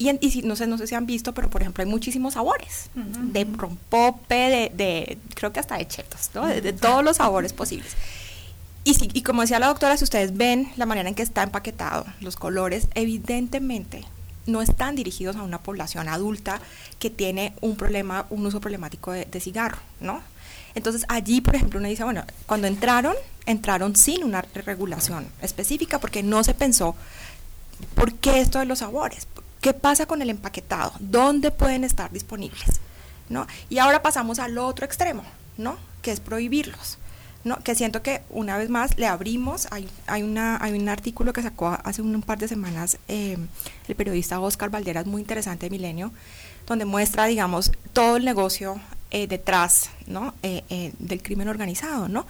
y, 0.00 0.30
si, 0.30 0.40
no 0.40 0.56
sé, 0.56 0.66
no 0.66 0.78
sé 0.78 0.86
si 0.86 0.94
han 0.94 1.04
visto, 1.04 1.34
pero 1.34 1.50
por 1.50 1.60
ejemplo 1.60 1.84
hay 1.84 1.90
muchísimos 1.90 2.32
sabores. 2.34 2.88
De 2.94 3.44
rompope, 3.44 4.34
de, 4.34 4.72
de, 4.74 5.18
creo 5.34 5.52
que 5.52 5.60
hasta 5.60 5.76
de 5.76 5.86
chetos, 5.86 6.30
¿no? 6.34 6.46
De, 6.46 6.72
todos 6.72 7.04
los 7.04 7.18
sabores 7.18 7.52
posibles. 7.52 7.92
Y, 8.82 8.94
si, 8.94 9.10
y 9.12 9.20
como 9.20 9.42
decía 9.42 9.58
la 9.58 9.66
doctora, 9.66 9.98
si 9.98 10.04
ustedes 10.04 10.34
ven 10.34 10.72
la 10.76 10.86
manera 10.86 11.06
en 11.10 11.14
que 11.14 11.22
está 11.22 11.42
empaquetado, 11.42 12.06
los 12.20 12.36
colores, 12.36 12.88
evidentemente 12.94 14.04
no 14.46 14.62
están 14.62 14.96
dirigidos 14.96 15.36
a 15.36 15.42
una 15.42 15.58
población 15.58 16.08
adulta 16.08 16.62
que 16.98 17.10
tiene 17.10 17.52
un 17.60 17.76
problema, 17.76 18.24
un 18.30 18.46
uso 18.46 18.58
problemático 18.58 19.12
de, 19.12 19.26
de 19.26 19.38
cigarro, 19.38 19.78
¿no? 20.00 20.22
Entonces 20.74 21.04
allí, 21.08 21.42
por 21.42 21.56
ejemplo, 21.56 21.78
uno 21.78 21.88
dice, 21.88 22.04
bueno, 22.04 22.24
cuando 22.46 22.68
entraron, 22.68 23.14
entraron 23.44 23.96
sin 23.96 24.24
una 24.24 24.40
regulación 24.40 25.28
específica 25.42 25.98
porque 25.98 26.22
no 26.22 26.42
se 26.42 26.54
pensó 26.54 26.96
por 27.94 28.14
qué 28.14 28.40
esto 28.40 28.58
de 28.60 28.64
los 28.64 28.78
sabores, 28.78 29.26
¿Qué 29.60 29.74
pasa 29.74 30.06
con 30.06 30.22
el 30.22 30.30
empaquetado? 30.30 30.92
¿Dónde 30.98 31.50
pueden 31.50 31.84
estar 31.84 32.10
disponibles? 32.10 32.80
¿No? 33.28 33.46
Y 33.68 33.78
ahora 33.78 34.02
pasamos 34.02 34.38
al 34.38 34.58
otro 34.58 34.84
extremo, 34.86 35.22
¿no? 35.56 35.76
Que 36.02 36.12
es 36.12 36.20
prohibirlos. 36.20 36.98
¿no? 37.42 37.56
que 37.62 37.74
siento 37.74 38.02
que 38.02 38.20
una 38.28 38.58
vez 38.58 38.68
más 38.68 38.98
le 38.98 39.06
abrimos, 39.06 39.68
hay, 39.70 39.88
hay, 40.06 40.22
una, 40.22 40.62
hay 40.62 40.72
un 40.72 40.88
artículo 40.88 41.32
que 41.32 41.42
sacó 41.42 41.78
hace 41.84 42.02
un, 42.02 42.20
par 42.22 42.38
de 42.38 42.48
semanas 42.48 42.98
eh, 43.08 43.38
el 43.88 43.94
periodista 43.94 44.40
Oscar 44.40 44.70
Valderas, 44.70 45.06
muy 45.06 45.22
interesante 45.22 45.66
de 45.66 45.70
Milenio, 45.70 46.12
donde 46.66 46.84
muestra, 46.84 47.24
digamos, 47.26 47.72
todo 47.92 48.16
el 48.16 48.24
negocio 48.24 48.78
eh, 49.10 49.26
detrás 49.26 49.90
¿no? 50.06 50.34
Eh, 50.42 50.92
del 50.98 51.22
crimen 51.22 51.48
organizado, 51.48 52.08
¿no? 52.08 52.26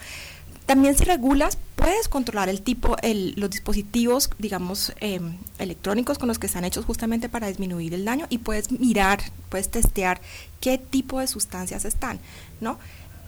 También 0.70 0.96
si 0.96 1.02
regulas, 1.02 1.58
puedes 1.74 2.06
controlar 2.06 2.48
el 2.48 2.62
tipo, 2.62 2.94
los 3.02 3.50
dispositivos, 3.50 4.30
digamos, 4.38 4.92
em, 5.00 5.36
electrónicos 5.58 6.16
con 6.16 6.28
los 6.28 6.38
que 6.38 6.46
están 6.46 6.64
hechos 6.64 6.84
justamente 6.84 7.28
para 7.28 7.48
disminuir 7.48 7.92
el 7.92 8.04
daño 8.04 8.28
y 8.30 8.38
puedes 8.38 8.70
mirar, 8.70 9.18
puedes 9.48 9.68
testear 9.68 10.20
qué 10.60 10.78
tipo 10.78 11.18
de 11.18 11.26
sustancias 11.26 11.84
están, 11.84 12.20
¿no? 12.60 12.78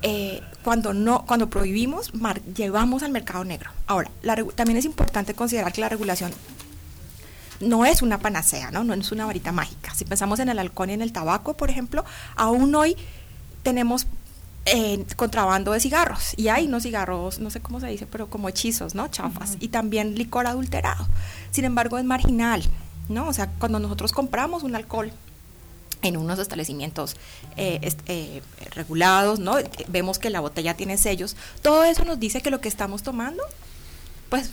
Eh, 0.02 0.40
cuando 0.62 0.94
no, 0.94 1.26
cuando 1.26 1.50
prohibimos, 1.50 2.12
llevamos 2.54 3.02
al 3.02 3.10
mercado 3.10 3.42
negro. 3.42 3.72
Ahora, 3.88 4.08
también 4.54 4.78
es 4.78 4.84
importante 4.84 5.34
considerar 5.34 5.72
que 5.72 5.80
la 5.80 5.88
regulación 5.88 6.30
no 7.58 7.84
es 7.84 8.02
una 8.02 8.18
panacea, 8.20 8.70
¿no? 8.70 8.84
No 8.84 8.94
es 8.94 9.10
una 9.10 9.26
varita 9.26 9.50
mágica. 9.50 9.92
Si 9.96 10.04
pensamos 10.04 10.38
en 10.38 10.48
el 10.48 10.60
alcohol 10.60 10.90
y 10.90 10.92
en 10.92 11.02
el 11.02 11.10
tabaco, 11.10 11.56
por 11.56 11.70
ejemplo, 11.70 12.04
aún 12.36 12.72
hoy 12.76 12.96
tenemos 13.64 14.06
eh, 14.64 15.04
contrabando 15.16 15.72
de 15.72 15.80
cigarros. 15.80 16.34
Y 16.36 16.48
hay 16.48 16.66
unos 16.66 16.84
cigarros, 16.84 17.38
no 17.38 17.50
sé 17.50 17.60
cómo 17.60 17.80
se 17.80 17.88
dice, 17.88 18.06
pero 18.06 18.28
como 18.28 18.48
hechizos, 18.48 18.94
¿no? 18.94 19.08
Chafas. 19.08 19.56
Y 19.60 19.68
también 19.68 20.14
licor 20.14 20.46
adulterado. 20.46 21.06
Sin 21.50 21.64
embargo, 21.64 21.98
es 21.98 22.04
marginal, 22.04 22.62
¿no? 23.08 23.28
O 23.28 23.32
sea, 23.32 23.48
cuando 23.58 23.78
nosotros 23.78 24.12
compramos 24.12 24.62
un 24.62 24.74
alcohol 24.74 25.12
en 26.02 26.16
unos 26.16 26.38
establecimientos 26.38 27.16
eh, 27.56 27.92
eh, 28.06 28.42
regulados, 28.74 29.38
¿no? 29.38 29.56
Vemos 29.88 30.18
que 30.18 30.30
la 30.30 30.40
botella 30.40 30.74
tiene 30.74 30.98
sellos. 30.98 31.36
Todo 31.62 31.84
eso 31.84 32.04
nos 32.04 32.18
dice 32.18 32.40
que 32.40 32.50
lo 32.50 32.60
que 32.60 32.68
estamos 32.68 33.02
tomando 33.02 33.42
pues 34.32 34.50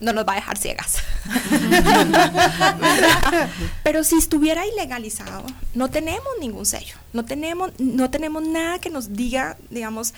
no 0.00 0.12
nos 0.12 0.26
va 0.26 0.32
a 0.32 0.34
dejar 0.34 0.58
ciegas. 0.58 0.96
Pero 3.84 4.02
si 4.02 4.16
estuviera 4.16 4.66
ilegalizado, 4.66 5.44
no 5.76 5.90
tenemos 5.90 6.26
ningún 6.40 6.66
sello, 6.66 6.96
no 7.12 7.24
tenemos, 7.24 7.70
no 7.78 8.10
tenemos 8.10 8.42
nada 8.42 8.80
que 8.80 8.90
nos 8.90 9.12
diga, 9.12 9.56
digamos, 9.70 10.12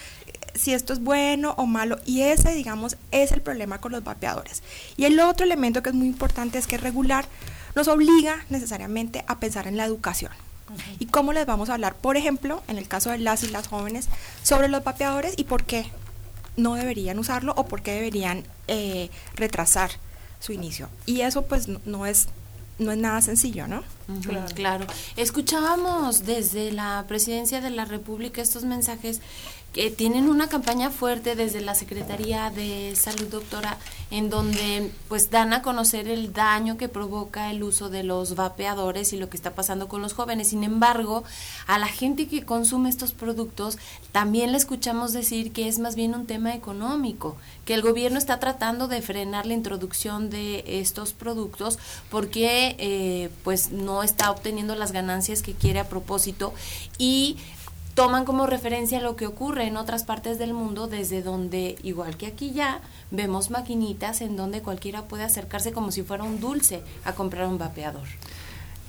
si 0.54 0.72
esto 0.72 0.94
es 0.94 1.00
bueno 1.00 1.52
o 1.58 1.66
malo. 1.66 1.98
Y 2.06 2.22
ese, 2.22 2.54
digamos, 2.54 2.96
es 3.10 3.30
el 3.32 3.42
problema 3.42 3.78
con 3.78 3.92
los 3.92 4.02
vapeadores. 4.02 4.62
Y 4.96 5.04
el 5.04 5.20
otro 5.20 5.44
elemento 5.44 5.82
que 5.82 5.90
es 5.90 5.94
muy 5.94 6.06
importante 6.06 6.56
es 6.56 6.66
que 6.66 6.78
regular 6.78 7.26
nos 7.74 7.88
obliga 7.88 8.46
necesariamente 8.48 9.22
a 9.26 9.38
pensar 9.38 9.66
en 9.66 9.76
la 9.76 9.84
educación. 9.84 10.32
¿Y 10.98 11.04
cómo 11.04 11.34
les 11.34 11.44
vamos 11.44 11.68
a 11.68 11.74
hablar, 11.74 11.94
por 11.94 12.16
ejemplo, 12.16 12.62
en 12.68 12.78
el 12.78 12.88
caso 12.88 13.10
de 13.10 13.18
las 13.18 13.42
y 13.42 13.48
las 13.48 13.68
jóvenes, 13.68 14.08
sobre 14.42 14.68
los 14.68 14.82
vapeadores 14.82 15.34
y 15.36 15.44
por 15.44 15.64
qué 15.64 15.90
no 16.56 16.74
deberían 16.74 17.18
usarlo 17.18 17.54
o 17.56 17.66
por 17.66 17.82
qué 17.82 17.92
deberían 17.92 18.44
eh, 18.68 19.10
retrasar 19.34 19.90
su 20.40 20.52
inicio. 20.52 20.88
Y 21.06 21.22
eso 21.22 21.42
pues 21.42 21.68
no 21.68 22.06
es 22.06 22.28
no 22.78 22.90
es 22.90 22.98
nada 22.98 23.20
sencillo, 23.22 23.68
¿no? 23.68 23.84
claro. 24.54 24.86
Escuchábamos 25.16 26.26
desde 26.26 26.72
la 26.72 27.04
presidencia 27.06 27.60
de 27.60 27.70
la 27.70 27.84
República 27.84 28.42
estos 28.42 28.64
mensajes 28.64 29.20
que 29.74 29.90
tienen 29.90 30.28
una 30.28 30.48
campaña 30.48 30.88
fuerte 30.90 31.34
desde 31.34 31.60
la 31.60 31.74
Secretaría 31.74 32.48
de 32.50 32.94
Salud, 32.94 33.26
doctora, 33.26 33.76
en 34.12 34.30
donde 34.30 34.92
pues 35.08 35.30
dan 35.30 35.52
a 35.52 35.62
conocer 35.62 36.06
el 36.06 36.32
daño 36.32 36.76
que 36.76 36.88
provoca 36.88 37.50
el 37.50 37.64
uso 37.64 37.90
de 37.90 38.04
los 38.04 38.37
vapeadores 38.37 39.12
y 39.12 39.16
lo 39.16 39.28
que 39.28 39.37
está 39.37 39.56
pasando 39.56 39.88
con 39.88 40.00
los 40.00 40.12
jóvenes. 40.12 40.50
Sin 40.50 40.62
embargo, 40.62 41.24
a 41.66 41.80
la 41.80 41.88
gente 41.88 42.28
que 42.28 42.44
consume 42.44 42.88
estos 42.88 43.10
productos 43.10 43.76
también 44.12 44.52
le 44.52 44.58
escuchamos 44.58 45.12
decir 45.12 45.50
que 45.52 45.66
es 45.66 45.80
más 45.80 45.96
bien 45.96 46.14
un 46.14 46.26
tema 46.26 46.54
económico, 46.54 47.37
que 47.64 47.74
el 47.74 47.82
gobierno 47.82 48.18
está 48.18 48.38
tratando 48.38 48.87
de 48.87 49.02
frenar 49.02 49.44
la 49.44 49.54
introducción 49.54 50.30
de 50.30 50.62
estos 50.68 51.14
productos 51.14 51.80
porque 52.10 52.76
eh, 52.78 53.28
pues 53.42 53.72
no 53.72 54.04
está 54.04 54.30
obteniendo 54.30 54.76
las 54.76 54.92
ganancias 54.92 55.42
que 55.42 55.52
quiere 55.52 55.80
a 55.80 55.88
propósito 55.88 56.54
y 56.96 57.38
toman 57.94 58.24
como 58.24 58.46
referencia 58.46 59.00
lo 59.00 59.16
que 59.16 59.26
ocurre 59.26 59.66
en 59.66 59.76
otras 59.76 60.04
partes 60.04 60.38
del 60.38 60.52
mundo, 60.52 60.87
desde 60.87 61.22
donde, 61.22 61.76
igual 61.83 62.16
que 62.16 62.26
aquí 62.26 62.52
ya, 62.52 62.80
vemos 63.11 63.50
maquinitas 63.50 64.20
en 64.20 64.37
donde 64.37 64.62
cualquiera 64.62 65.02
puede 65.02 65.24
acercarse 65.24 65.72
como 65.72 65.92
si 65.92 66.02
fuera 66.02 66.24
un 66.24 66.40
dulce 66.40 66.83
a 67.04 67.12
comprar 67.12 67.46
un 67.46 67.59
vapeador. 67.59 68.07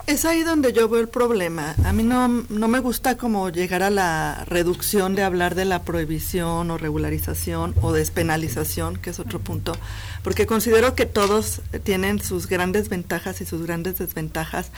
Es 0.08 0.24
ahí 0.24 0.44
donde 0.44 0.72
yo 0.72 0.88
veo 0.88 1.02
el 1.02 1.08
problema. 1.08 1.74
A 1.84 1.92
mí 1.92 2.04
no, 2.04 2.28
no 2.28 2.68
me 2.68 2.78
gusta 2.78 3.18
como 3.18 3.50
llegar 3.50 3.82
a 3.82 3.90
la 3.90 4.46
reducción 4.46 5.16
de 5.16 5.24
hablar 5.24 5.56
de 5.56 5.66
la 5.66 5.82
prohibición 5.82 6.70
o 6.70 6.78
regularización 6.78 7.74
o 7.82 7.92
despenalización, 7.92 8.98
que 8.98 9.10
es 9.10 9.20
otro 9.20 9.40
punto, 9.40 9.76
porque 10.24 10.46
considero 10.46 10.94
que 10.94 11.08
todos 11.08 11.62
tienen 11.84 12.22
sus 12.22 12.48
grandes 12.48 12.88
ventajas 12.88 13.42
y 13.42 13.46
sus 13.48 13.66
grandes 13.66 13.98
desventajas, 13.98 14.70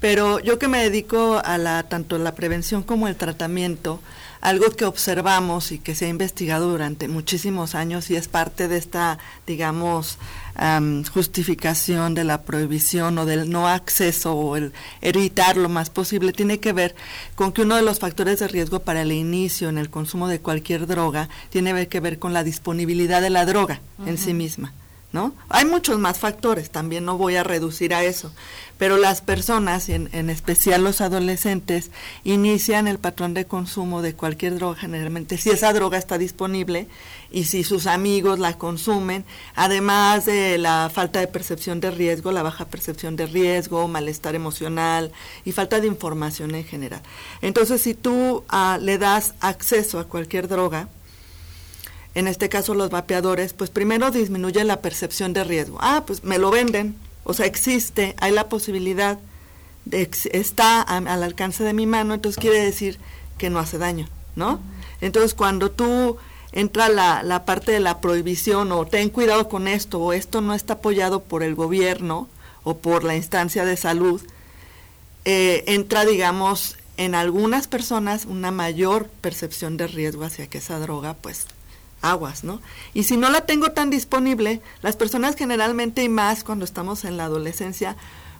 pero 0.00 0.38
yo 0.40 0.58
que 0.58 0.68
me 0.68 0.82
dedico 0.82 1.40
a 1.44 1.58
la 1.58 1.82
tanto 1.82 2.18
la 2.18 2.34
prevención 2.34 2.82
como 2.82 3.08
el 3.08 3.16
tratamiento, 3.16 4.00
algo 4.40 4.70
que 4.70 4.84
observamos 4.84 5.72
y 5.72 5.78
que 5.78 5.94
se 5.94 6.06
ha 6.06 6.08
investigado 6.08 6.70
durante 6.70 7.08
muchísimos 7.08 7.74
años 7.74 8.08
y 8.10 8.16
es 8.16 8.28
parte 8.28 8.68
de 8.68 8.76
esta, 8.76 9.18
digamos, 9.46 10.18
justificación 11.12 12.14
de 12.14 12.24
la 12.24 12.42
prohibición 12.42 13.18
o 13.18 13.26
del 13.26 13.50
no 13.50 13.68
acceso 13.68 14.34
o 14.34 14.56
el 14.56 14.72
evitar 15.00 15.56
lo 15.56 15.68
más 15.68 15.90
posible, 15.90 16.32
tiene 16.32 16.58
que 16.58 16.72
ver 16.72 16.94
con 17.34 17.52
que 17.52 17.62
uno 17.62 17.76
de 17.76 17.82
los 17.82 17.98
factores 17.98 18.40
de 18.40 18.48
riesgo 18.48 18.80
para 18.80 19.02
el 19.02 19.12
inicio 19.12 19.68
en 19.68 19.78
el 19.78 19.90
consumo 19.90 20.28
de 20.28 20.40
cualquier 20.40 20.86
droga 20.86 21.28
tiene 21.50 21.88
que 21.88 22.00
ver 22.00 22.18
con 22.18 22.32
la 22.32 22.44
disponibilidad 22.44 23.22
de 23.22 23.30
la 23.30 23.46
droga 23.46 23.80
en 24.04 24.18
sí 24.18 24.34
misma. 24.34 24.72
¿No? 25.10 25.34
Hay 25.48 25.64
muchos 25.64 25.98
más 25.98 26.18
factores, 26.18 26.70
también 26.70 27.04
no 27.04 27.16
voy 27.16 27.36
a 27.36 27.44
reducir 27.44 27.94
a 27.94 28.04
eso, 28.04 28.30
pero 28.76 28.98
las 28.98 29.22
personas, 29.22 29.88
en, 29.88 30.10
en, 30.12 30.28
especial 30.28 30.84
los 30.84 31.00
adolescentes, 31.00 31.90
inician 32.24 32.86
el 32.86 32.98
patrón 32.98 33.32
de 33.32 33.46
consumo 33.46 34.02
de 34.02 34.14
cualquier 34.14 34.56
droga 34.56 34.78
generalmente, 34.78 35.38
si 35.38 35.50
esa 35.50 35.72
droga 35.72 35.96
está 35.96 36.18
disponible 36.18 36.88
y 37.30 37.44
si 37.44 37.64
sus 37.64 37.86
amigos 37.86 38.38
la 38.38 38.58
consumen, 38.58 39.24
además 39.54 40.26
de 40.26 40.58
la 40.58 40.90
falta 40.92 41.20
de 41.20 41.26
percepción 41.26 41.80
de 41.80 41.90
riesgo, 41.90 42.30
la 42.30 42.42
baja 42.42 42.66
percepción 42.66 43.16
de 43.16 43.26
riesgo, 43.26 43.88
malestar 43.88 44.34
emocional 44.34 45.10
y 45.44 45.52
falta 45.52 45.80
de 45.80 45.86
información 45.86 46.54
en 46.54 46.64
general. 46.64 47.02
Entonces, 47.40 47.80
si 47.80 47.94
tú 47.94 48.44
ah, 48.48 48.78
le 48.80 48.98
das 48.98 49.34
acceso 49.40 49.98
a 49.98 50.04
cualquier 50.04 50.48
droga, 50.48 50.88
en 52.14 52.28
este 52.28 52.48
caso 52.48 52.74
los 52.74 52.90
vapeadores, 52.90 53.52
pues 53.52 53.70
primero 53.70 54.10
disminuye 54.10 54.64
la 54.64 54.80
percepción 54.80 55.32
de 55.32 55.44
riesgo. 55.44 55.78
Ah, 55.80 56.04
pues 56.06 56.24
me 56.24 56.38
lo 56.38 56.50
venden, 56.50 56.96
o 57.24 57.34
sea, 57.34 57.46
existe, 57.46 58.14
hay 58.18 58.32
la 58.32 58.48
posibilidad, 58.48 59.18
de, 59.84 60.10
está 60.32 60.82
al 60.82 61.22
alcance 61.22 61.64
de 61.64 61.72
mi 61.72 61.86
mano, 61.86 62.14
entonces 62.14 62.40
quiere 62.40 62.60
decir 62.60 62.98
que 63.38 63.50
no 63.50 63.58
hace 63.58 63.78
daño, 63.78 64.08
¿no? 64.36 64.60
Entonces 65.00 65.34
cuando 65.34 65.70
tú 65.70 66.16
entra 66.52 66.88
la, 66.88 67.22
la 67.22 67.44
parte 67.44 67.72
de 67.72 67.80
la 67.80 68.00
prohibición 68.00 68.72
o 68.72 68.86
ten 68.86 69.10
cuidado 69.10 69.48
con 69.48 69.68
esto 69.68 70.00
o 70.00 70.12
esto 70.12 70.40
no 70.40 70.54
está 70.54 70.74
apoyado 70.74 71.22
por 71.22 71.42
el 71.42 71.54
gobierno 71.54 72.28
o 72.64 72.78
por 72.78 73.04
la 73.04 73.16
instancia 73.16 73.64
de 73.64 73.76
salud, 73.76 74.20
eh, 75.24 75.64
entra, 75.66 76.04
digamos, 76.04 76.76
en 76.96 77.14
algunas 77.14 77.68
personas 77.68 78.24
una 78.24 78.50
mayor 78.50 79.08
percepción 79.08 79.76
de 79.76 79.86
riesgo 79.86 80.24
hacia 80.24 80.48
que 80.48 80.58
esa 80.58 80.78
droga 80.78 81.14
pues 81.14 81.46
aguas, 82.02 82.44
¿no? 82.44 82.60
Y 82.94 83.04
si 83.04 83.16
no 83.16 83.30
la 83.30 83.42
tengo 83.42 83.72
tan 83.72 83.90
disponible, 83.90 84.60
las 84.82 84.96
personas 84.96 85.36
generalmente 85.36 86.02
y 86.02 86.08
más 86.08 86.44
cuando 86.44 86.64
estamos 86.64 87.04
en 87.04 87.16
la 87.16 87.24
adolescencia, 87.24 87.96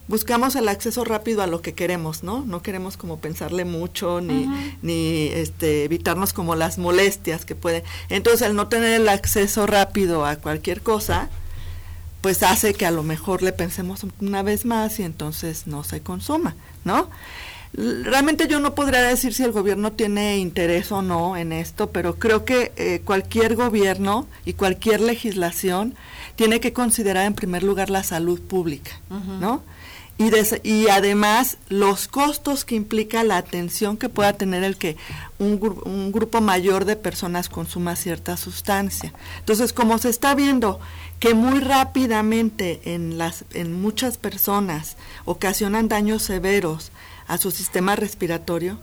buscamos 0.09 0.57
el 0.57 0.69
acceso 0.69 1.05
rápido 1.05 1.43
a 1.43 1.47
lo 1.47 1.61
que 1.61 1.75
queremos, 1.75 2.23
¿no? 2.23 2.45
No 2.45 2.63
queremos 2.63 2.97
como 2.97 3.19
pensarle 3.19 3.65
mucho 3.65 4.21
ni, 4.21 4.49
ni 4.83 5.29
este, 5.33 5.85
evitarnos 5.85 6.33
como 6.33 6.55
las 6.55 6.79
molestias 6.79 7.45
que 7.45 7.55
puede. 7.55 7.85
Entonces, 8.09 8.49
el 8.49 8.57
no 8.57 8.69
tener 8.69 9.01
el 9.01 9.09
acceso 9.09 9.67
rápido 9.67 10.25
a 10.25 10.37
cualquier 10.37 10.83
cosa, 10.83 11.29
pues 12.21 12.43
hace 12.43 12.75
que 12.75 12.87
a 12.87 12.91
lo 12.91 13.03
mejor 13.03 13.43
le 13.43 13.53
pensemos 13.53 14.05
una 14.21 14.43
vez 14.43 14.65
más 14.65 14.99
y 14.99 15.05
entonces 15.05 15.67
no 15.67 15.85
se 15.85 16.01
consuma, 16.01 16.57
¿no? 16.85 17.11
Realmente 17.73 18.49
yo 18.49 18.61
no 18.61 18.75
podría 18.75 19.03
decir 19.03 19.35
si 19.35 19.45
el 19.45 19.53
gobierno 19.53 19.93
tiene 19.93 20.39
interés 20.39 20.91
o 20.91 21.03
no 21.03 21.37
en 21.37 21.53
esto, 21.53 21.91
pero 21.91 22.19
creo 22.19 22.45
que 22.45 22.73
eh, 22.77 23.03
cualquier 23.05 23.57
gobierno 23.57 24.27
y 24.45 24.55
cualquier 24.55 25.01
legislación 25.01 25.95
tiene 26.35 26.61
que 26.61 26.73
considerar 26.73 27.27
en 27.27 27.35
primer 27.35 27.63
lugar 27.63 27.91
la 27.91 28.03
salud 28.03 28.41
pública, 28.41 29.01
¿no? 29.41 29.63
Y, 30.17 30.33
y 30.69 30.89
además 30.89 31.59
los 31.69 32.09
costos 32.09 32.65
que 32.65 32.75
implica 32.75 33.23
la 33.23 33.37
atención 33.37 33.97
que 33.97 34.09
pueda 34.09 34.33
tener 34.33 34.65
el 34.65 34.77
que 34.77 34.97
un, 35.39 35.81
un 35.85 36.11
grupo 36.11 36.41
mayor 36.41 36.85
de 36.87 36.97
personas 36.97 37.49
consuma 37.49 37.95
cierta 37.95 38.37
sustancia. 38.37 39.13
Entonces, 39.39 39.73
como 39.73 39.99
se 39.99 40.09
está 40.09 40.35
viendo 40.35 40.81
que 41.21 41.35
muy 41.35 41.61
rápidamente 41.61 42.81
en, 42.85 43.17
las, 43.17 43.45
en 43.55 43.81
muchas 43.81 44.19
personas 44.19 44.97
ocasionan 45.25 45.87
daños 45.87 46.23
severos, 46.23 46.91
a 47.29 47.39
su 47.39 47.51
sistema 47.51 47.95
respiratorio, 47.95 48.79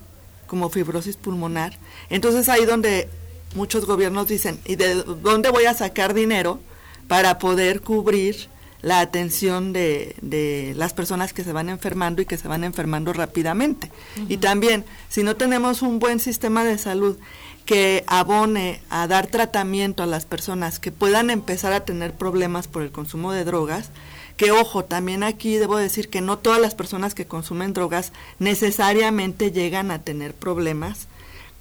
como 0.48 0.70
fibrosis 0.70 1.18
pulmonar. 1.18 1.78
Entonces 2.10 2.48
ahí 2.48 2.66
donde 2.66 3.10
muchos 3.56 3.86
gobiernos 3.86 4.28
dicen, 4.28 4.60
¿y 4.66 4.76
de 4.76 4.96
dónde 4.96 5.50
voy 5.50 5.66
a 5.66 5.74
sacar 5.74 6.14
dinero 6.14 6.60
para 7.08 7.40
poder 7.40 7.82
cubrir 7.82 8.48
la 8.82 9.00
atención 9.00 9.74
de, 9.74 10.16
de 10.22 10.74
las 10.78 10.94
personas 10.94 11.34
que 11.34 11.44
se 11.44 11.52
van 11.52 11.70
enfermando 11.70 12.22
y 12.22 12.26
que 12.26 12.38
se 12.38 12.48
van 12.48 12.64
enfermando 12.64 13.12
rápidamente? 13.14 13.92
Y 14.30 14.38
también, 14.38 14.86
si 15.10 15.24
no 15.24 15.36
tenemos 15.36 15.82
un 15.82 16.00
buen 16.00 16.20
sistema 16.20 16.64
de 16.64 16.78
salud 16.78 17.18
que 17.66 18.04
abone 18.06 18.80
a 18.92 19.08
dar 19.08 19.26
tratamiento 19.26 20.04
a 20.04 20.06
las 20.06 20.26
personas 20.26 20.80
que 20.80 20.92
puedan 20.92 21.32
empezar 21.32 21.74
a 21.74 21.84
tener 21.84 22.14
problemas 22.14 22.68
por 22.68 22.84
el 22.84 22.92
consumo 22.92 23.32
de 23.32 23.44
drogas, 23.44 23.90
que 24.38 24.52
ojo, 24.52 24.84
también 24.84 25.24
aquí 25.24 25.58
debo 25.58 25.78
decir 25.78 26.10
que 26.10 26.22
no 26.22 26.38
todas 26.38 26.60
las 26.60 26.76
personas 26.76 27.16
que 27.16 27.26
consumen 27.26 27.74
drogas 27.74 28.12
necesariamente 28.40 29.52
llegan 29.52 29.92
a 29.92 30.02
tener 30.02 30.34
problemas, 30.34 31.08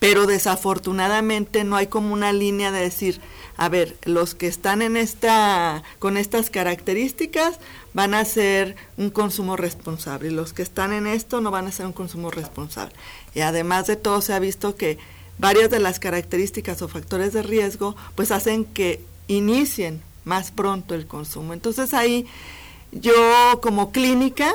pero 0.01 0.27
desafortunadamente 0.27 1.65
no 1.65 1.77
hay 1.77 1.87
como 1.87 2.13
una 2.13 2.33
línea 2.33 2.73
de 2.73 2.81
decir, 2.81 3.21
a 3.57 3.69
ver, 3.69 3.97
los 4.03 4.35
que 4.35 4.49
están 4.49 4.83
en 4.83 4.97
esta 4.97 5.83
con 5.99 6.17
estas 6.17 6.51
características 6.51 7.59
van 7.95 8.15
a 8.15 8.25
ser 8.25 8.75
un 8.97 9.11
consumo 9.11 9.57
responsable 9.57 10.29
y 10.29 10.33
los 10.33 10.53
que 10.53 10.63
están 10.63 10.93
en 10.93 11.07
esto 11.07 11.41
no 11.41 11.51
van 11.51 11.69
a 11.69 11.73
ser 11.73 11.87
un 11.87 11.93
consumo 11.93 12.31
responsable. 12.31 12.95
Y 13.35 13.41
además 13.41 13.87
de 13.87 13.97
todo 13.97 14.21
se 14.21 14.35
ha 14.35 14.41
visto 14.41 14.75
que 14.75 14.99
varias 15.39 15.71
de 15.71 15.79
las 15.79 16.01
características 16.01 16.83
o 16.83 16.89
factores 16.89 17.33
de 17.33 17.43
riesgo 17.43 17.95
pues 18.17 18.33
hacen 18.33 18.65
que 18.65 19.01
inicien 19.29 20.03
más 20.25 20.51
pronto 20.51 20.95
el 20.95 21.07
consumo. 21.07 21.53
Entonces 21.53 21.95
ahí 21.95 22.27
yo 23.01 23.61
como 23.63 23.93
clínica 23.93 24.53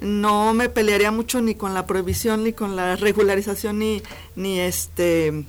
no 0.00 0.52
me 0.52 0.68
pelearía 0.68 1.10
mucho 1.10 1.40
ni 1.40 1.54
con 1.54 1.74
la 1.74 1.86
prohibición 1.86 2.44
ni 2.44 2.52
con 2.52 2.76
la 2.76 2.96
regularización 2.96 3.78
ni 3.78 4.02
ni 4.36 4.58
este 4.58 5.44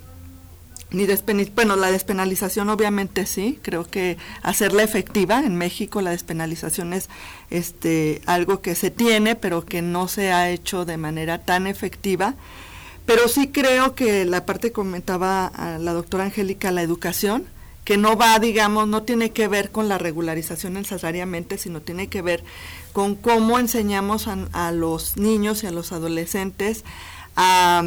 ni 0.91 1.05
bueno 1.55 1.75
la 1.75 1.91
despenalización 1.91 2.69
obviamente 2.69 3.25
sí 3.25 3.59
creo 3.63 3.83
que 3.83 4.17
hacerla 4.43 4.83
efectiva 4.83 5.39
en 5.39 5.55
México 5.55 6.01
la 6.01 6.11
despenalización 6.11 6.93
es 6.93 7.09
este 7.49 8.21
algo 8.27 8.61
que 8.61 8.75
se 8.75 8.91
tiene 8.91 9.35
pero 9.35 9.65
que 9.65 9.81
no 9.81 10.07
se 10.07 10.31
ha 10.31 10.49
hecho 10.49 10.85
de 10.85 10.97
manera 10.97 11.39
tan 11.43 11.67
efectiva. 11.67 12.35
Pero 13.05 13.27
sí 13.27 13.49
creo 13.49 13.95
que 13.95 14.23
la 14.23 14.45
parte 14.45 14.71
comentaba 14.71 15.47
a 15.47 15.77
la 15.77 15.91
doctora 15.91 16.23
Angélica, 16.23 16.71
la 16.71 16.83
educación, 16.83 17.45
que 17.83 17.97
no 17.97 18.15
va, 18.15 18.39
digamos, 18.39 18.87
no 18.87 19.03
tiene 19.03 19.31
que 19.31 19.47
ver 19.47 19.71
con 19.71 19.89
la 19.89 19.97
regularización 19.97 20.73
necesariamente, 20.73 21.57
sino 21.57 21.81
tiene 21.81 22.07
que 22.07 22.21
ver 22.21 22.43
con 22.93 23.15
cómo 23.15 23.59
enseñamos 23.59 24.27
a, 24.27 24.71
los 24.71 25.17
niños 25.17 25.63
y 25.63 25.67
a 25.67 25.71
los 25.71 25.91
adolescentes 25.91 26.83
a, 27.35 27.83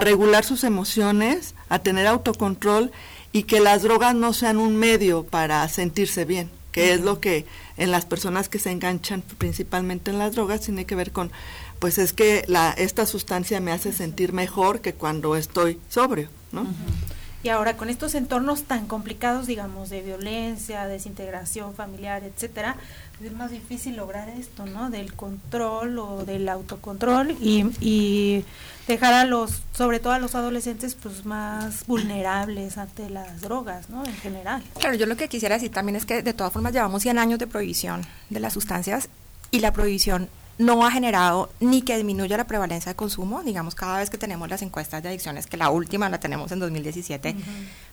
regular 0.00 0.44
sus 0.44 0.64
emociones, 0.64 1.54
a 1.68 1.80
tener 1.80 2.06
autocontrol 2.06 2.92
y 3.32 3.42
que 3.42 3.60
las 3.60 3.82
drogas 3.82 4.14
no 4.14 4.32
sean 4.32 4.56
un 4.56 4.76
medio 4.76 5.24
para 5.24 5.68
sentirse 5.68 6.24
bien, 6.24 6.48
que 6.72 6.92
es 6.92 7.00
lo 7.00 7.20
que 7.20 7.44
en 7.76 7.90
las 7.90 8.06
personas 8.06 8.48
que 8.48 8.60
se 8.60 8.70
enganchan 8.70 9.22
principalmente 9.38 10.10
en 10.12 10.18
las 10.18 10.34
drogas 10.34 10.60
tiene 10.60 10.84
que 10.84 10.94
ver 10.94 11.10
con 11.10 11.32
pues 11.80 11.98
es 11.98 12.12
que 12.12 12.44
la, 12.46 12.72
esta 12.72 13.06
sustancia 13.06 13.58
me 13.58 13.72
hace 13.72 13.92
sentir 13.92 14.32
mejor 14.32 14.80
que 14.80 14.92
cuando 14.92 15.34
estoy 15.34 15.80
sobrio, 15.88 16.28
¿no? 16.52 16.66
Y 17.42 17.48
ahora 17.48 17.76
con 17.76 17.88
estos 17.88 18.14
entornos 18.14 18.64
tan 18.64 18.86
complicados, 18.86 19.46
digamos, 19.46 19.88
de 19.88 20.02
violencia, 20.02 20.86
desintegración 20.86 21.74
familiar, 21.74 22.22
etcétera, 22.22 22.76
es 23.24 23.32
más 23.32 23.50
difícil 23.50 23.96
lograr 23.96 24.28
esto, 24.28 24.66
¿no? 24.66 24.90
Del 24.90 25.14
control 25.14 25.98
o 25.98 26.24
del 26.24 26.48
autocontrol 26.48 27.32
y, 27.40 27.66
y 27.80 28.44
dejar 28.86 29.14
a 29.14 29.24
los, 29.24 29.62
sobre 29.72 30.00
todo 30.00 30.12
a 30.12 30.18
los 30.18 30.34
adolescentes, 30.34 30.94
pues 30.94 31.24
más 31.24 31.86
vulnerables 31.86 32.78
ante 32.78 33.08
las 33.10 33.40
drogas, 33.40 33.88
¿no? 33.90 34.04
En 34.04 34.14
general. 34.16 34.62
Claro, 34.78 34.96
yo 34.96 35.06
lo 35.06 35.16
que 35.16 35.28
quisiera 35.28 35.54
decir 35.54 35.70
también 35.70 35.96
es 35.96 36.06
que 36.06 36.22
de 36.22 36.34
todas 36.34 36.52
formas 36.52 36.72
llevamos 36.72 37.02
100 37.02 37.18
años 37.18 37.38
de 37.38 37.46
prohibición 37.46 38.02
de 38.30 38.40
las 38.40 38.52
sustancias 38.52 39.08
y 39.50 39.60
la 39.60 39.72
prohibición 39.72 40.28
no 40.60 40.84
ha 40.84 40.90
generado 40.90 41.48
ni 41.58 41.80
que 41.80 41.96
disminuya 41.96 42.36
la 42.36 42.46
prevalencia 42.46 42.92
de 42.92 42.96
consumo. 42.96 43.42
Digamos, 43.42 43.74
cada 43.74 43.98
vez 43.98 44.10
que 44.10 44.18
tenemos 44.18 44.48
las 44.50 44.60
encuestas 44.60 45.02
de 45.02 45.08
adicciones, 45.08 45.46
que 45.46 45.56
la 45.56 45.70
última 45.70 46.10
la 46.10 46.20
tenemos 46.20 46.52
en 46.52 46.60
2017, 46.60 47.34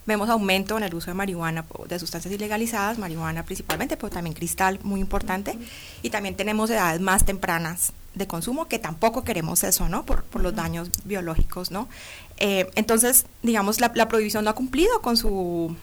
vemos 0.06 0.30
aumento 0.30 0.78
en 0.78 0.84
el 0.84 0.94
uso 0.94 1.10
de 1.10 1.14
marihuana, 1.14 1.66
de 1.88 1.98
sustancias 1.98 2.34
ilegalizadas, 2.34 2.98
marihuana 2.98 3.44
principalmente, 3.44 3.96
pero 3.96 4.10
también 4.10 4.36
cristal, 4.36 4.80
muy 4.84 5.00
importante. 5.00 5.58
Y 6.02 6.10
también 6.10 6.36
tenemos 6.36 6.70
edades 6.70 7.00
más 7.00 7.24
tempranas 7.24 7.94
de 8.16 8.28
consumo, 8.28 8.68
que 8.68 8.80
tampoco 8.80 9.24
queremos 9.24 9.64
eso, 9.64 9.88
¿no? 9.88 10.06
Por, 10.06 10.26
los 10.42 10.54
daños 10.54 10.90
biológicos, 11.06 11.72
¿no? 11.72 11.88
Eh, 12.38 12.70
entonces, 12.76 13.28
digamos, 13.44 13.80
la, 13.80 13.94
la 13.96 14.10
prohibición 14.10 14.44
no 14.44 14.50
ha 14.50 14.56
cumplido 14.56 15.02
con 15.02 15.16
su 15.16 15.74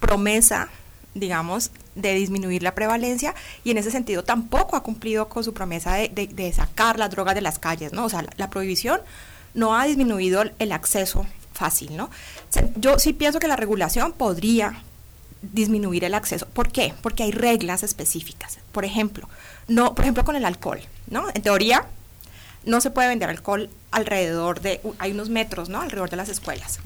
promesa 0.00 0.68
digamos, 1.14 1.70
de 1.94 2.14
disminuir 2.14 2.62
la 2.62 2.74
prevalencia 2.74 3.34
y 3.64 3.70
en 3.70 3.78
ese 3.78 3.90
sentido 3.90 4.24
tampoco 4.24 4.76
ha 4.76 4.82
cumplido 4.82 5.28
con 5.28 5.44
su 5.44 5.52
promesa 5.52 5.94
de, 5.94 6.52
sacar 6.54 6.98
las 6.98 7.10
drogas 7.10 7.34
de 7.34 7.40
las 7.40 7.58
calles, 7.58 7.92
¿no? 7.92 8.04
O 8.04 8.08
sea, 8.08 8.24
la, 8.36 8.50
prohibición 8.50 9.00
no 9.54 9.76
ha 9.76 9.86
disminuido 9.86 10.44
el 10.58 10.72
acceso 10.72 11.26
fácil, 11.52 11.96
¿no? 11.96 12.10
Yo 12.76 12.98
sí 12.98 13.12
pienso 13.12 13.40
que 13.40 13.48
la 13.48 13.56
regulación 13.56 14.12
podría 14.12 14.82
disminuir 15.42 16.04
el 16.04 16.14
acceso. 16.14 16.46
¿Por 16.46 16.70
qué? 16.70 16.94
Porque 17.02 17.22
hay 17.22 17.32
reglas 17.32 17.82
específicas. 17.82 18.58
Por 18.72 18.84
ejemplo, 18.84 19.28
no, 19.66 19.94
por 19.94 20.04
ejemplo 20.04 20.24
con 20.24 20.36
el 20.36 20.44
alcohol, 20.44 20.80
¿no? 21.08 21.28
En 21.34 21.42
teoría 21.42 21.86
no 22.64 22.80
se 22.80 22.90
puede 22.90 23.08
vender 23.08 23.30
alcohol 23.30 23.70
alrededor 23.90 24.60
de, 24.60 24.80
hay 24.98 25.12
unos 25.12 25.30
metros, 25.30 25.68
¿no? 25.68 25.80
Alrededor 25.80 26.10
de 26.10 26.16
las 26.16 26.28
escuelas. 26.28 26.80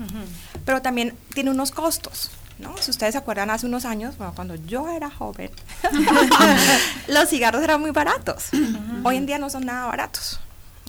Pero 0.64 0.82
también 0.82 1.14
tiene 1.34 1.50
unos 1.50 1.70
costos. 1.70 2.30
¿No? 2.62 2.76
Si 2.78 2.90
ustedes 2.90 3.12
se 3.12 3.18
acuerdan 3.18 3.50
hace 3.50 3.66
unos 3.66 3.84
años, 3.84 4.14
cuando 4.34 4.54
yo 4.54 4.88
era 4.88 5.10
joven, 5.10 5.50
los 7.08 7.28
cigarros 7.28 7.62
eran 7.62 7.80
muy 7.80 7.90
baratos. 7.90 8.50
Hoy 9.04 9.16
en 9.16 9.26
día 9.26 9.38
no 9.38 9.50
son 9.50 9.66
nada 9.66 9.86
baratos, 9.86 10.40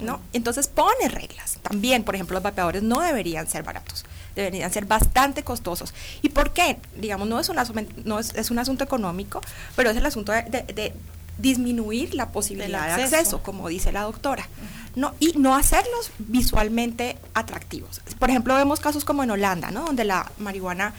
¿no? 0.01 0.21
Entonces 0.31 0.67
pone 0.67 1.09
reglas. 1.09 1.57
También, 1.62 2.03
por 2.03 2.15
ejemplo, 2.15 2.36
los 2.36 2.43
vapeadores 2.43 2.83
no 2.83 3.01
deberían 3.01 3.47
ser 3.47 3.63
baratos, 3.63 4.05
deberían 4.36 4.71
ser 4.71 4.86
bastante 4.86 5.43
costosos. 5.43 5.93
¿Y 6.21 6.29
por 6.29 6.51
qué? 6.53 6.79
Digamos, 6.95 7.27
no 7.27 7.39
es 7.39 7.49
un, 7.49 7.57
no 8.05 8.19
es, 8.19 8.51
un 8.51 8.59
asunto 8.59 8.83
económico, 8.83 9.41
pero 9.75 9.89
es 9.89 9.97
el 9.97 10.05
asunto 10.05 10.31
de, 10.31 10.93
disminuir 11.39 12.13
la 12.13 12.31
posibilidad 12.31 12.95
de 12.95 13.03
acceso, 13.03 13.41
como 13.41 13.67
dice 13.67 13.91
la 13.91 14.03
doctora. 14.03 14.47
No, 14.95 15.15
y 15.19 15.33
no 15.38 15.55
hacerlos 15.55 16.12
visualmente 16.19 17.17
atractivos. 17.33 18.01
Por 18.19 18.29
ejemplo, 18.29 18.53
vemos 18.53 18.79
casos 18.79 19.03
como 19.03 19.23
en 19.23 19.31
Holanda, 19.31 19.71
¿no? 19.71 19.86
donde 19.86 20.03
la 20.03 20.31
marihuana 20.38 20.93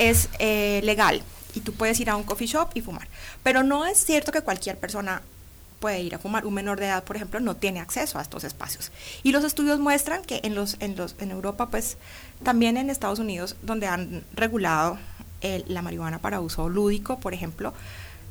es 0.00 0.30
eh, 0.38 0.80
legal 0.82 1.22
y 1.54 1.60
tú 1.60 1.72
puedes 1.74 2.00
ir 2.00 2.10
a 2.10 2.16
un 2.16 2.24
coffee 2.24 2.46
shop 2.46 2.70
y 2.74 2.80
fumar. 2.80 3.06
Pero 3.42 3.62
no 3.62 3.84
es 3.84 4.04
cierto 4.04 4.32
que 4.32 4.40
cualquier 4.40 4.78
persona 4.78 5.22
puede 5.78 6.00
ir 6.00 6.14
a 6.14 6.18
fumar. 6.18 6.46
Un 6.46 6.54
menor 6.54 6.80
de 6.80 6.86
edad, 6.86 7.04
por 7.04 7.16
ejemplo, 7.16 7.38
no 7.38 7.56
tiene 7.56 7.80
acceso 7.80 8.18
a 8.18 8.22
estos 8.22 8.44
espacios. 8.44 8.90
Y 9.22 9.32
los 9.32 9.44
estudios 9.44 9.78
muestran 9.78 10.22
que 10.22 10.40
en, 10.42 10.54
los, 10.54 10.76
en, 10.80 10.96
los, 10.96 11.16
en 11.18 11.30
Europa, 11.30 11.68
pues 11.68 11.98
también 12.42 12.76
en 12.76 12.88
Estados 12.88 13.18
Unidos, 13.18 13.56
donde 13.62 13.86
han 13.86 14.24
regulado 14.32 14.98
la 15.68 15.80
marihuana 15.80 16.18
para 16.18 16.40
uso 16.40 16.68
lúdico, 16.68 17.18
por 17.18 17.32
ejemplo, 17.32 17.72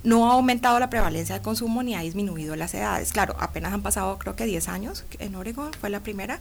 no 0.03 0.29
ha 0.29 0.33
aumentado 0.33 0.79
la 0.79 0.89
prevalencia 0.89 1.35
de 1.35 1.41
consumo 1.41 1.83
ni 1.83 1.95
ha 1.95 2.01
disminuido 2.01 2.55
las 2.55 2.73
edades. 2.73 3.11
Claro, 3.11 3.35
apenas 3.39 3.73
han 3.73 3.81
pasado 3.81 4.17
creo 4.17 4.35
que 4.35 4.45
10 4.45 4.69
años, 4.69 5.05
en 5.19 5.35
Oregon 5.35 5.71
fue 5.73 5.89
la 5.89 6.01
primera, 6.01 6.39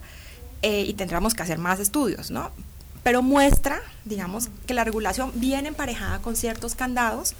eh, 0.61 0.81
y 0.81 0.93
tendremos 0.93 1.33
que 1.33 1.43
hacer 1.43 1.57
más 1.57 1.79
estudios, 1.79 2.31
¿no? 2.31 2.51
Pero 3.03 3.21
muestra, 3.21 3.81
digamos, 4.05 4.49
que 4.65 4.73
la 4.73 4.83
regulación 4.83 5.31
viene 5.35 5.69
emparejada 5.69 6.19
con 6.19 6.35
ciertos 6.35 6.75
candados 6.75 7.35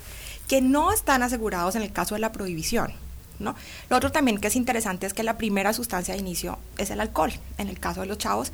que 0.48 0.62
no 0.62 0.92
están 0.92 1.24
asegurados 1.24 1.76
en 1.76 1.82
el 1.82 1.92
caso 1.92 2.16
de 2.16 2.22
la 2.22 2.32
prohibición. 2.32 2.94
¿no? 3.40 3.56
Lo 3.90 3.98
otro 3.98 4.12
también 4.12 4.40
que 4.40 4.48
es 4.48 4.56
interesante 4.56 5.06
es 5.06 5.14
que 5.14 5.24
la 5.24 5.38
primera 5.38 5.74
sustancia 5.74 6.14
de 6.14 6.20
inicio 6.20 6.60
es 6.78 6.90
el 6.90 7.00
alcohol, 7.00 7.32
en 7.58 7.68
el 7.70 7.80
caso 7.80 8.02
de 8.02 8.08
los 8.08 8.18
chavos 8.18 8.52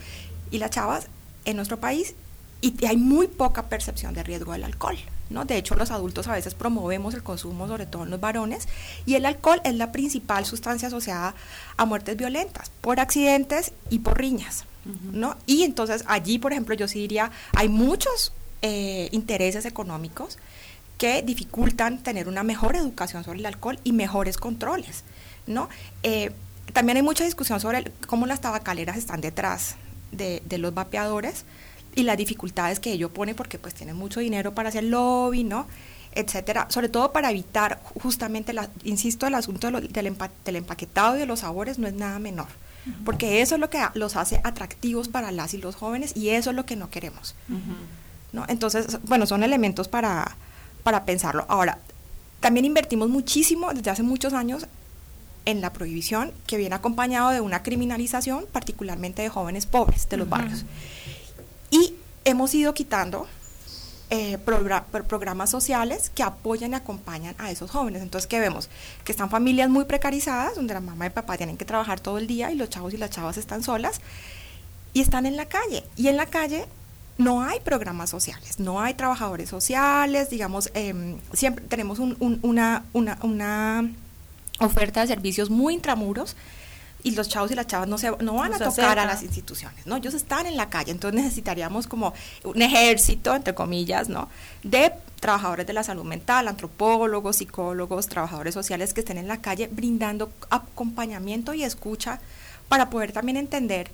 y 0.52 0.60
las 0.60 0.70
chavas 0.70 1.08
en 1.46 1.56
nuestro 1.56 1.80
país, 1.80 2.16
y 2.62 2.86
hay 2.86 2.98
muy 2.98 3.28
poca 3.28 3.64
percepción 3.68 4.14
de 4.14 4.24
riesgo 4.24 4.54
del 4.54 4.64
alcohol. 4.64 4.98
De 5.30 5.58
hecho, 5.58 5.76
los 5.76 5.92
adultos 5.92 6.28
a 6.28 6.34
veces 6.34 6.54
promovemos 6.54 7.14
el 7.14 7.24
consumo, 7.24 7.68
sobre 7.68 7.86
todo 7.86 8.04
en 8.04 8.12
los 8.12 8.20
varones, 8.20 8.68
y 9.06 9.16
el 9.16 9.26
alcohol 9.26 9.60
es 9.64 9.74
la 9.76 9.92
principal 9.92 10.46
sustancia 10.46 10.88
asociada 10.88 11.36
a 11.78 11.86
muertes 11.86 12.16
violentas, 12.16 12.72
por 12.82 13.00
accidentes 13.00 13.72
y 13.90 14.00
por 14.00 14.18
riñas. 14.18 14.66
¿No? 15.12 15.36
Y 15.46 15.64
entonces 15.64 16.04
allí, 16.08 16.38
por 16.40 16.52
ejemplo, 16.52 16.76
yo 16.76 16.88
sí 16.88 17.00
diría, 17.00 17.32
hay 17.54 17.70
muchos 17.70 18.34
eh, 18.62 19.10
intereses 19.12 19.66
económicos 19.66 20.38
que 20.98 21.22
dificultan 21.22 22.02
tener 22.02 22.28
una 22.28 22.44
mejor 22.44 22.76
educación 22.76 23.24
sobre 23.24 23.40
el 23.40 23.46
alcohol 23.46 23.80
y 23.84 23.92
mejores 23.92 24.38
controles, 24.38 25.04
¿no? 25.46 25.70
Eh, 26.04 26.32
también 26.74 26.98
hay 26.98 27.04
mucha 27.04 27.24
discusión 27.24 27.60
sobre 27.60 27.92
cómo 28.08 28.26
las 28.26 28.42
tabacaleras 28.42 28.98
están 28.98 29.22
detrás 29.22 29.76
de, 30.12 30.42
los 30.58 30.74
vapeadores 30.74 31.46
y 31.96 32.04
las 32.04 32.18
dificultades 32.18 32.80
que 32.80 32.92
ello 32.92 33.10
pone 33.10 33.36
porque 33.36 33.60
pues 33.60 33.74
tienen 33.74 33.96
mucho 33.96 34.20
dinero 34.20 34.54
para 34.54 34.70
hacer 34.70 34.84
lobby, 34.84 35.44
¿no? 35.44 35.68
etcétera, 36.14 36.68
sobre 36.70 36.88
todo 36.88 37.12
para 37.12 37.30
evitar 37.30 37.82
justamente, 38.02 38.54
la, 38.54 38.70
insisto, 38.86 39.28
el 39.28 39.36
asunto 39.36 39.70
del, 39.70 39.92
del 39.92 40.56
empaquetado 40.56 41.18
y 41.18 41.20
de 41.20 41.26
los 41.26 41.42
sabores 41.42 41.78
no 41.78 41.88
es 41.88 41.94
nada 41.94 42.20
menor 42.20 42.48
porque 43.04 43.42
eso 43.42 43.56
es 43.56 43.62
lo 43.62 43.70
que 43.70 43.84
los 43.94 44.16
hace 44.16 44.42
atractivos 44.44 45.08
para 45.08 45.32
las 45.32 45.54
y 45.54 45.58
los 45.58 45.76
jóvenes 45.76 46.16
y 46.16 46.30
eso 46.30 46.52
es 46.52 46.56
lo 46.56 46.66
que 46.66 46.76
no 46.76 46.90
queremos. 46.90 47.36
¿no? 48.32 48.46
Entonces, 48.48 49.00
bueno, 49.04 49.26
son 49.26 49.44
elementos 49.44 49.88
para, 49.88 50.36
para 50.84 51.06
pensarlo. 51.06 51.46
Ahora, 51.48 51.80
también 52.40 52.66
invertimos 52.66 53.10
muchísimo 53.10 53.74
desde 53.74 53.90
hace 53.90 54.04
muchos 54.04 54.34
años 54.34 54.68
en 55.46 55.62
la 55.62 55.74
prohibición 55.74 56.32
que 56.48 56.58
viene 56.58 56.76
acompañado 56.76 57.30
de 57.30 57.42
una 57.42 57.64
criminalización, 57.64 58.46
particularmente 58.52 59.22
de 59.22 59.30
jóvenes 59.30 59.66
pobres 59.66 60.10
de 60.10 60.18
los 60.18 60.30
barrios. 60.30 60.66
Y 61.70 61.96
hemos 62.24 62.54
ido 62.54 62.74
quitando 62.74 63.28
eh, 64.10 64.38
programas 64.38 65.50
sociales 65.50 66.12
que 66.14 66.24
apoyan 66.24 66.72
y 66.72 66.76
acompañan 66.76 67.36
a 67.38 67.52
esos 67.52 67.72
jóvenes. 67.72 68.02
Entonces, 68.02 68.28
¿qué 68.28 68.40
vemos? 68.40 68.70
Que 69.04 69.12
están 69.12 69.30
familias 69.30 69.70
muy 69.70 69.86
precarizadas, 69.86 70.56
donde 70.56 70.74
la 70.74 70.80
mamá 70.80 71.08
y 71.08 71.10
papá 71.10 71.38
tienen 71.38 71.58
que 71.58 71.66
trabajar 71.66 72.00
todo 72.00 72.18
el 72.18 72.28
día 72.28 72.52
y 72.52 72.56
los 72.56 72.70
chavos 72.70 72.94
y 72.94 72.98
las 72.98 73.10
chavas 73.10 73.38
están 73.38 73.64
solas 73.64 74.02
y 74.94 75.02
están 75.02 75.26
en 75.26 75.36
la 75.36 75.46
calle. 75.46 75.84
Y 75.96 76.08
en 76.08 76.18
la 76.18 76.28
calle 76.28 76.66
no 77.18 77.42
hay 77.42 77.60
programas 77.62 78.10
sociales, 78.10 78.60
no 78.60 78.82
hay 78.82 78.94
trabajadores 78.94 79.50
sociales, 79.50 80.30
digamos, 80.30 80.70
em, 80.74 81.18
siempre 81.34 81.66
tenemos 81.66 82.00
una, 82.00 82.84
una, 82.94 83.18
una 83.22 83.90
oferta 84.60 85.02
de 85.02 85.08
servicios 85.08 85.50
muy 85.50 85.74
intramuros 85.74 86.36
y 87.06 87.12
los 87.12 87.30
chavos 87.30 87.52
y 87.52 87.56
las 87.56 87.68
chavas 87.68 87.88
no, 87.88 88.00
se, 88.00 88.10
no 88.18 88.34
van 88.34 88.52
a 88.56 88.58
tocar 88.58 88.98
a 88.98 89.06
las 89.06 89.22
instituciones, 89.22 89.86
¿no? 89.86 89.98
Ellos 89.98 90.16
están 90.16 90.48
en 90.48 90.58
la 90.58 90.70
calle, 90.70 90.90
entonces 90.90 91.22
necesitaríamos 91.22 91.86
como 91.86 92.16
un 92.44 92.60
ejército, 92.64 93.36
entre 93.36 93.54
comillas, 93.54 94.10
¿no? 94.10 94.28
De 94.64 94.92
trabajadores 95.20 95.68
de 95.68 95.74
la 95.74 95.84
salud 95.84 96.04
mental, 96.04 96.48
antropólogos, 96.48 97.36
psicólogos, 97.36 98.08
trabajadores 98.08 98.56
sociales 98.56 98.92
que 98.96 99.02
estén 99.02 99.20
en 99.20 99.28
la 99.28 99.40
calle 99.40 99.70
brindando 99.72 100.32
acompañamiento 100.50 101.54
y 101.54 101.64
escucha 101.64 102.20
para 102.70 102.90
poder 102.90 103.12
también 103.12 103.38
entender 103.38 103.92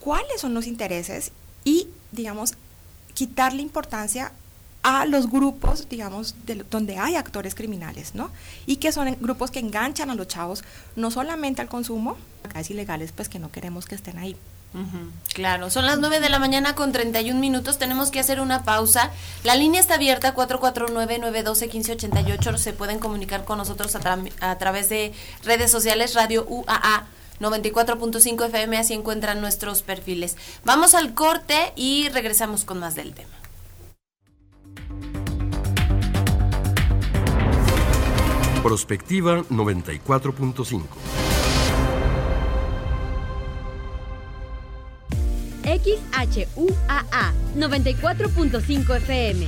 cuáles 0.00 0.40
son 0.40 0.52
los 0.52 0.66
intereses 0.66 1.30
y, 1.62 1.90
digamos, 2.10 2.54
quitarle 3.14 3.62
importancia 3.62 4.32
a 4.82 5.06
los 5.06 5.30
grupos, 5.30 5.88
digamos, 5.88 6.34
de, 6.44 6.64
donde 6.70 6.98
hay 6.98 7.16
actores 7.16 7.54
criminales, 7.54 8.14
¿no? 8.14 8.30
Y 8.66 8.76
que 8.76 8.92
son 8.92 9.16
grupos 9.20 9.50
que 9.50 9.60
enganchan 9.60 10.10
a 10.10 10.14
los 10.14 10.28
chavos 10.28 10.64
no 10.96 11.10
solamente 11.10 11.62
al 11.62 11.68
consumo, 11.68 12.16
acá 12.44 12.60
es 12.60 12.70
ilegales, 12.70 13.12
pues 13.12 13.28
que 13.28 13.38
no 13.38 13.50
queremos 13.50 13.86
que 13.86 13.94
estén 13.94 14.18
ahí. 14.18 14.36
Claro, 15.34 15.68
son 15.68 15.84
las 15.84 15.98
9 15.98 16.20
de 16.20 16.30
la 16.30 16.38
mañana 16.38 16.74
con 16.74 16.92
31 16.92 17.38
minutos, 17.38 17.76
tenemos 17.76 18.10
que 18.10 18.20
hacer 18.20 18.40
una 18.40 18.64
pausa. 18.64 19.10
La 19.44 19.54
línea 19.54 19.82
está 19.82 19.96
abierta, 19.96 20.34
449-912-1588, 20.34 22.56
se 22.56 22.72
pueden 22.72 22.98
comunicar 22.98 23.44
con 23.44 23.58
nosotros 23.58 23.94
a, 23.96 24.18
a 24.40 24.56
través 24.56 24.88
de 24.88 25.12
redes 25.44 25.70
sociales, 25.70 26.14
Radio 26.14 26.46
UAA 26.48 27.04
94.5 27.38 28.46
FM, 28.46 28.78
así 28.78 28.94
encuentran 28.94 29.42
nuestros 29.42 29.82
perfiles. 29.82 30.38
Vamos 30.64 30.94
al 30.94 31.12
corte 31.12 31.74
y 31.76 32.08
regresamos 32.08 32.64
con 32.64 32.78
más 32.78 32.94
del 32.94 33.12
tema. 33.12 33.41
Prospectiva 38.62 39.42
94.5. 39.50 40.82
XHUAA 45.64 47.32
94.5 47.56 48.96
FM. 48.98 49.46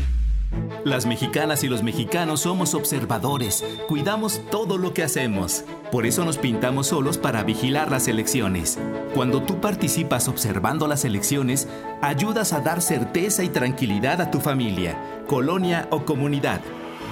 Las 0.85 1.07
mexicanas 1.07 1.63
y 1.63 1.69
los 1.69 1.85
mexicanos 1.85 2.41
somos 2.41 2.75
observadores, 2.75 3.65
cuidamos 3.89 4.43
todo 4.51 4.79
lo 4.79 4.93
que 4.93 5.05
hacemos. 5.05 5.65
Por 5.93 6.07
eso 6.07 6.25
nos 6.25 6.37
pintamos 6.37 6.89
solos 6.89 7.17
para 7.17 7.45
vigilar 7.45 7.93
las 7.93 8.09
elecciones. 8.09 8.79
Cuando 9.15 9.43
tú 9.43 9.61
participas 9.61 10.27
observando 10.27 10.89
las 10.89 11.05
elecciones, 11.05 11.69
ayudas 12.03 12.53
a 12.53 12.61
dar 12.61 12.83
certeza 12.83 13.45
y 13.45 13.49
tranquilidad 13.49 14.21
a 14.21 14.33
tu 14.33 14.41
familia, 14.41 15.23
colonia 15.29 15.87
o 15.91 16.05
comunidad. 16.05 16.61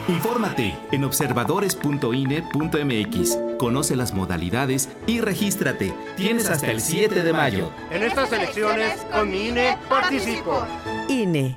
Infórmate 0.09 0.75
en 0.91 1.05
observadores.ine.mx. 1.05 3.39
Conoce 3.59 3.97
las 3.97 4.15
modalidades 4.15 4.89
y 5.07 5.21
regístrate. 5.21 5.95
Tienes 6.17 6.49
hasta 6.51 6.71
el 6.71 6.81
7 6.81 7.23
de 7.23 7.33
mayo. 7.33 7.71
En 7.91 8.03
estas 8.03 8.33
elecciones, 8.33 8.95
con 9.13 9.31
mi 9.31 9.49
INE 9.49 9.79
participo. 9.89 10.67
INE. 11.09 11.57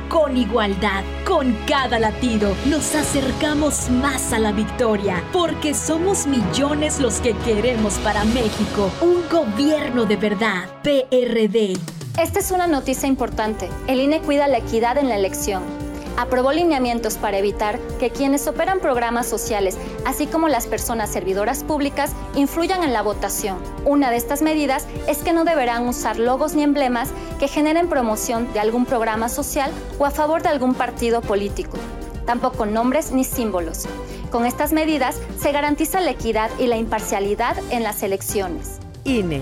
con 0.11 0.35
igualdad. 0.35 1.03
Con 1.25 1.53
cada 1.65 1.97
latido 1.97 2.53
nos 2.65 2.93
acercamos 2.93 3.89
más 3.89 4.33
a 4.33 4.39
la 4.39 4.51
victoria, 4.51 5.23
porque 5.31 5.73
somos 5.73 6.27
millones 6.27 6.99
los 6.99 7.21
que 7.21 7.33
queremos 7.45 7.93
para 7.99 8.25
México 8.25 8.91
un 9.01 9.23
gobierno 9.31 10.05
de 10.05 10.17
verdad. 10.17 10.65
PRD. 10.83 11.77
Esta 12.19 12.39
es 12.39 12.51
una 12.51 12.67
noticia 12.67 13.07
importante. 13.07 13.69
El 13.87 14.01
INE 14.01 14.21
cuida 14.21 14.47
la 14.49 14.57
equidad 14.57 14.97
en 14.97 15.07
la 15.07 15.15
elección 15.15 15.90
aprobó 16.17 16.51
lineamientos 16.51 17.17
para 17.17 17.37
evitar 17.37 17.79
que 17.99 18.09
quienes 18.09 18.47
operan 18.47 18.79
programas 18.79 19.27
sociales, 19.27 19.77
así 20.05 20.27
como 20.27 20.47
las 20.47 20.67
personas 20.67 21.09
servidoras 21.09 21.63
públicas, 21.63 22.11
influyan 22.35 22.83
en 22.83 22.93
la 22.93 23.01
votación. 23.01 23.57
Una 23.85 24.11
de 24.11 24.17
estas 24.17 24.41
medidas 24.41 24.87
es 25.07 25.19
que 25.19 25.33
no 25.33 25.43
deberán 25.43 25.87
usar 25.87 26.19
logos 26.19 26.55
ni 26.55 26.63
emblemas 26.63 27.09
que 27.39 27.47
generen 27.47 27.89
promoción 27.89 28.51
de 28.53 28.59
algún 28.59 28.85
programa 28.85 29.29
social 29.29 29.71
o 29.99 30.05
a 30.05 30.11
favor 30.11 30.43
de 30.43 30.49
algún 30.49 30.73
partido 30.73 31.21
político. 31.21 31.77
Tampoco 32.25 32.65
nombres 32.65 33.11
ni 33.11 33.23
símbolos. 33.23 33.87
Con 34.31 34.45
estas 34.45 34.71
medidas 34.71 35.19
se 35.39 35.51
garantiza 35.51 35.99
la 35.99 36.11
equidad 36.11 36.49
y 36.59 36.67
la 36.67 36.77
imparcialidad 36.77 37.57
en 37.71 37.83
las 37.83 38.03
elecciones. 38.03 38.79
INE. 39.03 39.41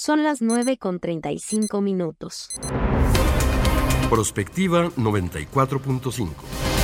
Son 0.00 0.22
las 0.22 0.40
9 0.40 0.78
con 0.78 1.00
35 1.00 1.80
minutos. 1.80 2.50
Prospectiva 4.08 4.90
94.5. 4.90 6.77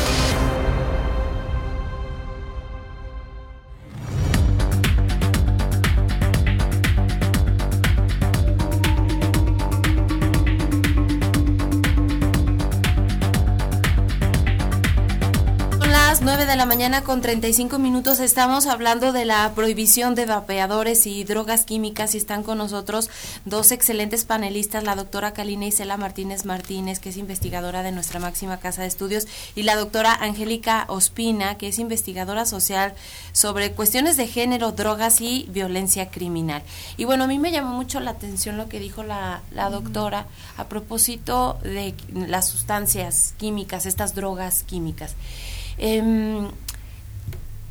de 16.46 16.56
la 16.56 16.66
mañana 16.66 17.02
con 17.04 17.22
35 17.22 17.78
minutos 17.78 18.20
estamos 18.20 18.66
hablando 18.66 19.12
de 19.12 19.24
la 19.24 19.52
prohibición 19.54 20.14
de 20.14 20.26
vapeadores 20.26 21.06
y 21.06 21.24
drogas 21.24 21.64
químicas 21.64 22.14
y 22.14 22.18
están 22.18 22.42
con 22.42 22.58
nosotros 22.58 23.08
dos 23.46 23.72
excelentes 23.72 24.26
panelistas, 24.26 24.84
la 24.84 24.94
doctora 24.94 25.32
Kalina 25.32 25.66
Isela 25.66 25.96
Martínez 25.96 26.44
Martínez, 26.44 26.98
que 26.98 27.08
es 27.08 27.16
investigadora 27.16 27.82
de 27.82 27.92
nuestra 27.92 28.20
máxima 28.20 28.58
casa 28.58 28.82
de 28.82 28.88
estudios, 28.88 29.26
y 29.54 29.62
la 29.62 29.76
doctora 29.76 30.12
Angélica 30.12 30.84
Ospina, 30.88 31.56
que 31.56 31.68
es 31.68 31.78
investigadora 31.78 32.44
social 32.44 32.92
sobre 33.32 33.72
cuestiones 33.72 34.18
de 34.18 34.26
género, 34.26 34.72
drogas 34.72 35.22
y 35.22 35.46
violencia 35.48 36.10
criminal. 36.10 36.62
Y 36.98 37.04
bueno, 37.04 37.24
a 37.24 37.26
mí 37.26 37.38
me 37.38 37.52
llamó 37.52 37.74
mucho 37.74 38.00
la 38.00 38.10
atención 38.10 38.58
lo 38.58 38.68
que 38.68 38.80
dijo 38.80 39.02
la, 39.02 39.40
la 39.50 39.70
doctora 39.70 40.26
a 40.58 40.64
propósito 40.64 41.58
de 41.62 41.94
las 42.12 42.48
sustancias 42.48 43.34
químicas, 43.38 43.86
estas 43.86 44.14
drogas 44.14 44.62
químicas. 44.62 45.14
Eh, 45.78 46.48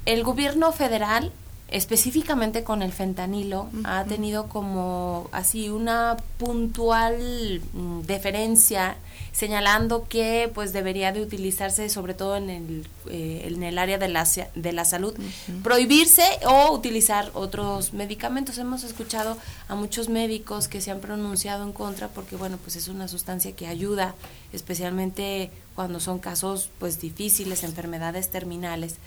el 0.05 0.23
gobierno 0.23 0.71
federal, 0.71 1.31
específicamente 1.73 2.63
con 2.63 2.83
el 2.83 2.93
fentanilo, 2.93 3.67
ha 3.83 4.03
tenido 4.05 4.47
como 4.47 5.27
así 5.31 5.69
una 5.69 6.17
puntual 6.37 7.61
mm, 7.73 8.01
deferencia 8.01 8.95
señalando 9.31 10.07
que 10.07 10.51
pues 10.53 10.71
debería 10.71 11.11
de 11.11 11.21
utilizarse 11.21 11.89
sobre 11.89 12.13
todo 12.13 12.37
en 12.37 12.51
el, 12.51 12.87
eh, 13.09 13.45
en 13.47 13.63
el 13.63 13.79
área 13.79 13.97
de 13.97 14.07
la, 14.07 14.27
de 14.53 14.71
la 14.71 14.85
salud, 14.85 15.15
prohibirse 15.63 16.23
o 16.45 16.71
utilizar 16.71 17.31
otros 17.33 17.93
medicamentos. 17.93 18.59
Hemos 18.59 18.83
escuchado 18.83 19.35
a 19.67 19.73
muchos 19.73 20.07
médicos 20.07 20.67
que 20.67 20.79
se 20.79 20.91
han 20.91 20.99
pronunciado 20.99 21.63
en 21.63 21.73
contra 21.73 22.07
porque 22.09 22.35
bueno, 22.35 22.57
pues 22.57 22.75
es 22.75 22.87
una 22.87 23.07
sustancia 23.07 23.53
que 23.53 23.65
ayuda 23.65 24.13
especialmente 24.53 25.49
cuando 25.73 25.99
son 25.99 26.19
casos 26.19 26.69
pues 26.77 27.01
difíciles, 27.01 27.63
enfermedades 27.63 28.29
terminales. 28.29 28.97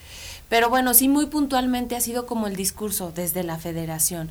Pero 0.49 0.69
bueno, 0.69 0.95
sí 0.95 1.09
muy 1.09 1.27
puntualmente 1.27 1.97
ha 1.97 2.01
sido 2.01 2.27
como 2.27 2.47
el 2.47 2.57
discurso 2.57 3.13
desde 3.15 3.43
la 3.43 3.59
federación. 3.59 4.31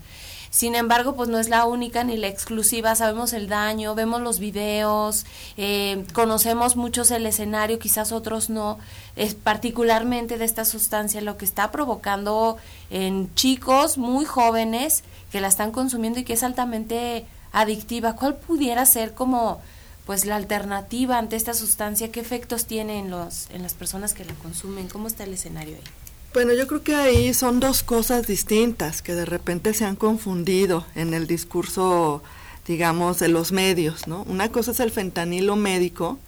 Sin 0.56 0.76
embargo, 0.76 1.18
pues 1.18 1.28
no 1.28 1.38
es 1.38 1.50
la 1.50 1.66
única 1.66 2.06
ni 2.06 2.16
la 2.16 2.28
exclusiva, 2.28 2.96
sabemos 2.96 3.34
el 3.34 3.50
daño, 3.50 3.94
vemos 3.94 4.22
los 4.22 4.40
videos, 4.40 5.26
eh, 5.58 6.06
conocemos 6.14 6.78
muchos 6.78 7.12
el 7.12 7.26
escenario, 7.26 7.78
quizás 7.78 8.14
otros 8.14 8.50
no, 8.50 8.80
es 9.18 9.36
particularmente 9.36 10.38
de 10.38 10.46
esta 10.46 10.64
sustancia 10.64 11.20
lo 11.20 11.36
que 11.36 11.44
está 11.44 11.74
provocando 11.74 12.56
en 12.90 13.36
chicos 13.36 13.98
muy 13.98 14.24
jóvenes 14.24 15.04
que 15.30 15.42
la 15.42 15.50
están 15.50 15.72
consumiendo 15.72 16.22
y 16.22 16.24
que 16.24 16.34
es 16.34 16.44
altamente 16.44 17.26
adictiva. 17.52 18.16
¿Cuál 18.16 18.38
pudiera 18.38 18.86
ser 18.86 19.14
como 19.14 19.60
pues 20.06 20.26
la 20.26 20.38
alternativa 20.38 21.18
ante 21.18 21.36
esta 21.36 21.54
sustancia? 21.54 22.14
¿Qué 22.14 22.22
efectos 22.22 22.66
tiene 22.66 23.00
en, 23.00 23.12
los, 23.12 23.50
en 23.50 23.62
las 23.62 23.74
personas 23.74 24.14
que 24.14 24.24
la 24.24 24.36
consumen? 24.36 24.88
¿Cómo 24.88 25.08
está 25.08 25.26
el 25.26 25.34
escenario 25.34 25.76
ahí? 25.76 26.05
Bueno, 26.36 26.52
yo 26.52 26.68
creo 26.68 26.84
que 26.84 26.96
ahí 26.96 27.34
son 27.34 27.62
dos 27.62 27.82
cosas 27.82 28.28
distintas 28.28 29.02
que 29.02 29.16
de 29.16 29.24
repente 29.24 29.74
se 29.74 29.86
han 29.86 29.96
confundido 29.96 30.86
en 30.94 31.14
el 31.14 31.28
discurso, 31.28 32.22
digamos, 32.68 33.20
de 33.20 33.30
los 33.30 33.54
medios, 33.54 34.06
¿no? 34.06 34.24
Una 34.24 34.52
cosa 34.52 34.72
es 34.72 34.82
el 34.82 34.92
fentanilo 34.92 35.56
médico, 35.56 36.20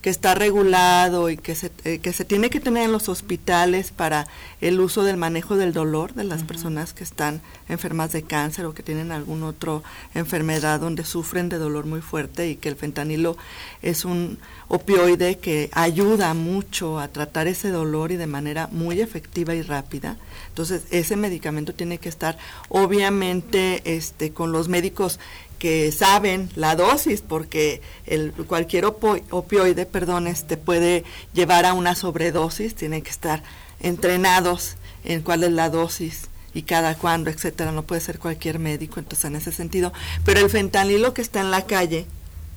que 0.00 0.10
está 0.10 0.34
regulado 0.34 1.30
y 1.30 1.36
que 1.36 1.54
se, 1.54 1.70
eh, 1.84 1.98
que 1.98 2.12
se 2.12 2.24
tiene 2.24 2.50
que 2.50 2.60
tener 2.60 2.84
en 2.84 2.92
los 2.92 3.08
hospitales 3.08 3.90
para 3.90 4.26
el 4.60 4.80
uso 4.80 5.02
del 5.04 5.16
manejo 5.16 5.56
del 5.56 5.72
dolor 5.72 6.14
de 6.14 6.24
las 6.24 6.42
personas 6.42 6.92
que 6.92 7.04
están 7.04 7.40
enfermas 7.68 8.12
de 8.12 8.22
cáncer 8.22 8.64
o 8.66 8.74
que 8.74 8.82
tienen 8.82 9.12
alguna 9.12 9.46
otra 9.46 9.80
enfermedad 10.14 10.80
donde 10.80 11.04
sufren 11.04 11.48
de 11.48 11.58
dolor 11.58 11.86
muy 11.86 12.00
fuerte 12.00 12.48
y 12.48 12.56
que 12.56 12.68
el 12.68 12.76
fentanilo 12.76 13.36
es 13.82 14.04
un 14.04 14.38
opioide 14.68 15.38
que 15.38 15.70
ayuda 15.72 16.34
mucho 16.34 16.98
a 16.98 17.08
tratar 17.08 17.46
ese 17.46 17.70
dolor 17.70 18.12
y 18.12 18.16
de 18.16 18.26
manera 18.26 18.68
muy 18.70 19.00
efectiva 19.00 19.54
y 19.54 19.62
rápida. 19.62 20.16
Entonces, 20.48 20.82
ese 20.90 21.16
medicamento 21.16 21.74
tiene 21.74 21.98
que 21.98 22.08
estar 22.08 22.38
obviamente 22.68 23.82
este 23.84 24.32
con 24.32 24.52
los 24.52 24.68
médicos 24.68 25.18
que 25.58 25.92
saben 25.92 26.50
la 26.54 26.76
dosis 26.76 27.20
porque 27.20 27.82
el, 28.06 28.32
cualquier 28.32 28.86
opioide, 28.86 29.86
perdón, 29.86 30.26
este 30.26 30.56
puede 30.56 31.04
llevar 31.32 31.66
a 31.66 31.74
una 31.74 31.94
sobredosis, 31.94 32.74
tienen 32.74 33.02
que 33.02 33.10
estar 33.10 33.42
entrenados 33.80 34.76
en 35.04 35.22
cuál 35.22 35.44
es 35.44 35.52
la 35.52 35.70
dosis 35.70 36.28
y 36.54 36.62
cada 36.62 36.94
cuándo, 36.94 37.30
etcétera, 37.30 37.72
no 37.72 37.82
puede 37.82 38.00
ser 38.00 38.18
cualquier 38.18 38.58
médico, 38.58 39.00
entonces 39.00 39.24
en 39.24 39.36
ese 39.36 39.52
sentido, 39.52 39.92
pero 40.24 40.40
el 40.40 40.50
fentanilo 40.50 41.14
que 41.14 41.22
está 41.22 41.40
en 41.40 41.50
la 41.50 41.66
calle 41.66 42.06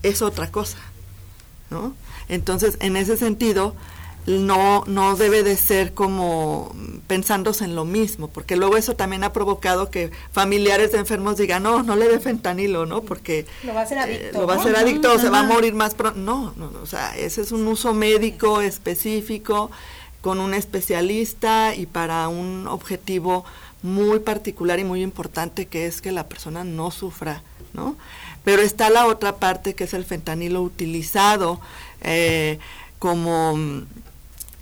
es 0.03 0.21
otra 0.21 0.49
cosa, 0.49 0.77
¿no? 1.69 1.93
Entonces, 2.29 2.77
en 2.79 2.95
ese 2.95 3.17
sentido, 3.17 3.75
no, 4.27 4.83
no 4.85 5.15
debe 5.15 5.43
de 5.43 5.57
ser 5.57 5.93
como 5.93 6.73
pensándose 7.07 7.65
en 7.65 7.75
lo 7.75 7.85
mismo, 7.85 8.27
porque 8.27 8.55
luego 8.55 8.77
eso 8.77 8.95
también 8.95 9.23
ha 9.23 9.33
provocado 9.33 9.89
que 9.89 10.11
familiares 10.31 10.91
de 10.91 10.99
enfermos 10.99 11.37
digan, 11.37 11.63
no, 11.63 11.83
no 11.83 11.95
le 11.95 12.07
dé 12.07 12.19
fentanilo, 12.19 12.85
¿no? 12.85 13.01
Porque 13.01 13.45
lo 13.63 13.73
va 13.73 13.81
a 13.81 13.83
hacer 13.83 13.97
eh, 13.97 14.01
adicto. 14.01 14.39
lo 14.39 14.47
va 14.47 14.55
a 14.55 14.57
hacer 14.57 14.75
adicto 14.75 15.13
o 15.13 15.19
se 15.19 15.29
va 15.29 15.39
a 15.39 15.43
morir 15.43 15.73
más 15.73 15.95
pronto. 15.95 16.19
No, 16.19 16.53
no, 16.55 16.71
o 16.81 16.85
sea, 16.85 17.17
ese 17.17 17.41
es 17.41 17.51
un 17.51 17.67
uso 17.67 17.93
médico 17.93 18.61
específico 18.61 19.71
con 20.21 20.39
un 20.39 20.53
especialista 20.53 21.73
y 21.75 21.87
para 21.87 22.27
un 22.27 22.67
objetivo 22.67 23.43
muy 23.81 24.19
particular 24.19 24.79
y 24.79 24.83
muy 24.83 25.01
importante 25.01 25.65
que 25.65 25.87
es 25.87 26.01
que 26.01 26.11
la 26.11 26.27
persona 26.27 26.63
no 26.63 26.91
sufra, 26.91 27.41
¿no? 27.73 27.95
Pero 28.43 28.61
está 28.61 28.89
la 28.91 29.07
otra 29.07 29.37
parte 29.37 29.73
que 29.73 29.85
es 29.85 29.93
el 29.95 30.05
fentanilo 30.05 30.61
utilizado 30.61 31.59
eh, 32.01 32.59
como 32.99 33.57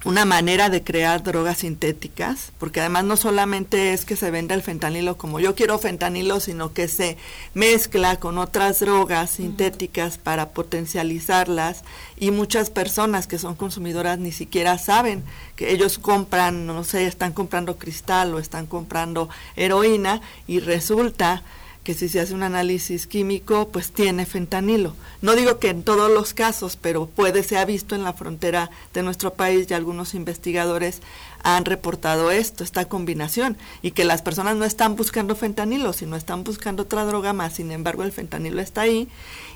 una 0.06 0.24
manera 0.24 0.70
de 0.70 0.82
crear 0.82 1.24
drogas 1.24 1.58
sintéticas, 1.58 2.54
porque 2.58 2.80
además 2.80 3.04
no 3.04 3.18
solamente 3.18 3.92
es 3.92 4.06
que 4.06 4.16
se 4.16 4.32
venda 4.32 4.56
el 4.56 4.62
fentanilo 4.62 5.18
como 5.18 5.42
yo 5.42 5.56
quiero 5.56 5.78
fentanilo, 5.78 6.40
sino 6.40 6.72
que 6.72 6.88
se 6.88 7.18
mezcla 7.54 8.18
con 8.18 8.38
otras 8.38 8.80
drogas 8.80 9.32
sintéticas 9.32 10.18
para 10.18 10.52
potencializarlas 10.52 11.84
y 12.18 12.32
muchas 12.32 12.70
personas 12.70 13.28
que 13.28 13.40
son 13.40 13.56
consumidoras 13.56 14.20
ni 14.20 14.32
siquiera 14.32 14.78
saben 14.78 15.24
que 15.58 15.72
ellos 15.74 16.00
compran, 16.00 16.66
no 16.66 16.86
sé, 16.86 17.06
están 17.06 17.34
comprando 17.34 17.78
cristal 17.78 18.34
o 18.34 18.40
están 18.40 18.68
comprando 18.68 19.28
heroína 19.58 20.22
y 20.48 20.62
resulta 20.62 21.44
que 21.90 21.96
si 21.96 22.08
se 22.08 22.20
hace 22.20 22.36
un 22.36 22.44
análisis 22.44 23.08
químico, 23.08 23.70
pues 23.70 23.92
tiene 23.92 24.28
fentanilo. 24.28 24.94
No 25.24 25.36
digo 25.36 25.58
que 25.58 25.70
en 25.70 25.82
todos 25.82 26.12
los 26.12 26.36
casos, 26.36 26.78
pero 26.80 27.08
puede, 27.08 27.42
se 27.42 27.58
ha 27.58 27.66
visto 27.66 27.96
en 27.96 28.04
la 28.04 28.14
frontera 28.14 28.70
de 28.94 29.02
nuestro 29.02 29.34
país 29.34 29.66
y 29.68 29.74
algunos 29.74 30.14
investigadores 30.14 31.02
han 31.42 31.66
reportado 31.66 32.30
esto, 32.30 32.64
esta 32.64 32.86
combinación, 32.86 33.58
y 33.82 33.90
que 33.90 34.04
las 34.04 34.22
personas 34.22 34.56
no 34.56 34.66
están 34.66 34.96
buscando 34.96 35.36
fentanilo, 35.36 35.92
sino 35.92 36.16
están 36.16 36.44
buscando 36.44 36.84
otra 36.84 37.06
droga 37.06 37.34
más, 37.34 37.54
sin 37.56 37.72
embargo 37.72 38.04
el 38.04 38.12
fentanilo 38.12 38.62
está 38.62 38.82
ahí, 38.82 39.08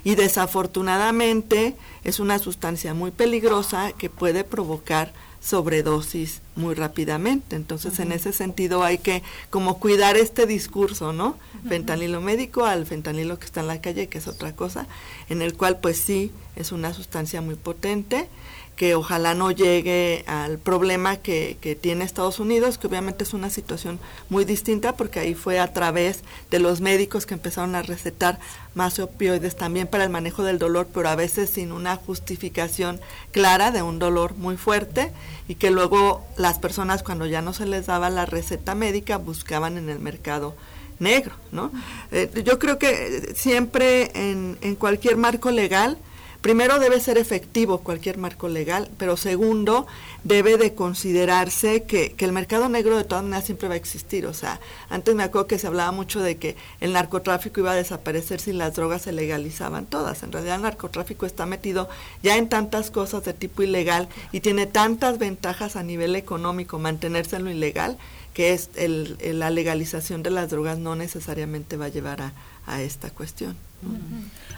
y 0.02 0.16
desafortunadamente 0.16 1.76
es 2.02 2.18
una 2.18 2.40
sustancia 2.40 2.94
muy 2.94 3.12
peligrosa 3.12 3.92
que 3.92 4.10
puede 4.10 4.42
provocar 4.42 5.12
sobredosis 5.44 6.40
muy 6.56 6.74
rápidamente. 6.74 7.54
Entonces, 7.54 7.98
en 7.98 8.12
ese 8.12 8.32
sentido 8.32 8.82
hay 8.82 8.98
que 8.98 9.22
como 9.50 9.78
cuidar 9.78 10.16
este 10.16 10.46
discurso, 10.46 11.12
¿no? 11.12 11.36
Fentanilo 11.68 12.20
médico 12.20 12.64
al 12.64 12.86
fentanilo 12.86 13.38
que 13.38 13.44
está 13.44 13.60
en 13.60 13.66
la 13.66 13.80
calle, 13.80 14.08
que 14.08 14.18
es 14.18 14.26
otra 14.26 14.56
cosa, 14.56 14.86
en 15.28 15.42
el 15.42 15.54
cual 15.54 15.78
pues 15.80 15.98
sí 15.98 16.32
es 16.56 16.72
una 16.72 16.94
sustancia 16.94 17.42
muy 17.42 17.56
potente 17.56 18.28
que 18.76 18.94
ojalá 18.94 19.34
no 19.34 19.50
llegue 19.50 20.24
al 20.26 20.58
problema 20.58 21.16
que, 21.16 21.56
que, 21.60 21.76
tiene 21.76 22.04
Estados 22.04 22.40
Unidos, 22.40 22.76
que 22.76 22.88
obviamente 22.88 23.22
es 23.22 23.32
una 23.32 23.50
situación 23.50 24.00
muy 24.28 24.44
distinta 24.44 24.96
porque 24.96 25.20
ahí 25.20 25.34
fue 25.34 25.60
a 25.60 25.72
través 25.72 26.22
de 26.50 26.58
los 26.58 26.80
médicos 26.80 27.24
que 27.24 27.34
empezaron 27.34 27.74
a 27.76 27.82
recetar 27.82 28.40
más 28.74 28.98
opioides 28.98 29.56
también 29.56 29.86
para 29.86 30.04
el 30.04 30.10
manejo 30.10 30.42
del 30.42 30.58
dolor, 30.58 30.88
pero 30.92 31.08
a 31.08 31.14
veces 31.16 31.50
sin 31.50 31.70
una 31.70 31.96
justificación 31.96 33.00
clara 33.30 33.70
de 33.70 33.82
un 33.82 33.98
dolor 33.98 34.34
muy 34.34 34.56
fuerte 34.56 35.12
y 35.46 35.54
que 35.54 35.70
luego 35.70 36.24
las 36.36 36.58
personas 36.58 37.02
cuando 37.02 37.26
ya 37.26 37.42
no 37.42 37.52
se 37.52 37.66
les 37.66 37.86
daba 37.86 38.10
la 38.10 38.26
receta 38.26 38.74
médica 38.74 39.18
buscaban 39.18 39.78
en 39.78 39.88
el 39.88 40.00
mercado 40.00 40.56
negro, 40.98 41.34
¿no? 41.52 41.72
Eh, 42.12 42.30
yo 42.44 42.58
creo 42.58 42.78
que 42.78 43.34
siempre 43.34 44.10
en, 44.14 44.58
en 44.60 44.74
cualquier 44.74 45.16
marco 45.16 45.50
legal, 45.50 45.98
primero 46.44 46.78
debe 46.78 47.00
ser 47.00 47.16
efectivo 47.16 47.78
cualquier 47.78 48.18
marco 48.18 48.48
legal, 48.48 48.90
pero 48.98 49.16
segundo, 49.16 49.86
debe 50.24 50.58
de 50.58 50.74
considerarse 50.74 51.84
que, 51.84 52.12
que, 52.12 52.26
el 52.26 52.32
mercado 52.32 52.68
negro 52.68 52.98
de 52.98 53.04
todas 53.04 53.24
maneras 53.24 53.46
siempre 53.46 53.66
va 53.66 53.72
a 53.72 53.78
existir. 53.78 54.26
O 54.26 54.34
sea, 54.34 54.60
antes 54.90 55.14
me 55.14 55.22
acuerdo 55.22 55.46
que 55.46 55.58
se 55.58 55.68
hablaba 55.68 55.90
mucho 55.90 56.20
de 56.20 56.36
que 56.36 56.54
el 56.82 56.92
narcotráfico 56.92 57.60
iba 57.60 57.72
a 57.72 57.76
desaparecer 57.76 58.42
si 58.42 58.52
las 58.52 58.76
drogas 58.76 59.00
se 59.00 59.12
legalizaban 59.12 59.86
todas. 59.86 60.22
En 60.22 60.32
realidad 60.32 60.56
el 60.56 60.62
narcotráfico 60.62 61.24
está 61.24 61.46
metido 61.46 61.88
ya 62.22 62.36
en 62.36 62.50
tantas 62.50 62.90
cosas 62.90 63.24
de 63.24 63.32
tipo 63.32 63.62
ilegal 63.62 64.10
y 64.30 64.40
tiene 64.40 64.66
tantas 64.66 65.16
ventajas 65.16 65.76
a 65.76 65.82
nivel 65.82 66.14
económico 66.14 66.78
mantenerse 66.78 67.36
en 67.36 67.44
lo 67.44 67.50
ilegal 67.52 67.96
que 68.34 68.52
es 68.52 68.68
el, 68.74 69.16
la 69.38 69.48
legalización 69.48 70.22
de 70.22 70.30
las 70.30 70.50
drogas 70.50 70.76
no 70.76 70.94
necesariamente 70.94 71.76
va 71.78 71.86
a 71.86 71.88
llevar 71.88 72.20
a, 72.20 72.32
a 72.66 72.82
esta 72.82 73.08
cuestión. 73.10 73.56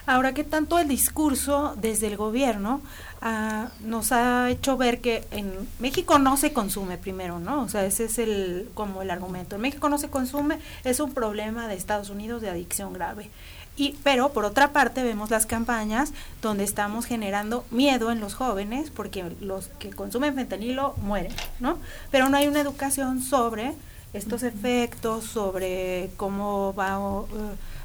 Ahora, 0.07 0.35
¿qué 0.35 0.45
tanto 0.45 0.79
el 0.79 0.87
discurso 0.87 1.75
desde 1.81 2.07
el 2.07 2.17
gobierno 2.17 2.81
uh, 3.23 3.69
nos 3.81 4.13
ha 4.13 4.49
hecho 4.51 4.77
ver 4.77 5.01
que 5.01 5.27
en 5.33 5.69
México 5.81 6.21
no 6.21 6.37
se 6.37 6.53
consume 6.53 6.97
primero, 6.97 7.41
¿no? 7.41 7.63
O 7.63 7.69
sea, 7.69 7.85
ese 7.85 8.05
es 8.05 8.21
el 8.21 8.71
como 8.75 9.03
el 9.03 9.11
argumento. 9.11 9.57
En 9.57 9.63
México 9.63 9.89
no 9.89 9.99
se 9.99 10.09
consume, 10.09 10.61
es 10.85 11.01
un 11.01 11.13
problema 11.13 11.67
de 11.67 11.75
Estados 11.75 12.09
Unidos 12.09 12.41
de 12.41 12.51
adicción 12.51 12.93
grave. 12.93 13.31
Y, 13.77 13.97
pero 14.05 14.33
por 14.33 14.45
otra 14.45 14.73
parte 14.73 15.03
vemos 15.03 15.31
las 15.31 15.45
campañas 15.45 16.13
donde 16.41 16.63
estamos 16.63 17.05
generando 17.05 17.65
miedo 17.73 18.13
en 18.13 18.21
los 18.21 18.35
jóvenes 18.35 18.91
porque 18.91 19.25
los 19.41 19.69
que 19.81 19.91
consumen 19.91 20.37
fentanilo 20.37 20.95
mueren, 21.03 21.33
¿no? 21.59 21.79
Pero 22.13 22.29
no 22.29 22.37
hay 22.37 22.47
una 22.47 22.61
educación 22.61 23.21
sobre 23.21 23.75
estos 24.13 24.45
efectos, 24.45 25.25
sobre 25.25 26.11
cómo 26.17 26.75
va 26.75 26.99
uh, 26.99 27.27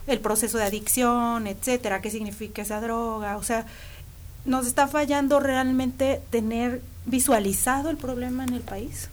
el 0.08 0.20
proceso 0.20 0.58
de 0.58 0.66
adicción, 0.66 1.48
etcétera, 1.48 2.02
qué 2.02 2.10
significa 2.10 2.62
esa 2.62 2.82
droga, 2.82 3.38
o 3.38 3.44
sea, 3.44 3.66
nos 4.46 4.66
está 4.66 4.88
fallando 4.88 5.40
realmente 5.40 6.22
tener 6.30 6.82
visualizado 7.06 7.90
el 7.90 7.98
problema 7.98 8.44
en 8.44 8.54
el 8.54 8.62
país. 8.62 9.10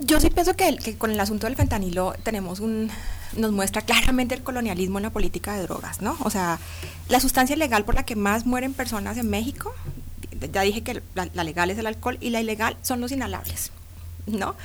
Yo 0.00 0.20
sí 0.20 0.30
pienso 0.30 0.54
que, 0.54 0.96
con 0.96 1.10
el 1.10 1.20
asunto 1.20 1.46
del 1.46 1.56
fentanilo 1.56 2.14
tenemos 2.22 2.60
un 2.60 2.90
nos 3.36 3.52
muestra 3.52 3.82
claramente 3.82 4.34
el 4.34 4.42
colonialismo 4.42 4.98
en 4.98 5.02
la 5.02 5.10
política 5.10 5.54
de 5.54 5.62
drogas, 5.62 6.00
¿no? 6.00 6.16
O 6.20 6.30
sea, 6.30 6.58
la 7.10 7.20
sustancia 7.20 7.56
legal 7.56 7.84
por 7.84 7.94
la 7.94 8.04
que 8.04 8.16
más 8.16 8.46
mueren 8.46 8.72
personas 8.72 9.18
en 9.18 9.28
México, 9.28 9.74
ya 10.50 10.62
dije 10.62 10.82
que 10.82 11.02
la, 11.14 11.28
la 11.34 11.44
legal 11.44 11.70
es 11.70 11.76
el 11.76 11.86
alcohol 11.86 12.16
y 12.22 12.30
la 12.30 12.40
ilegal 12.40 12.78
son 12.80 13.02
los 13.02 13.12
inhalables. 13.12 13.70
¿No? 14.30 14.56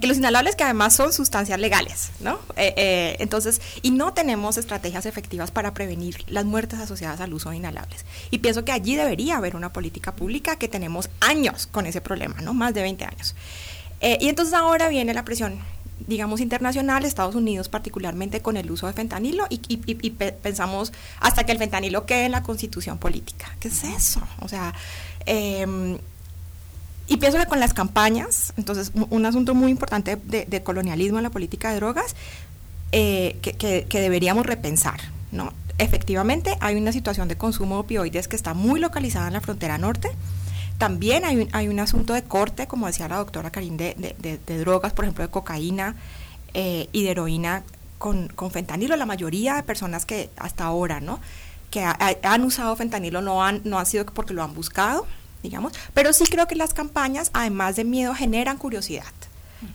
Que 0.00 0.06
los 0.06 0.18
inhalables 0.18 0.56
que 0.56 0.64
además 0.64 0.94
son 0.94 1.12
sustancias 1.12 1.58
legales, 1.58 2.10
¿no? 2.20 2.38
Eh, 2.56 2.74
eh, 2.76 3.16
entonces, 3.20 3.60
y 3.82 3.90
no 3.90 4.12
tenemos 4.12 4.56
estrategias 4.56 5.06
efectivas 5.06 5.50
para 5.50 5.74
prevenir 5.74 6.24
las 6.26 6.44
muertes 6.44 6.80
asociadas 6.80 7.20
al 7.20 7.32
uso 7.34 7.50
de 7.50 7.56
inhalables. 7.56 8.04
Y 8.30 8.38
pienso 8.38 8.64
que 8.64 8.72
allí 8.72 8.96
debería 8.96 9.36
haber 9.36 9.56
una 9.56 9.72
política 9.72 10.12
pública 10.12 10.56
que 10.56 10.68
tenemos 10.68 11.10
años 11.20 11.66
con 11.66 11.86
ese 11.86 12.00
problema, 12.00 12.40
¿no? 12.40 12.54
Más 12.54 12.74
de 12.74 12.82
20 12.82 13.04
años. 13.04 13.34
Eh, 14.00 14.18
y 14.20 14.28
entonces 14.28 14.54
ahora 14.54 14.88
viene 14.88 15.14
la 15.14 15.24
presión 15.24 15.60
digamos, 16.06 16.40
internacional, 16.40 17.04
Estados 17.04 17.36
Unidos 17.36 17.68
particularmente 17.68 18.40
con 18.40 18.56
el 18.56 18.68
uso 18.70 18.88
de 18.88 18.92
fentanilo 18.92 19.46
y, 19.48 19.60
y, 19.68 19.80
y, 19.86 20.10
pe 20.10 20.32
pensamos 20.32 20.92
hasta 21.20 21.46
que 21.46 21.52
el 21.52 21.58
fentanilo 21.58 22.06
quede 22.06 22.24
en 22.24 22.32
la 22.32 22.42
constitución 22.42 22.98
política. 22.98 23.54
¿Qué 23.60 23.68
es 23.68 23.84
eso? 23.84 24.20
O 24.40 24.48
sea, 24.48 24.74
eh, 25.26 25.96
y 27.06 27.16
pienso 27.16 27.38
que 27.38 27.46
con 27.46 27.60
las 27.60 27.74
campañas, 27.74 28.52
entonces 28.56 28.92
un 28.94 29.26
asunto 29.26 29.54
muy 29.54 29.70
importante 29.70 30.16
de, 30.16 30.62
colonialismo 30.62 31.18
en 31.18 31.24
la 31.24 31.30
política 31.30 31.70
de 31.70 31.76
drogas 31.76 32.14
eh, 32.92 33.36
que, 33.42 34.00
deberíamos 34.00 34.46
repensar, 34.46 35.00
¿no? 35.30 35.52
Efectivamente, 35.78 36.56
hay 36.60 36.76
una 36.76 36.92
situación 36.92 37.28
de 37.28 37.36
consumo 37.36 37.76
de 37.76 37.80
opioides 37.80 38.28
que 38.28 38.36
está 38.36 38.54
muy 38.54 38.78
localizada 38.78 39.26
en 39.26 39.32
la 39.32 39.40
frontera 39.40 39.78
norte. 39.78 40.10
También 40.78 41.24
hay 41.24 41.36
un, 41.36 41.48
hay 41.52 41.68
un 41.68 41.80
asunto 41.80 42.12
de 42.12 42.22
corte, 42.22 42.66
como 42.66 42.86
decía 42.86 43.08
la 43.08 43.16
doctora 43.16 43.50
Karim, 43.50 43.76
de, 43.76 43.94
de, 43.96 44.38
de 44.38 44.58
drogas, 44.58 44.92
por 44.92 45.04
ejemplo, 45.04 45.24
de 45.24 45.30
cocaína 45.30 45.96
eh, 46.54 46.88
y 46.92 47.02
de 47.04 47.10
heroína 47.10 47.62
con, 47.98 48.28
con, 48.28 48.50
fentanilo. 48.50 48.96
La 48.96 49.06
mayoría 49.06 49.54
de 49.54 49.62
personas 49.62 50.04
que 50.04 50.30
hasta 50.36 50.64
ahora, 50.64 51.00
¿no? 51.00 51.20
que 51.72 51.82
ha, 51.82 51.96
han 52.22 52.44
usado 52.44 52.76
fentanilo 52.76 53.22
no 53.22 53.42
han, 53.42 53.62
no 53.64 53.78
han 53.80 53.86
sido 53.86 54.04
porque 54.06 54.34
lo 54.34 54.44
han 54.44 54.54
buscado, 54.54 55.06
digamos, 55.42 55.72
pero 55.94 56.12
sí 56.12 56.24
creo 56.26 56.46
que 56.46 56.54
las 56.54 56.74
campañas, 56.74 57.30
además 57.32 57.76
de 57.76 57.84
miedo, 57.84 58.14
generan 58.14 58.58
curiosidad. 58.58 59.04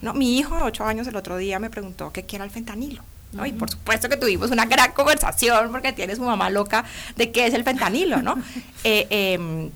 ¿no? 0.02 0.14
Mi 0.14 0.38
hijo 0.38 0.56
de 0.56 0.64
8 0.64 0.86
años 0.86 1.08
el 1.08 1.16
otro 1.16 1.38
día 1.38 1.60
me 1.60 1.70
preguntó 1.70 2.12
qué 2.12 2.26
era 2.32 2.44
el 2.44 2.52
fentanilo. 2.52 3.04
¿no? 3.34 3.46
Y 3.46 3.52
por 3.52 3.70
supuesto 3.70 4.08
que 4.10 4.18
tuvimos 4.18 4.52
una 4.52 4.66
gran 4.66 4.94
conversación 4.94 5.72
porque 5.72 5.92
tiene 5.92 6.16
su 6.16 6.22
mamá 6.22 6.50
loca 6.50 6.86
de 7.16 7.32
qué 7.32 7.46
es 7.46 7.54
el 7.54 7.64
fentanilo, 7.64 8.22
¿no? 8.22 8.36
eh, 8.84 9.08
eh, 9.10 9.70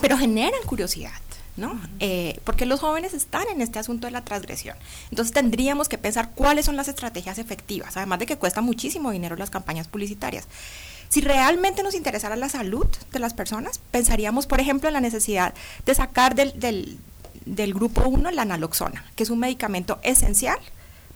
pero 0.00 0.16
generan 0.16 0.60
curiosidad. 0.66 1.12
¿no? 1.56 1.78
Eh, 1.98 2.40
porque 2.44 2.64
los 2.64 2.80
jóvenes 2.80 3.12
están 3.12 3.46
en 3.52 3.60
este 3.60 3.78
asunto 3.78 4.06
de 4.06 4.12
la 4.12 4.24
transgresión. 4.24 4.76
Entonces 5.10 5.34
tendríamos 5.34 5.90
que 5.90 5.98
pensar 5.98 6.30
cuáles 6.34 6.64
son 6.64 6.74
las 6.74 6.88
estrategias 6.88 7.38
efectivas, 7.38 7.98
además 7.98 8.18
de 8.18 8.26
que 8.26 8.36
cuesta 8.36 8.62
muchísimo 8.62 9.10
dinero 9.10 9.36
las 9.36 9.50
campañas 9.50 9.86
publicitarias. 9.86 10.46
Si 11.10 11.20
realmente 11.20 11.82
nos 11.82 11.94
interesara 11.94 12.36
la 12.36 12.48
salud 12.48 12.86
de 13.12 13.18
las 13.18 13.34
personas, 13.34 13.80
pensaríamos, 13.90 14.46
por 14.46 14.60
ejemplo, 14.60 14.88
en 14.88 14.94
la 14.94 15.00
necesidad 15.00 15.54
de 15.84 15.94
sacar 15.94 16.36
del, 16.36 16.52
del, 17.44 17.74
grupo 17.74 18.08
1 18.08 18.30
la 18.30 18.44
naloxona, 18.44 19.04
que 19.16 19.24
es 19.24 19.30
un 19.30 19.40
medicamento 19.40 19.98
esencial 20.04 20.58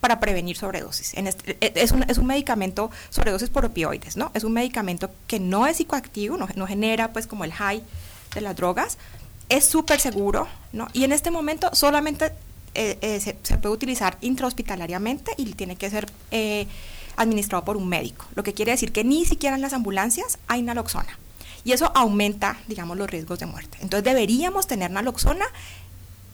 para 0.01 0.19
prevenir 0.19 0.57
sobredosis. 0.57 1.13
Este, 1.13 1.57
es, 1.81 1.91
un, 1.93 2.03
es 2.09 2.17
un 2.17 2.27
medicamento 2.27 2.91
sobredosis 3.09 3.49
por 3.49 3.63
opioides, 3.63 4.17
¿no? 4.17 4.31
Es 4.33 4.43
un 4.43 4.51
medicamento 4.51 5.09
que 5.27 5.39
no 5.39 5.65
es 5.65 5.77
psicoactivo, 5.77 6.35
no, 6.35 6.47
no 6.55 6.67
genera 6.67 7.13
pues 7.13 7.25
como 7.25 7.45
el 7.45 7.53
high 7.53 7.81
de 8.33 8.41
las 8.41 8.55
drogas, 8.57 8.97
es 9.47 9.65
súper 9.65 10.01
seguro, 10.01 10.49
¿no? 10.73 10.89
Y 10.91 11.05
en 11.05 11.13
este 11.13 11.31
momento 11.31 11.69
solamente 11.73 12.33
eh, 12.73 12.97
eh, 12.99 13.21
se, 13.21 13.37
se, 13.43 13.57
puede 13.57 13.73
utilizar 13.73 14.17
intrahospitalariamente 14.19 15.31
y 15.37 15.53
tiene 15.53 15.77
que 15.77 15.89
ser 15.89 16.11
eh, 16.31 16.67
administrado 17.17 17.63
por 17.65 17.77
un 17.77 17.87
médico, 17.87 18.25
lo 18.35 18.43
que 18.43 18.53
quiere 18.53 18.71
decir 18.71 18.91
que 18.91 19.03
ni 19.03 19.25
siquiera 19.25 19.55
en 19.55 19.61
las 19.61 19.73
ambulancias 19.73 20.39
hay 20.47 20.61
naloxona. 20.61 21.17
Y 21.63 21.71
eso 21.71 21.91
aumenta, 21.95 22.57
digamos, 22.67 22.97
los 22.97 23.09
riesgos 23.09 23.39
de 23.39 23.47
muerte. 23.47 23.77
Entonces 23.81 24.03
deberíamos 24.03 24.67
tener 24.67 24.91
naloxona 24.91 25.45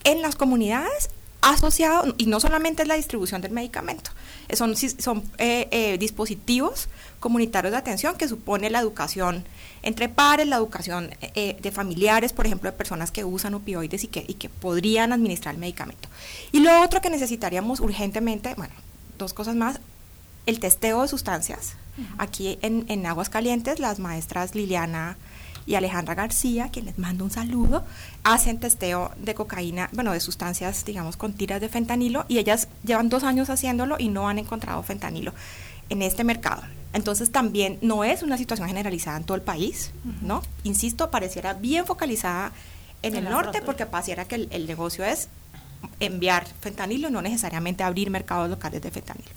en 0.03 0.21
las 0.21 0.35
comunidades 0.35 1.09
asociado, 1.41 2.13
y 2.17 2.27
no 2.27 2.39
solamente 2.39 2.83
es 2.83 2.87
la 2.87 2.95
distribución 2.95 3.41
del 3.41 3.51
medicamento, 3.51 4.11
son, 4.55 4.75
son 4.75 5.23
eh, 5.37 5.67
eh, 5.71 5.97
dispositivos 5.97 6.87
comunitarios 7.19 7.71
de 7.71 7.77
atención 7.77 8.15
que 8.15 8.27
supone 8.27 8.69
la 8.69 8.79
educación 8.79 9.45
entre 9.83 10.09
pares, 10.09 10.47
la 10.47 10.57
educación 10.57 11.11
eh, 11.21 11.57
de 11.59 11.71
familiares, 11.71 12.33
por 12.33 12.45
ejemplo, 12.45 12.69
de 12.69 12.77
personas 12.77 13.11
que 13.11 13.23
usan 13.23 13.53
opioides 13.55 14.03
y 14.03 14.07
que, 14.07 14.23
y 14.27 14.35
que 14.35 14.49
podrían 14.49 15.13
administrar 15.13 15.55
el 15.55 15.61
medicamento. 15.61 16.09
Y 16.51 16.59
lo 16.59 16.81
otro 16.81 17.01
que 17.01 17.09
necesitaríamos 17.09 17.79
urgentemente, 17.79 18.53
bueno, 18.55 18.73
dos 19.17 19.33
cosas 19.33 19.55
más, 19.55 19.79
el 20.45 20.59
testeo 20.59 21.01
de 21.01 21.07
sustancias. 21.07 21.73
Uh 21.97 22.01
-huh. 22.01 22.15
Aquí 22.17 22.59
en, 22.61 22.85
en 22.87 23.05
Aguascalientes, 23.05 23.79
las 23.79 23.99
maestras 23.99 24.55
Liliana 24.55 25.17
y 25.65 25.75
Alejandra 25.75 26.15
García, 26.15 26.69
quien 26.71 26.85
les 26.85 26.97
mando 26.97 27.23
un 27.23 27.31
saludo, 27.31 27.83
hacen 28.23 28.59
testeo 28.59 29.11
de 29.17 29.35
cocaína, 29.35 29.89
bueno, 29.93 30.11
de 30.11 30.19
sustancias, 30.19 30.85
digamos, 30.85 31.17
con 31.17 31.33
tiras 31.33 31.61
de 31.61 31.69
fentanilo, 31.69 32.25
y 32.27 32.39
ellas 32.39 32.67
llevan 32.83 33.09
dos 33.09 33.23
años 33.23 33.49
haciéndolo 33.49 33.95
y 33.99 34.09
no 34.09 34.27
han 34.27 34.39
encontrado 34.39 34.81
fentanilo 34.83 35.33
en 35.89 36.01
este 36.01 36.23
mercado. 36.23 36.63
Entonces 36.93 37.31
también 37.31 37.77
no 37.81 38.03
es 38.03 38.23
una 38.23 38.37
situación 38.37 38.67
generalizada 38.67 39.17
en 39.17 39.23
todo 39.23 39.35
el 39.35 39.43
país, 39.43 39.91
¿no? 40.21 40.41
Insisto, 40.63 41.09
pareciera 41.09 41.53
bien 41.53 41.85
focalizada 41.85 42.51
en, 43.01 43.15
el 43.15 43.25
norte 43.25 43.61
porque 43.61 43.85
pareciera 43.85 44.25
que 44.25 44.35
el, 44.35 44.67
negocio 44.67 45.05
es 45.05 45.29
enviar 45.99 46.45
fentanilo, 46.59 47.09
no 47.09 47.21
necesariamente 47.21 47.83
abrir 47.83 48.09
mercados 48.09 48.49
locales 48.49 48.81
de 48.81 48.91
fentanilo. 48.91 49.31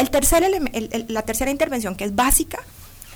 El 0.00 0.08
tercer 0.08 0.42
la 1.08 1.22
tercera 1.22 1.50
intervención 1.50 1.94
que 1.94 2.04
es 2.04 2.14
básica 2.14 2.60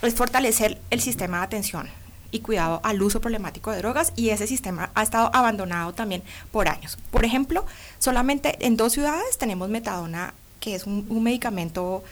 es 0.02 0.14
fortalecer 0.14 0.78
el 0.90 1.00
sistema 1.00 1.38
de 1.38 1.44
atención 1.44 1.88
y 2.30 2.40
cuidado 2.40 2.80
al 2.82 3.00
uso 3.00 3.22
problemático 3.22 3.70
de 3.70 3.78
drogas 3.78 4.12
y 4.16 4.28
ese 4.28 4.46
sistema 4.46 4.90
ha 4.94 5.02
estado 5.02 5.30
abandonado 5.32 5.94
también 5.94 6.22
por 6.52 6.68
años. 6.68 6.98
Por 7.10 7.24
ejemplo, 7.24 7.64
solamente 7.98 8.58
en 8.66 8.76
dos 8.76 8.92
ciudades 8.92 9.38
tenemos 9.38 9.70
metadona, 9.70 10.34
que 10.60 10.74
es 10.74 10.84
un, 10.84 11.22
medicamento 11.22 12.04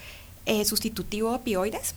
eh, 0.47 0.65
sustitutivo 0.65 1.29
de 1.29 1.37
opioides. 1.37 1.95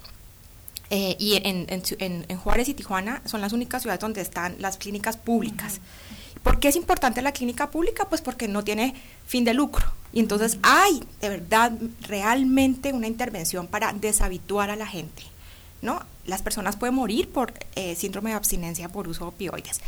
Eh, 0.90 1.16
y 1.18 1.38
en, 1.46 1.68
en, 1.70 2.38
Juárez 2.40 2.68
y 2.68 2.74
Tijuana 2.74 3.22
son 3.24 3.40
las 3.40 3.54
únicas 3.54 3.84
ciudades 3.84 4.02
donde 4.02 4.20
están 4.20 4.58
las 4.60 4.76
clínicas 4.76 5.16
públicas. 5.16 5.80
¿Por 6.46 6.60
qué 6.60 6.68
es 6.68 6.76
importante 6.76 7.24
la 7.24 7.32
clínica 7.32 7.72
pública? 7.72 8.08
Pues 8.08 8.22
porque 8.22 8.48
no 8.48 8.64
tiene 8.64 8.94
fin 9.26 9.46
de 9.46 9.56
lucro. 9.56 9.84
Y 10.14 10.20
entonces 10.20 10.60
hay 10.62 11.04
de 11.20 11.30
verdad 11.30 11.72
realmente 12.02 12.94
una 12.94 13.08
intervención 13.08 13.66
para 13.66 13.92
deshabituar 13.94 14.70
a 14.70 14.76
la 14.76 14.86
gente. 14.86 15.24
¿no? 15.82 16.04
Las 16.28 16.44
personas 16.44 16.76
pueden 16.76 16.94
morir 16.94 17.30
por 17.30 17.52
eh, 17.74 17.96
síndrome 17.96 18.30
de 18.30 18.36
abstinencia 18.36 18.90
por 18.90 19.08
uso 19.08 19.24
de 19.24 19.30
opioides. 19.30 19.82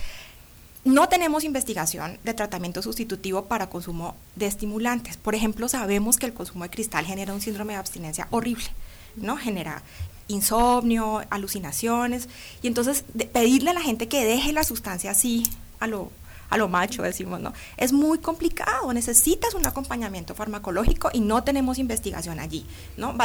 No 0.84 1.08
tenemos 1.08 1.44
investigación 1.44 2.18
de 2.24 2.34
tratamiento 2.34 2.82
sustitutivo 2.82 3.46
para 3.46 3.70
consumo 3.70 4.16
de 4.36 4.48
estimulantes. 4.48 5.16
Por 5.16 5.36
ejemplo, 5.36 5.70
sabemos 5.70 6.18
que 6.18 6.26
el 6.26 6.34
consumo 6.34 6.64
de 6.64 6.72
cristal 6.72 7.06
genera 7.06 7.36
un 7.36 7.42
síndrome 7.42 7.74
de 7.74 7.80
abstinencia 7.80 8.28
horrible, 8.32 8.66
¿no? 9.16 9.38
Genera 9.38 9.84
insomnio, 10.28 11.22
alucinaciones, 11.30 12.28
y 12.64 12.68
entonces 12.68 13.06
pedirle 13.32 13.70
a 13.70 13.74
la 13.74 13.82
gente 13.82 14.08
que 14.08 14.26
deje 14.26 14.54
la 14.54 14.64
sustancia 14.64 15.12
así 15.12 15.48
a 15.80 15.86
lo 15.86 16.12
a 16.50 16.58
lo 16.58 16.68
macho, 16.68 17.04
decimos, 17.04 17.40
¿no? 17.40 17.54
Es 17.78 17.94
muy 17.94 18.20
complicado, 18.20 18.92
necesitas 18.94 19.54
un 19.54 19.66
acompañamiento 19.66 20.36
farmacológico 20.36 21.10
y 21.14 21.20
no 21.20 21.44
tenemos 21.44 21.78
investigación 21.78 22.40
allí, 22.40 22.66
¿no? 22.96 23.16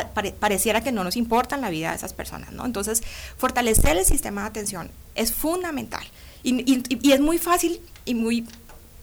pareciera 0.41 0.81
que 0.81 0.93
no 0.93 1.05
nos 1.05 1.17
importa 1.17 1.57
la 1.57 1.71
vida 1.71 1.91
de 1.91 1.97
esas 1.97 2.13
personas, 2.13 2.53
¿no? 2.53 2.65
Entonces, 2.65 3.03
fortalecer 3.37 3.97
el 3.97 4.05
sistema 4.05 4.43
de 4.43 4.49
atención 4.49 4.91
es 5.15 5.33
fundamental 5.33 6.05
y, 6.43 6.83
y, 7.01 7.13
es 7.13 7.21
muy 7.21 7.39
fácil 7.39 7.81
y 8.05 8.15
muy 8.15 8.47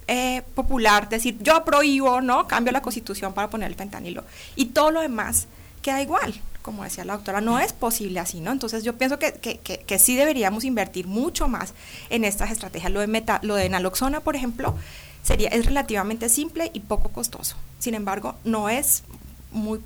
eh, 0.07 0.41
popular 0.55 1.07
decir, 1.07 1.37
yo 1.41 1.63
prohíbo, 1.63 2.21
¿no? 2.21 2.47
Cambio 2.47 2.73
la 2.73 2.81
constitución 2.81 3.33
para 3.33 3.49
poner 3.49 3.69
el 3.69 3.75
fentanilo 3.75 4.23
y 4.55 4.67
todo 4.67 4.91
lo 4.91 5.01
demás 5.01 5.47
queda 5.81 6.01
igual, 6.01 6.33
como 6.61 6.83
decía 6.83 7.05
la 7.05 7.13
doctora, 7.13 7.41
no 7.41 7.59
es 7.59 7.73
posible 7.73 8.19
así, 8.19 8.41
¿no? 8.41 8.51
Entonces 8.51 8.83
yo 8.83 8.97
pienso 8.97 9.17
que, 9.19 9.33
que, 9.33 9.59
que, 9.59 9.99
sí 9.99 10.15
deberíamos 10.15 10.63
invertir 10.63 11.07
mucho 11.07 11.47
más 11.47 11.73
en 12.09 12.25
estas 12.25 12.51
estrategias. 12.51 12.91
Lo 12.91 12.99
de, 12.99 13.07
meta, 13.07 13.39
lo 13.43 13.55
de 13.55 13.69
naloxona, 13.69 14.19
por 14.19 14.35
ejemplo, 14.35 14.75
sería, 15.23 15.49
es 15.49 15.65
relativamente 15.65 16.29
simple 16.29 16.69
y 16.73 16.81
poco 16.81 17.09
costoso. 17.09 17.55
Sin 17.79 17.93
embargo, 17.93 18.35
no 18.43 18.69
es 18.69 19.03
muy 19.51 19.79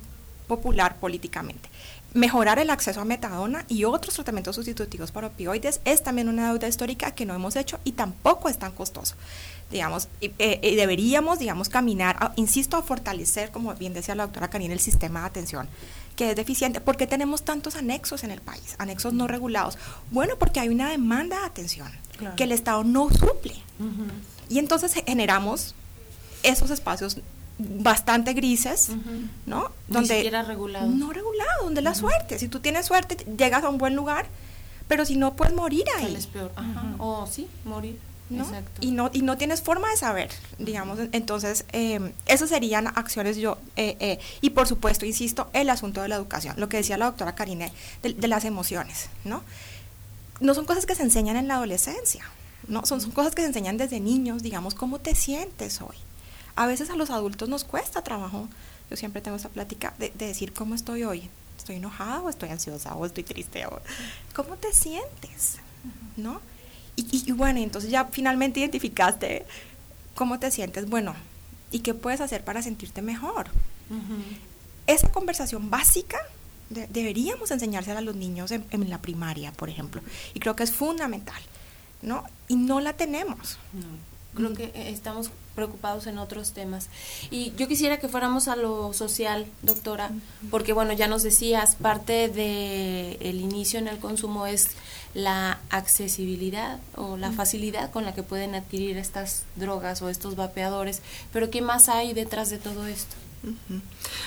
popular 0.46 0.96
políticamente. 0.96 1.68
Mejorar 2.12 2.58
el 2.58 2.70
acceso 2.70 3.00
a 3.00 3.04
metadona 3.04 3.64
y 3.68 3.84
otros 3.84 4.14
tratamientos 4.14 4.54
sustitutivos 4.54 5.10
para 5.10 5.28
opioides 5.28 5.80
es 5.84 6.02
también 6.02 6.28
una 6.28 6.48
deuda 6.48 6.68
histórica 6.68 7.10
que 7.10 7.26
no 7.26 7.34
hemos 7.34 7.56
hecho 7.56 7.80
y 7.82 7.92
tampoco 7.92 8.48
es 8.48 8.58
tan 8.58 8.72
costoso 8.72 9.16
digamos, 9.74 10.08
y, 10.20 10.30
eh, 10.38 10.74
deberíamos, 10.76 11.38
digamos, 11.38 11.68
caminar, 11.68 12.32
insisto, 12.36 12.76
a 12.76 12.82
fortalecer, 12.82 13.50
como 13.50 13.74
bien 13.74 13.92
decía 13.92 14.14
la 14.14 14.24
doctora 14.24 14.48
Karina, 14.48 14.72
el 14.72 14.80
sistema 14.80 15.20
de 15.20 15.26
atención 15.26 15.68
que 16.16 16.30
es 16.30 16.36
deficiente. 16.36 16.80
¿Por 16.80 16.96
qué 16.96 17.06
tenemos 17.06 17.42
tantos 17.42 17.74
anexos 17.74 18.22
en 18.22 18.30
el 18.30 18.40
país? 18.40 18.76
Anexos 18.78 19.12
no 19.12 19.26
regulados. 19.26 19.76
Bueno, 20.12 20.36
porque 20.38 20.60
hay 20.60 20.68
una 20.68 20.88
demanda 20.88 21.40
de 21.40 21.46
atención 21.46 21.90
que 22.36 22.44
el 22.44 22.52
Estado 22.52 22.84
no 22.84 23.10
suple. 23.10 23.56
Y 24.48 24.60
entonces 24.60 24.94
generamos 24.94 25.74
esos 26.44 26.70
espacios 26.70 27.18
bastante 27.58 28.32
grises, 28.32 28.90
¿no? 29.46 29.72
Donde, 29.88 30.14
Ni 30.14 30.20
siquiera 30.20 30.42
regulado. 30.42 30.86
No 30.86 31.12
regulado, 31.12 31.64
donde 31.64 31.82
la 31.82 31.94
suerte. 31.94 32.38
Si 32.38 32.48
tú 32.48 32.60
tienes 32.60 32.86
suerte, 32.86 33.16
llegas 33.36 33.64
a 33.64 33.68
un 33.68 33.78
buen 33.78 33.96
lugar, 33.96 34.26
pero 34.86 35.04
si 35.04 35.16
no, 35.16 35.34
puedes 35.34 35.54
morir 35.54 35.84
ahí. 35.98 36.14
Es 36.14 36.28
peor. 36.28 36.52
O 36.98 37.26
sí, 37.26 37.48
morir. 37.64 37.98
Y 38.80 38.92
no 38.92 39.10
y 39.12 39.22
no 39.22 39.36
tienes 39.36 39.60
forma 39.60 39.90
de 39.90 39.96
saber, 39.96 40.30
digamos. 40.58 40.98
Entonces, 41.12 41.66
eh, 41.72 42.12
esas 42.26 42.48
serían 42.48 42.86
acciones 42.86 43.36
yo 43.36 43.58
eh, 43.76 43.96
eh, 44.00 44.18
y 44.40 44.50
por 44.50 44.66
supuesto, 44.66 45.04
insisto, 45.04 45.48
el 45.52 45.68
asunto 45.68 46.00
de 46.00 46.08
la 46.08 46.16
educación, 46.16 46.54
lo 46.58 46.68
que 46.68 46.78
decía 46.78 46.96
la 46.96 47.06
doctora 47.06 47.34
Karine 47.34 47.72
de, 48.02 48.28
las 48.28 48.44
emociones, 48.44 49.10
¿no? 49.24 49.42
No 50.40 50.54
son 50.54 50.64
cosas 50.64 50.86
que 50.86 50.94
se 50.94 51.02
enseñan 51.02 51.36
en 51.36 51.48
la 51.48 51.56
adolescencia, 51.56 52.24
no 52.66 52.86
son, 52.86 53.00
son 53.00 53.10
cosas 53.10 53.34
que 53.34 53.42
se 53.42 53.48
enseñan 53.48 53.76
desde 53.76 54.00
niños, 54.00 54.42
digamos, 54.42 54.74
cómo 54.74 55.00
te 55.00 55.14
sientes 55.14 55.82
hoy. 55.82 55.96
A 56.56 56.66
veces 56.66 56.88
a 56.88 56.96
los 56.96 57.10
adultos 57.10 57.48
nos 57.48 57.64
cuesta 57.64 58.02
trabajo. 58.02 58.48
Yo 58.90 58.96
siempre 58.96 59.20
tengo 59.20 59.36
esa 59.36 59.48
plática 59.48 59.92
de, 59.98 60.12
de 60.14 60.26
decir 60.28 60.52
cómo 60.52 60.74
estoy 60.74 61.04
hoy. 61.04 61.28
¿Estoy 61.58 61.76
enojada 61.76 62.20
o 62.20 62.30
estoy 62.30 62.50
ansiosa 62.50 62.94
o 62.94 63.06
estoy 63.06 63.24
triste? 63.24 63.66
O, 63.66 63.80
¿Cómo 64.34 64.56
te 64.56 64.72
sientes? 64.72 65.58
¿No? 66.16 66.40
Y, 66.96 67.32
bueno, 67.32 67.58
entonces 67.60 67.90
ya 67.90 68.04
finalmente 68.06 68.60
identificaste 68.60 69.44
cómo 70.14 70.38
te 70.38 70.50
sientes. 70.50 70.88
Bueno, 70.88 71.14
¿y 71.70 71.80
qué 71.80 71.94
puedes 71.94 72.20
hacer 72.20 72.44
para 72.44 72.62
sentirte 72.62 73.02
mejor? 73.02 73.46
Esa 74.86 75.10
conversación 75.10 75.70
básica 75.70 76.18
deberíamos 76.70 77.50
enseñársela 77.50 77.98
a 77.98 78.02
los 78.02 78.16
niños 78.16 78.50
en, 78.50 78.90
la 78.90 78.98
primaria, 78.98 79.52
por 79.52 79.68
ejemplo. 79.68 80.02
Y 80.34 80.40
creo 80.40 80.56
que 80.56 80.62
es 80.62 80.72
fundamental, 80.72 81.40
¿no? 82.02 82.24
Y 82.48 82.56
no 82.56 82.80
la 82.80 82.94
tenemos. 82.94 83.58
Creo 84.34 84.52
que 84.54 84.64
eh, 84.64 84.90
estamos 84.90 85.30
preocupados 85.54 86.06
en 86.06 86.18
otros 86.18 86.52
temas. 86.52 86.88
Y 87.30 87.52
yo 87.56 87.68
quisiera 87.68 87.98
que 87.98 88.08
fuéramos 88.08 88.48
a 88.48 88.56
lo 88.56 88.92
social, 88.92 89.46
doctora, 89.62 90.10
porque 90.50 90.72
bueno, 90.72 90.92
ya 90.92 91.06
nos 91.06 91.22
decías, 91.22 91.76
parte 91.76 92.28
del 92.28 93.16
el 93.20 93.40
inicio 93.40 93.78
en 93.78 93.88
el 93.88 93.98
consumo 93.98 94.46
es 94.46 94.70
la 95.14 95.60
accesibilidad 95.70 96.80
o 96.96 97.16
la 97.16 97.30
facilidad 97.30 97.90
con 97.90 98.04
la 98.04 98.14
que 98.14 98.24
pueden 98.24 98.54
adquirir 98.54 98.96
estas 98.96 99.44
drogas 99.56 100.02
o 100.02 100.10
estos 100.10 100.34
vapeadores, 100.34 101.02
pero 101.32 101.50
¿qué 101.50 101.62
más 101.62 101.88
hay 101.88 102.12
detrás 102.14 102.50
de 102.50 102.58
todo 102.58 102.86
esto? 102.86 103.14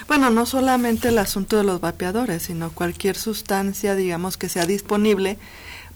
Bueno, 0.08 0.30
no 0.30 0.46
solamente 0.46 1.10
el 1.10 1.18
asunto 1.18 1.58
de 1.58 1.64
los 1.64 1.82
vapeadores, 1.82 2.44
sino 2.44 2.72
cualquier 2.72 3.18
sustancia, 3.18 3.96
digamos, 3.96 4.38
que 4.38 4.48
sea 4.48 4.66
disponible 4.66 5.38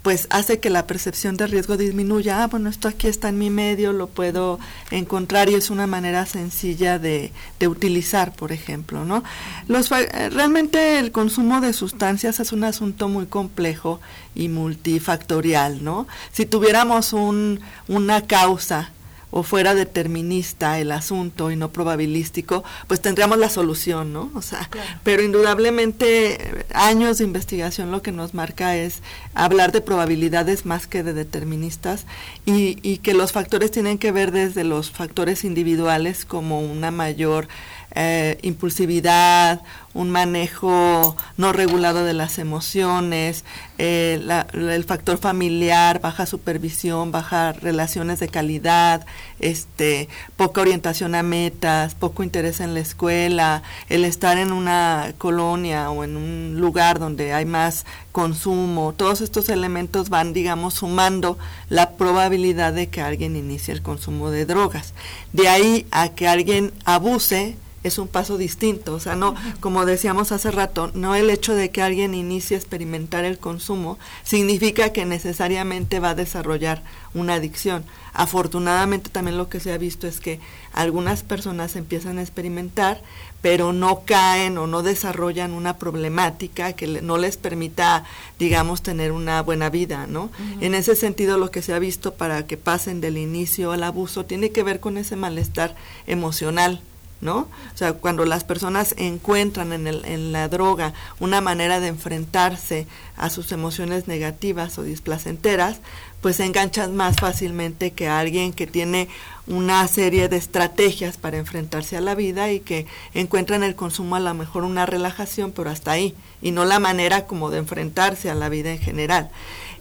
pues 0.02 0.28
hace 0.32 0.60
que 0.60 0.70
la 0.70 0.88
percepción 0.88 1.38
de 1.38 1.48
riesgo 1.48 1.78
disminuya. 1.78 2.44
Ah, 2.44 2.48
bueno, 2.48 2.70
esto 2.70 2.88
aquí 2.88 3.08
está 3.08 3.30
en 3.30 3.38
mi 3.38 3.50
medio, 3.50 3.94
lo 3.94 4.08
puedo 4.08 4.60
encontrar 4.90 5.50
y 5.50 5.56
es 5.56 5.70
una 5.70 5.88
manera 5.88 6.26
sencilla 6.26 6.98
de, 6.98 7.32
de 7.60 7.68
utilizar, 7.68 8.34
por 8.34 8.52
ejemplo, 8.52 9.06
¿no? 9.06 9.24
Los, 9.68 9.92
eh, 9.92 10.30
realmente 10.30 11.00
el 11.00 11.12
consumo 11.12 11.62
de 11.62 11.74
sustancias 11.74 12.40
es 12.40 12.52
un 12.52 12.64
asunto 12.64 13.10
muy 13.10 13.28
complejo 13.28 14.02
y 14.34 14.50
multifactorial, 14.50 15.84
¿no? 15.84 16.08
Si 16.32 16.46
tuviéramos 16.46 17.14
un, 17.14 17.60
una 17.88 18.22
causa 18.22 18.92
o 19.32 19.44
fuera 19.44 19.74
determinista 19.74 20.80
el 20.80 20.92
asunto 20.92 21.52
y 21.52 21.56
no 21.56 21.72
probabilístico, 21.72 22.64
pues 22.88 23.02
tendríamos 23.02 23.38
la 23.38 23.50
solución, 23.50 24.14
¿no? 24.14 24.30
O 24.36 24.42
sea, 24.42 24.70
pero 25.04 25.24
indudablemente 25.24 26.66
años 26.74 27.18
de 27.18 27.24
investigación 27.24 27.92
lo 27.92 28.02
que 28.02 28.12
nos 28.12 28.34
marca 28.34 28.76
es 28.76 29.02
hablar 29.34 29.72
de 29.72 29.82
probabilidades 29.82 30.66
más 30.66 30.86
que 30.86 31.02
de 31.02 31.14
deterministas 31.14 32.06
y, 32.46 32.78
y 32.82 32.98
que 32.98 33.14
los 33.14 33.32
factores 33.32 33.72
tienen 33.72 33.98
que 33.98 34.12
ver 34.12 34.32
desde 34.32 34.64
los 34.64 34.92
factores 34.92 35.44
individuales 35.44 36.26
como 36.26 36.60
una 36.60 36.92
mayor 36.92 37.48
eh, 37.96 38.38
impulsividad, 38.42 39.62
un 39.94 40.10
manejo 40.10 41.18
no 41.38 41.52
regulado 41.52 42.06
de 42.06 42.14
las 42.14 42.40
emociones, 42.40 43.44
eh, 43.78 44.22
el 44.54 44.84
factor 44.86 45.18
familiar, 45.18 46.00
baja 46.00 46.26
supervisión, 46.26 47.12
baja 47.12 47.52
relaciones 47.52 48.20
de 48.20 48.30
calidad, 48.30 49.06
este, 49.40 50.08
poca 50.38 50.62
orientación 50.62 51.16
a 51.16 51.24
metas, 51.24 51.96
poco 51.96 52.24
interés 52.24 52.62
en 52.62 52.74
la 52.74 52.80
escuela, 52.80 53.64
el 53.90 54.06
estar 54.06 54.38
en 54.38 54.54
una 54.54 55.14
colonia 55.18 55.90
o 55.92 56.04
en 56.04 56.16
un 56.16 56.56
lugar 56.60 57.00
donde 57.00 57.34
hay 57.34 57.46
más 57.46 57.86
consumo, 58.12 58.94
todos 58.94 59.22
estos 59.22 59.50
elementos 59.50 60.10
van, 60.10 60.34
digamos, 60.34 60.76
sumando 60.76 61.38
la 61.70 61.92
probabilidad 61.92 62.74
de 62.74 62.88
que 62.88 63.02
alguien 63.02 63.36
inicie 63.36 63.74
el 63.74 63.82
consumo 63.82 64.32
de 64.32 64.46
drogas. 64.46 64.94
De 65.34 65.50
ahí 65.50 65.86
a 65.92 66.10
que 66.10 66.28
alguien 66.28 66.72
abuse, 66.86 67.56
es 67.84 67.98
un 67.98 68.08
paso 68.08 68.38
distinto. 68.38 68.94
O 68.94 69.00
sea, 69.00 69.16
no, 69.16 69.36
como 69.60 69.86
decíamos 69.86 70.32
hace 70.32 70.52
rato, 70.52 70.92
no 70.94 71.16
el 71.16 71.30
hecho 71.30 71.56
de 71.56 71.70
que 71.70 71.82
alguien 71.82 72.14
inicie 72.14 72.56
a 72.56 72.60
experimentar 72.60 73.26
el 73.26 73.38
consumo 73.38 73.98
significa 74.24 74.92
que 74.92 75.06
necesariamente 75.06 76.00
va 76.00 76.12
a 76.12 76.16
desarrollar 76.16 76.84
una 77.14 77.36
adicción. 77.36 77.84
Afortunadamente 78.14 79.10
también 79.10 79.38
lo 79.38 79.50
que 79.50 79.60
se 79.60 79.72
ha 79.72 79.78
visto 79.78 80.06
es 80.06 80.20
que 80.20 80.40
algunas 80.74 81.24
personas 81.24 81.76
empiezan 81.76 82.18
a 82.18 82.22
experimentar, 82.22 83.02
pero 83.42 83.74
no 83.74 84.04
caen 84.06 84.58
o 84.58 84.68
no 84.68 84.84
desarrollan 84.84 85.54
una 85.54 85.78
problemática 85.78 86.74
que 86.74 86.88
no 87.02 87.18
les 87.18 87.38
permita, 87.38 88.04
digamos, 88.38 88.82
tener 88.82 89.12
una 89.12 89.42
buena 89.42 89.70
vida, 89.70 90.08
¿no? 90.08 90.30
En 90.60 90.76
ese 90.76 90.96
sentido, 90.96 91.38
lo 91.38 91.52
que 91.52 91.62
se 91.62 91.74
ha 91.74 91.80
visto 91.80 92.14
para 92.14 92.46
que 92.46 92.58
pasen 92.58 93.02
del 93.02 93.18
inicio 93.18 93.72
al 93.72 93.84
abuso 93.84 94.26
tiene 94.26 94.52
que 94.52 94.64
ver 94.64 94.80
con 94.80 94.98
ese 94.98 95.16
malestar 95.16 95.76
emocional 96.06 96.82
¿no? 97.22 97.38
O 97.74 97.78
sea, 97.78 97.94
cuando 97.94 98.26
las 98.26 98.44
personas 98.44 98.96
encuentran 98.98 99.72
en, 99.74 99.88
el, 99.88 100.04
en 100.06 100.32
la 100.32 100.48
droga 100.48 100.94
una 101.20 101.40
manera 101.40 101.80
de 101.80 101.88
enfrentarse 101.88 102.88
a 103.16 103.30
sus 103.30 103.52
emociones 103.52 104.08
negativas 104.08 104.78
o 104.78 104.84
displacenteras, 104.84 105.80
pues 106.22 106.38
se 106.38 106.46
enganchan 106.46 106.96
más 106.96 107.18
fácilmente 107.18 107.92
que 107.92 108.08
alguien 108.08 108.54
que 108.54 108.68
tiene 108.68 109.08
una 109.48 109.88
serie 109.88 110.30
de 110.30 110.38
estrategias 110.38 111.18
para 111.18 111.38
enfrentarse 111.38 111.98
a 111.98 112.02
la 112.02 112.16
vida 112.16 112.52
y 112.52 112.60
que 112.60 112.86
encuentra 113.14 113.56
en 113.56 113.64
el 113.64 113.76
consumo 113.76 114.16
a 114.16 114.20
lo 114.20 114.34
mejor 114.34 114.64
una 114.64 114.86
relajación, 114.86 115.52
pero 115.52 115.70
hasta 115.70 115.92
ahí, 115.92 116.16
y 116.42 116.52
no 116.52 116.66
la 116.66 116.80
manera 116.80 117.26
como 117.26 117.50
de 117.50 117.58
enfrentarse 117.58 118.30
a 118.30 118.36
la 118.36 118.50
vida 118.50 118.72
en 118.72 118.80
general. 118.80 119.30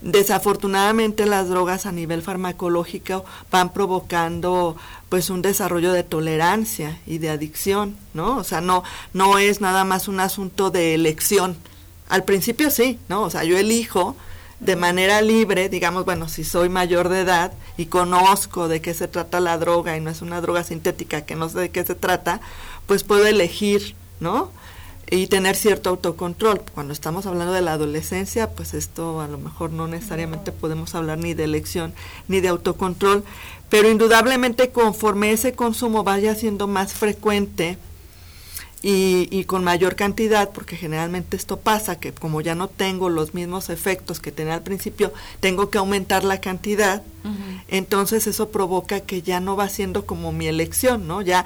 Desafortunadamente 0.03 1.27
las 1.27 1.49
drogas 1.51 1.85
a 1.85 1.93
nivel 1.93 2.23
farmacológico 2.23 3.25
van 3.51 3.71
provocando 3.73 4.77
pues 5.11 5.29
un 5.29 5.43
desarrollo 5.43 5.93
de 5.93 6.05
tolerancia 6.05 6.99
y 7.07 7.19
de 7.19 7.29
adicción, 7.29 7.99
¿no? 8.15 8.39
O 8.39 8.45
sea, 8.45 8.63
no 8.63 8.85
no 9.13 9.39
es 9.39 9.61
nada 9.61 9.85
más 9.85 10.09
un 10.09 10.21
asunto 10.21 10.71
de 10.71 10.95
elección. 10.95 11.57
Al 12.09 12.25
principio 12.25 12.71
sí, 12.71 12.99
¿no? 13.09 13.23
O 13.23 13.31
sea, 13.31 13.45
yo 13.45 13.59
elijo 13.59 14.17
de 14.61 14.77
manera 14.77 15.21
libre, 15.21 15.69
digamos, 15.69 16.05
bueno, 16.05 16.29
si 16.29 16.45
soy 16.45 16.69
mayor 16.69 17.09
de 17.09 17.21
edad 17.21 17.53
y 17.77 17.87
conozco 17.87 18.69
de 18.69 18.81
qué 18.81 18.95
se 18.95 19.09
trata 19.09 19.41
la 19.41 19.59
droga 19.59 19.97
y 19.97 20.01
no 20.01 20.11
es 20.11 20.23
una 20.23 20.41
droga 20.41 20.63
sintética 20.65 21.23
que 21.23 21.35
no 21.35 21.49
sé 21.49 21.59
de 21.59 21.71
qué 21.71 21.85
se 21.85 21.95
trata, 21.95 22.41
pues 22.87 23.03
puedo 23.03 23.27
elegir, 23.27 23.97
¿no? 24.21 24.53
Y 25.11 25.27
tener 25.27 25.57
cierto 25.57 25.91
autocontrol. 25.91 26.63
Cuando 26.73 26.93
estamos 26.93 27.27
hablando 27.27 27.53
de 27.53 27.63
la 27.63 27.73
adolescencia, 27.73 28.51
pues 28.51 28.75
esto 28.75 29.21
a 29.21 29.29
lo 29.29 29.39
mejor 29.39 29.73
no 29.73 29.89
necesariamente 29.89 30.53
podemos 30.53 30.95
hablar 30.95 31.19
ni 31.19 31.35
de 31.35 31.45
elección 31.45 31.93
ni 32.29 32.41
de 32.41 32.49
autocontrol, 32.49 33.25
pero 33.69 33.91
indudablemente 33.91 34.71
conforme 34.71 35.33
ese 35.33 35.53
consumo 35.53 36.05
vaya 36.05 36.35
siendo 36.35 36.69
más 36.69 36.95
frecuente, 36.95 37.77
y, 38.83 39.29
y, 39.31 39.45
con 39.45 39.63
mayor 39.63 39.95
cantidad, 39.95 40.51
porque 40.51 40.77
generalmente 40.77 41.37
esto 41.37 41.59
pasa, 41.59 42.01
que 42.01 42.13
como 42.13 42.41
ya 42.41 42.55
no 42.55 42.69
tengo 42.69 43.11
los 43.11 43.35
mismos 43.35 43.69
efectos 43.69 44.21
que 44.21 44.33
tenía 44.33 44.55
al 44.55 44.63
principio, 44.63 45.13
tengo 45.41 45.69
que 45.69 45.79
aumentar 45.79 46.25
la 46.25 46.41
cantidad, 46.41 47.03
entonces 47.69 48.27
eso 48.27 48.49
provoca 48.49 49.01
que 49.01 49.21
ya 49.21 49.41
no 49.41 49.55
va 49.55 49.69
siendo 49.69 50.07
como 50.07 50.33
mi 50.33 50.47
elección, 50.47 51.07
¿no? 51.07 51.21
Ya 51.21 51.45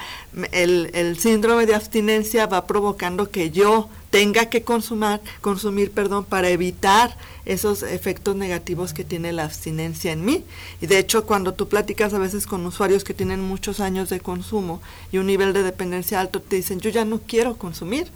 el, 0.52 0.90
el 0.94 1.18
síndrome 1.18 1.66
de 1.66 1.74
abstinencia 1.74 2.46
va 2.46 2.66
provocando 2.66 3.28
que 3.28 3.50
yo 3.50 3.88
tenga 4.14 4.46
que 4.46 4.62
consumir, 4.62 5.18
consumir 5.40 5.90
perdón, 5.90 6.24
para 6.24 6.48
evitar 6.48 7.16
esos 7.46 7.82
efectos 7.82 8.36
negativos 8.36 8.94
que 8.94 9.02
tiene 9.02 9.32
la 9.32 9.42
abstinencia 9.42 10.12
en 10.12 10.24
mí. 10.24 10.44
Y 10.80 10.86
de 10.86 11.00
hecho, 11.00 11.26
cuando 11.26 11.54
tú 11.54 11.66
platicas 11.66 12.14
a 12.14 12.20
veces 12.20 12.46
con 12.46 12.64
usuarios 12.64 13.02
que 13.02 13.12
tienen 13.12 13.40
muchos 13.40 13.80
años 13.80 14.10
de 14.10 14.20
consumo 14.20 14.80
y 15.10 15.18
un 15.18 15.26
nivel 15.26 15.52
de 15.52 15.64
dependencia 15.64 16.20
alto, 16.20 16.40
te 16.40 16.54
dicen, 16.54 16.78
yo 16.78 16.90
ya 16.90 17.04
no 17.04 17.22
quiero 17.26 17.56
consumir. 17.56 18.06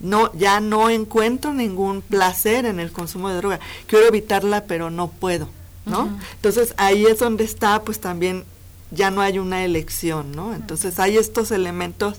No, 0.00 0.32
ya 0.36 0.58
no 0.58 0.90
encuentro 0.90 1.54
ningún 1.54 2.02
placer 2.02 2.64
en 2.66 2.80
el 2.80 2.90
consumo 2.90 3.28
de 3.28 3.36
droga. 3.36 3.60
Quiero 3.86 4.06
evitarla, 4.06 4.64
pero 4.64 4.90
no 4.90 5.06
puedo, 5.06 5.48
¿no? 5.86 6.18
Entonces, 6.34 6.74
ahí 6.78 7.06
es 7.06 7.20
donde 7.20 7.44
está, 7.44 7.82
pues 7.82 8.00
también 8.00 8.42
ya 8.90 9.12
no 9.12 9.20
hay 9.20 9.38
una 9.38 9.64
elección, 9.64 10.32
¿no? 10.32 10.52
Entonces, 10.52 10.98
hay 10.98 11.16
estos 11.16 11.52
elementos. 11.52 12.16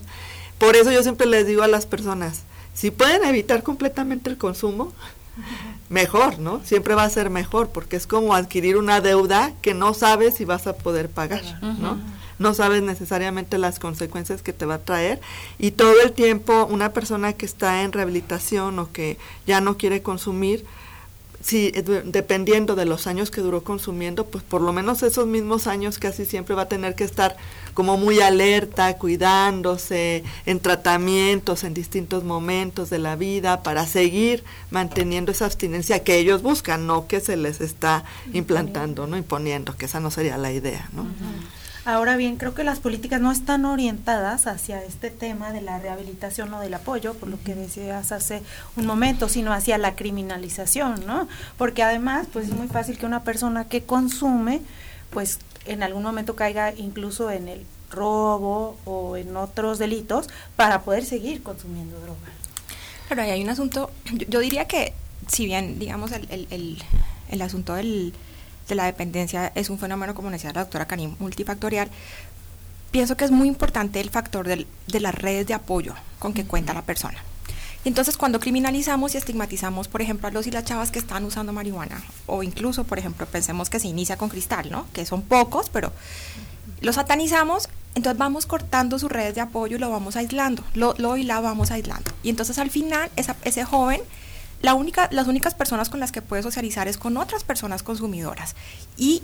Por 0.56 0.74
eso 0.74 0.90
yo 0.90 1.02
siempre 1.02 1.26
les 1.26 1.46
digo 1.46 1.62
a 1.62 1.68
las 1.68 1.84
personas, 1.84 2.44
si 2.74 2.90
pueden 2.90 3.24
evitar 3.24 3.62
completamente 3.62 4.30
el 4.30 4.38
consumo, 4.38 4.92
mejor, 5.88 6.38
¿no? 6.38 6.60
Siempre 6.64 6.94
va 6.94 7.04
a 7.04 7.10
ser 7.10 7.30
mejor, 7.30 7.70
porque 7.70 7.96
es 7.96 8.06
como 8.06 8.34
adquirir 8.34 8.76
una 8.76 9.00
deuda 9.00 9.52
que 9.62 9.74
no 9.74 9.94
sabes 9.94 10.34
si 10.34 10.44
vas 10.44 10.66
a 10.66 10.76
poder 10.76 11.08
pagar, 11.08 11.42
¿no? 11.62 11.98
No 12.38 12.54
sabes 12.54 12.82
necesariamente 12.82 13.58
las 13.58 13.78
consecuencias 13.78 14.42
que 14.42 14.54
te 14.54 14.64
va 14.64 14.74
a 14.74 14.84
traer 14.84 15.20
y 15.58 15.72
todo 15.72 16.00
el 16.02 16.12
tiempo 16.12 16.66
una 16.70 16.92
persona 16.92 17.34
que 17.34 17.44
está 17.44 17.82
en 17.82 17.92
rehabilitación 17.92 18.78
o 18.78 18.90
que 18.90 19.18
ya 19.46 19.60
no 19.60 19.76
quiere 19.76 20.02
consumir, 20.02 20.64
si 21.42 21.70
dependiendo 21.70 22.76
de 22.76 22.84
los 22.84 23.06
años 23.06 23.30
que 23.30 23.40
duró 23.40 23.64
consumiendo, 23.64 24.26
pues 24.26 24.44
por 24.44 24.60
lo 24.60 24.72
menos 24.72 25.02
esos 25.02 25.26
mismos 25.26 25.66
años 25.66 25.98
casi 25.98 26.26
siempre 26.26 26.54
va 26.54 26.62
a 26.62 26.68
tener 26.68 26.94
que 26.94 27.04
estar 27.04 27.36
como 27.72 27.96
muy 27.96 28.20
alerta, 28.20 28.98
cuidándose, 28.98 30.22
en 30.44 30.60
tratamientos 30.60 31.64
en 31.64 31.72
distintos 31.72 32.24
momentos 32.24 32.90
de 32.90 32.98
la 32.98 33.16
vida 33.16 33.62
para 33.62 33.86
seguir 33.86 34.44
manteniendo 34.70 35.32
esa 35.32 35.46
abstinencia 35.46 36.04
que 36.04 36.18
ellos 36.18 36.42
buscan, 36.42 36.86
no 36.86 37.06
que 37.06 37.20
se 37.20 37.36
les 37.36 37.60
está 37.60 38.04
implantando, 38.32 39.06
no 39.06 39.16
imponiendo, 39.16 39.76
que 39.76 39.86
esa 39.86 40.00
no 40.00 40.10
sería 40.10 40.36
la 40.36 40.52
idea, 40.52 40.90
¿no? 40.92 41.06
Ahora 41.84 42.16
bien, 42.16 42.36
creo 42.36 42.54
que 42.54 42.62
las 42.62 42.78
políticas 42.78 43.20
no 43.20 43.32
están 43.32 43.64
orientadas 43.64 44.46
hacia 44.46 44.84
este 44.84 45.10
tema 45.10 45.50
de 45.50 45.62
la 45.62 45.78
rehabilitación 45.78 46.52
o 46.52 46.60
del 46.60 46.74
apoyo, 46.74 47.14
por 47.14 47.28
lo 47.28 47.42
que 47.42 47.54
decías 47.54 48.12
hace 48.12 48.42
un 48.76 48.86
momento, 48.86 49.28
sino 49.30 49.52
hacia 49.52 49.78
la 49.78 49.96
criminalización, 49.96 51.06
¿no? 51.06 51.26
Porque 51.56 51.82
además, 51.82 52.26
pues 52.30 52.48
es 52.48 52.54
muy 52.54 52.68
fácil 52.68 52.98
que 52.98 53.06
una 53.06 53.24
persona 53.24 53.66
que 53.66 53.82
consume, 53.82 54.60
pues 55.08 55.38
en 55.64 55.82
algún 55.82 56.02
momento 56.02 56.36
caiga 56.36 56.74
incluso 56.74 57.30
en 57.30 57.48
el 57.48 57.64
robo 57.90 58.76
o 58.84 59.16
en 59.16 59.36
otros 59.36 59.78
delitos 59.78 60.28
para 60.56 60.82
poder 60.82 61.04
seguir 61.04 61.42
consumiendo 61.42 61.98
droga. 62.00 63.22
Ahí 63.22 63.30
hay 63.30 63.42
un 63.42 63.48
asunto, 63.48 63.90
yo, 64.28 64.38
diría 64.38 64.66
que 64.66 64.92
si 65.26 65.46
bien, 65.46 65.78
digamos, 65.78 66.12
el, 66.12 66.28
el, 66.30 66.78
el, 67.30 67.42
asunto 67.42 67.74
del, 67.74 68.12
de 68.70 68.76
la 68.76 68.84
dependencia 68.86 69.52
es 69.54 69.70
un 69.70 69.78
fenómeno, 69.78 70.14
como 70.14 70.30
decía 70.30 70.52
la 70.52 70.60
doctora 70.60 70.86
Karim, 70.86 71.16
multifactorial, 71.18 71.90
pienso 72.90 73.16
que 73.16 73.24
es 73.24 73.30
muy 73.30 73.48
importante 73.48 74.00
el 74.00 74.10
factor 74.10 74.48
del, 74.48 74.66
de 74.86 75.00
las 75.00 75.14
redes 75.14 75.46
de 75.46 75.54
apoyo 75.54 75.94
con 76.18 76.32
que 76.32 76.44
cuenta 76.44 76.72
la 76.72 76.82
persona. 76.82 77.18
Y 77.84 77.88
entonces 77.88 78.16
cuando 78.16 78.40
criminalizamos 78.40 79.14
y 79.14 79.18
estigmatizamos, 79.18 79.88
por 79.88 80.02
ejemplo, 80.02 80.28
a 80.28 80.30
los 80.30 80.46
y 80.46 80.50
las 80.50 80.64
chavas 80.64 80.90
que 80.90 80.98
están 80.98 81.24
usando 81.24 81.52
marihuana, 81.52 82.02
o 82.26 82.42
incluso, 82.42 82.84
por 82.84 82.98
ejemplo, 82.98 83.26
pensemos 83.26 83.70
que 83.70 83.80
se 83.80 83.88
inicia 83.88 84.16
con 84.16 84.28
cristal, 84.28 84.70
¿no? 84.70 84.86
Que 84.92 85.06
son 85.06 85.22
pocos, 85.22 85.70
pero 85.70 85.92
los 86.82 86.96
satanizamos, 86.96 87.68
entonces 87.94 88.18
vamos 88.18 88.44
cortando 88.44 88.98
sus 88.98 89.10
redes 89.10 89.34
de 89.34 89.40
apoyo 89.40 89.76
y 89.76 89.80
lo 89.80 89.90
vamos 89.90 90.16
aislando, 90.16 90.62
lo, 90.74 90.94
lo 90.98 91.16
y 91.16 91.22
la 91.22 91.40
vamos 91.40 91.70
aislando. 91.70 92.10
Y 92.22 92.28
entonces 92.28 92.58
al 92.58 92.70
final 92.70 93.10
esa, 93.16 93.36
ese 93.44 93.64
joven, 93.64 94.02
la 94.62 94.74
única, 94.74 95.08
las 95.10 95.26
únicas 95.26 95.54
personas 95.54 95.88
con 95.88 96.00
las 96.00 96.12
que 96.12 96.22
puede 96.22 96.42
socializar 96.42 96.88
es 96.88 96.98
con 96.98 97.16
otras 97.16 97.44
personas 97.44 97.82
consumidoras. 97.82 98.54
Y 98.96 99.22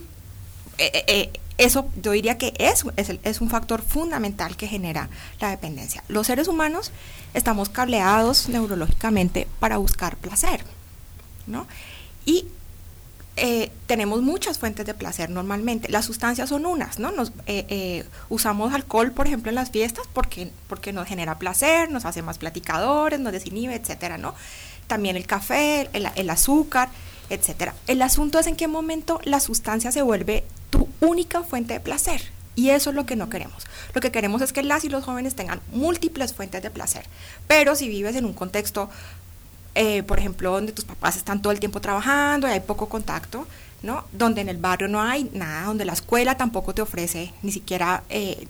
eh, 0.78 0.90
eh, 0.92 1.04
eh, 1.08 1.32
eso 1.58 1.88
yo 2.02 2.12
diría 2.12 2.36
que 2.36 2.52
es, 2.58 2.84
es, 2.96 3.40
un 3.40 3.48
factor 3.48 3.80
fundamental 3.82 4.56
que 4.56 4.66
genera 4.66 5.08
la 5.40 5.48
dependencia. 5.50 6.04
Los 6.08 6.26
seres 6.26 6.48
humanos 6.48 6.92
estamos 7.32 7.70
cableados 7.70 8.48
neurológicamente 8.50 9.46
para 9.58 9.78
buscar 9.78 10.16
placer, 10.16 10.62
¿no? 11.46 11.66
Y 12.24 12.46
tenemos 13.86 14.22
muchas 14.22 14.58
fuentes 14.58 14.86
de 14.86 14.94
placer 14.94 15.28
normalmente. 15.28 15.90
Las 15.90 16.06
sustancias 16.06 16.48
son 16.48 16.64
unas, 16.64 16.98
¿no? 16.98 17.12
Usamos 18.30 18.72
alcohol, 18.72 19.12
por 19.12 19.26
ejemplo, 19.26 19.50
en 19.50 19.56
las 19.56 19.70
fiestas 19.70 20.06
porque, 20.12 20.50
porque 20.68 20.94
nos 20.94 21.06
genera 21.06 21.38
placer, 21.38 21.90
nos 21.90 22.06
hace 22.06 22.22
más 22.22 22.38
platicadores, 22.38 23.20
nos 23.20 23.32
desinhibe, 23.32 23.74
etcétera, 23.74 24.16
¿no? 24.16 24.34
También 24.86 25.16
el 25.16 25.26
café, 25.26 25.88
el, 25.92 26.08
el 26.14 26.30
azúcar, 26.30 26.88
etcétera. 27.30 27.74
El 27.86 28.02
asunto 28.02 28.38
es 28.38 28.46
en 28.46 28.56
qué 28.56 28.68
momento 28.68 29.20
la 29.24 29.40
sustancia 29.40 29.92
se 29.92 30.02
vuelve 30.02 30.44
tu 30.70 30.88
única 31.00 31.42
fuente 31.42 31.74
de 31.74 31.80
placer. 31.80 32.22
Y 32.54 32.70
eso 32.70 32.90
es 32.90 32.96
lo 32.96 33.04
que 33.04 33.16
no 33.16 33.28
queremos. 33.28 33.66
Lo 33.94 34.00
que 34.00 34.10
queremos 34.10 34.40
es 34.40 34.52
que 34.52 34.62
las 34.62 34.84
y 34.84 34.88
los 34.88 35.04
jóvenes 35.04 35.34
tengan 35.34 35.60
múltiples 35.72 36.32
fuentes 36.32 36.62
de 36.62 36.70
placer. 36.70 37.04
Pero 37.46 37.74
si 37.76 37.88
vives 37.88 38.16
en 38.16 38.24
un 38.24 38.32
contexto, 38.32 38.88
eh, 39.74 40.02
por 40.02 40.18
ejemplo, 40.18 40.52
donde 40.52 40.72
tus 40.72 40.86
papás 40.86 41.16
están 41.16 41.42
todo 41.42 41.52
el 41.52 41.60
tiempo 41.60 41.80
trabajando 41.80 42.48
y 42.48 42.50
hay 42.52 42.60
poco 42.60 42.88
contacto, 42.88 43.46
¿no? 43.82 44.04
Donde 44.12 44.40
en 44.40 44.48
el 44.48 44.56
barrio 44.56 44.88
no 44.88 45.02
hay 45.02 45.28
nada, 45.34 45.66
donde 45.66 45.84
la 45.84 45.92
escuela 45.92 46.38
tampoco 46.38 46.74
te 46.74 46.80
ofrece, 46.80 47.34
ni 47.42 47.52
siquiera, 47.52 48.02
eh, 48.08 48.48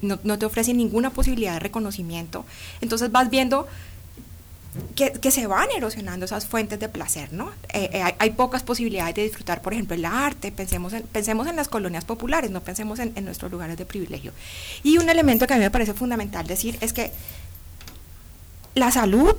no, 0.00 0.18
no 0.24 0.38
te 0.38 0.46
ofrece 0.46 0.72
ninguna 0.72 1.10
posibilidad 1.10 1.52
de 1.52 1.60
reconocimiento. 1.60 2.46
Entonces 2.80 3.12
vas 3.12 3.28
viendo 3.28 3.68
que, 4.94 5.30
se 5.30 5.46
van 5.46 5.68
erosionando 5.76 6.24
esas 6.24 6.46
fuentes 6.46 6.80
de 6.80 6.88
placer, 6.88 7.32
¿no? 7.32 7.50
Eh, 7.72 7.90
eh, 7.92 8.14
hay, 8.18 8.30
pocas 8.30 8.62
posibilidades 8.62 9.14
de 9.14 9.22
disfrutar, 9.22 9.60
por 9.60 9.74
ejemplo, 9.74 9.94
el 9.94 10.04
arte, 10.04 10.50
pensemos 10.50 10.94
en, 10.94 11.02
pensemos 11.02 11.46
en 11.46 11.56
las 11.56 11.68
colonias 11.68 12.04
populares, 12.04 12.50
no 12.50 12.62
pensemos 12.62 12.98
en, 12.98 13.12
nuestros 13.24 13.52
lugares 13.52 13.76
de 13.76 13.84
privilegio. 13.84 14.32
Y 14.82 14.96
un 14.96 15.10
elemento 15.10 15.46
que 15.46 15.54
a 15.54 15.56
mí 15.56 15.62
me 15.62 15.70
parece 15.70 15.92
fundamental 15.92 16.46
decir 16.46 16.78
es 16.80 16.94
que 16.94 17.12
la 18.74 18.90
salud 18.90 19.36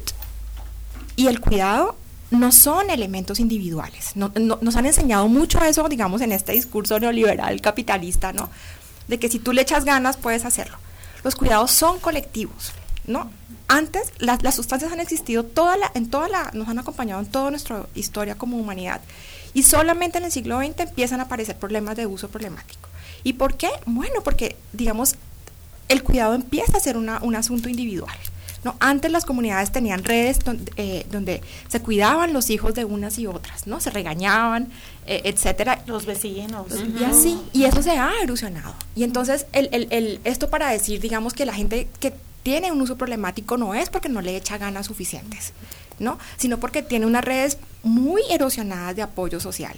y 1.16 1.28
el 1.28 1.40
cuidado 1.40 1.96
no 2.30 2.52
son 2.52 2.92
elementos 2.92 3.40
individuales. 3.40 4.16
nos 4.16 4.76
han 4.76 4.86
enseñado 4.86 5.28
mucho 5.28 5.64
eso, 5.64 5.88
digamos, 5.90 6.22
en 6.22 6.32
este 6.32 6.52
discurso 6.52 7.00
neoliberal 7.00 7.60
capitalista, 7.62 8.34
¿no? 8.34 8.50
De 9.08 9.20
que 9.20 9.30
si 9.30 9.40
tú 9.40 9.52
le 9.52 9.64
echas 9.64 9.84
ganas, 9.84 10.18
puedes 10.18 10.46
hacerlo. 10.46 10.78
Los 11.24 11.36
cuidados 11.36 11.72
son 11.72 12.00
colectivos, 12.00 12.72
¿no? 13.06 13.32
Antes, 13.74 14.14
las 14.20 14.54
sustancias 14.54 14.92
han 14.92 15.00
existido 15.00 15.44
toda 15.44 15.78
la, 15.78 15.92
en 15.96 16.08
toda 16.08 16.30
la, 16.30 16.52
nos 16.54 16.70
han 16.70 16.78
acompañado 16.78 17.20
en 17.20 17.26
toda 17.26 17.50
nuestra 17.50 17.88
historia 17.96 18.36
como 18.36 18.58
humanidad. 18.58 19.02
Y 19.56 19.64
solamente 19.64 20.20
en 20.20 20.26
el 20.26 20.32
siglo 20.32 20.60
XX 20.60 20.82
empiezan 20.82 21.20
a 21.22 21.24
aparecer 21.24 21.56
problemas 21.56 21.98
de 21.98 22.06
uso 22.06 22.30
problemático. 22.30 22.88
¿Y 23.24 23.34
por 23.34 23.58
qué? 23.58 23.70
Bueno, 23.88 24.22
porque, 24.24 24.58
digamos, 24.74 25.16
el 25.90 26.04
cuidado 26.04 26.36
empieza 26.36 26.78
a 26.78 26.80
ser 26.80 26.98
un 26.98 27.36
asunto 27.36 27.68
individual. 27.68 28.16
¿no? 28.64 28.76
Antes 28.80 29.12
las 29.12 29.26
comunidades 29.26 29.72
tenían 29.72 30.04
redes 30.04 30.38
eh, 30.78 31.08
donde, 31.10 31.42
se 31.68 31.80
cuidaban 31.80 32.32
los 32.32 32.52
hijos 32.52 32.76
de 32.76 32.86
unas 32.86 33.18
y 33.18 33.26
otras, 33.26 33.66
¿no? 33.66 33.80
Se 33.80 33.90
regañaban, 33.90 34.70
eh, 35.08 35.22
etcétera. 35.26 35.82
Los 35.88 36.06
vecinos. 36.06 36.68
Y 37.00 37.04
así, 37.06 37.42
y 37.54 37.64
eso 37.64 37.82
se 37.82 37.98
ha 37.98 38.12
erosionado. 38.22 38.76
Y 38.96 39.04
entonces, 39.04 39.48
el, 39.52 39.70
el, 39.72 39.88
el, 39.90 40.22
esto 40.26 40.52
para 40.52 40.70
decir, 40.70 41.02
digamos, 41.02 41.34
que 41.34 41.48
la 41.48 41.54
gente 41.54 41.88
que 42.00 42.14
tiene 42.44 42.72
un 42.72 42.82
uso 42.82 42.98
problemático 42.98 43.58
no 43.58 43.74
es 43.74 43.90
porque 43.90 44.10
no 44.10 44.22
le 44.22 44.36
echa 44.36 44.58
ganas 44.58 44.86
suficientes, 44.86 45.54
¿no? 46.00 46.20
Sino 46.38 46.60
porque 46.60 46.84
tiene 46.84 47.06
unas 47.06 47.24
redes 47.24 47.58
muy 47.84 48.22
erosionadas 48.30 48.96
de 48.96 49.02
apoyo 49.02 49.40
social 49.40 49.78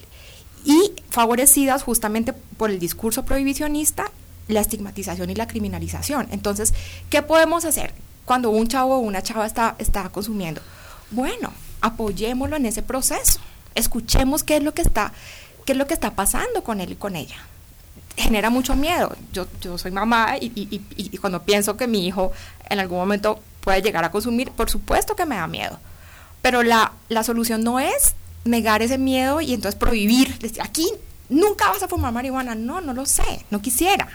y 0.66 0.92
favorecidas 1.10 1.84
justamente 1.84 2.34
por 2.34 2.72
el 2.72 2.80
discurso 2.80 3.24
prohibicionista, 3.24 4.12
la 4.48 4.62
estigmatización 4.62 5.30
y 5.30 5.36
la 5.36 5.48
criminalización. 5.48 6.28
Entonces, 6.32 6.74
¿qué 7.10 7.22
podemos 7.22 7.66
hacer? 7.66 7.94
cuando 8.26 8.50
un 8.50 8.68
chavo 8.68 8.96
o 8.96 9.00
una 9.00 9.22
chava 9.22 9.46
está, 9.46 9.76
está 9.78 10.10
consumiendo. 10.10 10.62
Bueno, 11.12 11.54
apoyémoslo 11.82 12.56
en 12.58 12.66
ese 12.66 12.82
proceso. 12.82 13.40
Escuchemos 13.76 14.44
qué 14.44 14.58
es 14.58 14.64
lo 14.64 14.74
que 14.74 14.82
está, 14.82 15.14
qué 15.66 15.74
es 15.74 15.78
lo 15.78 15.88
que 15.88 15.94
está 15.94 16.16
pasando 16.16 16.64
con 16.64 16.82
él 16.82 16.92
y 16.92 16.96
con 16.96 17.16
ella. 17.16 17.38
Genera 18.18 18.50
mucho 18.50 18.76
miedo. 18.76 19.16
Yo, 19.34 19.48
yo 19.62 19.78
soy 19.78 19.92
mamá 19.92 20.38
y, 20.40 20.46
y, 20.56 20.82
y, 20.96 21.18
cuando 21.18 21.44
pienso 21.44 21.76
que 21.76 21.88
mi 21.88 22.08
hijo 22.08 22.32
en 22.70 22.80
algún 22.80 22.98
momento 22.98 23.42
puede 23.62 23.82
llegar 23.82 24.04
a 24.06 24.12
consumir, 24.12 24.52
por 24.52 24.70
supuesto 24.70 25.16
que 25.16 25.26
me 25.26 25.36
da 25.36 25.48
miedo. 25.48 25.80
Pero 26.42 26.64
la, 26.64 26.94
la 27.10 27.24
solución 27.24 27.64
no 27.64 27.80
es 27.80 28.16
negar 28.46 28.82
ese 28.82 28.98
miedo 28.98 29.42
y 29.42 29.54
entonces 29.54 29.78
prohibir, 29.78 30.38
decir, 30.40 30.62
aquí 30.62 30.88
nunca 31.30 31.68
vas 31.70 31.84
a 31.84 31.88
fumar 31.88 32.14
marihuana. 32.14 32.56
No, 32.56 32.82
no 32.82 32.94
lo 32.94 33.06
sé, 33.06 33.46
no 33.50 33.62
quisiera 33.62 34.08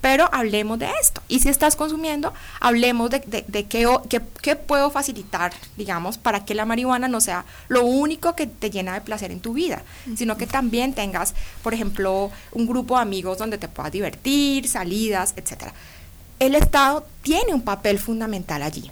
pero 0.00 0.28
hablemos 0.32 0.78
de 0.78 0.88
esto. 1.00 1.22
Y 1.28 1.40
si 1.40 1.48
estás 1.48 1.76
consumiendo, 1.76 2.32
hablemos 2.60 3.10
de, 3.10 3.44
de, 3.46 3.64
qué, 3.66 4.56
puedo 4.56 4.90
facilitar, 4.90 5.52
digamos, 5.76 6.18
para 6.18 6.44
que 6.44 6.54
la 6.54 6.64
marihuana 6.64 7.08
no 7.08 7.20
sea 7.20 7.44
lo 7.68 7.84
único 7.84 8.34
que 8.34 8.46
te 8.46 8.70
llena 8.70 8.94
de 8.94 9.02
placer 9.02 9.30
en 9.30 9.40
tu 9.40 9.52
vida, 9.52 9.82
sino 10.16 10.36
que 10.36 10.46
también 10.46 10.94
tengas, 10.94 11.34
por 11.62 11.74
ejemplo, 11.74 12.30
un 12.52 12.66
grupo 12.66 12.96
de 12.96 13.02
amigos 13.02 13.38
donde 13.38 13.58
te 13.58 13.68
puedas 13.68 13.92
divertir, 13.92 14.68
salidas, 14.68 15.34
etcétera. 15.36 15.72
El 16.38 16.54
Estado 16.54 17.06
tiene 17.22 17.52
un 17.52 17.62
papel 17.62 17.98
fundamental 17.98 18.62
allí. 18.62 18.90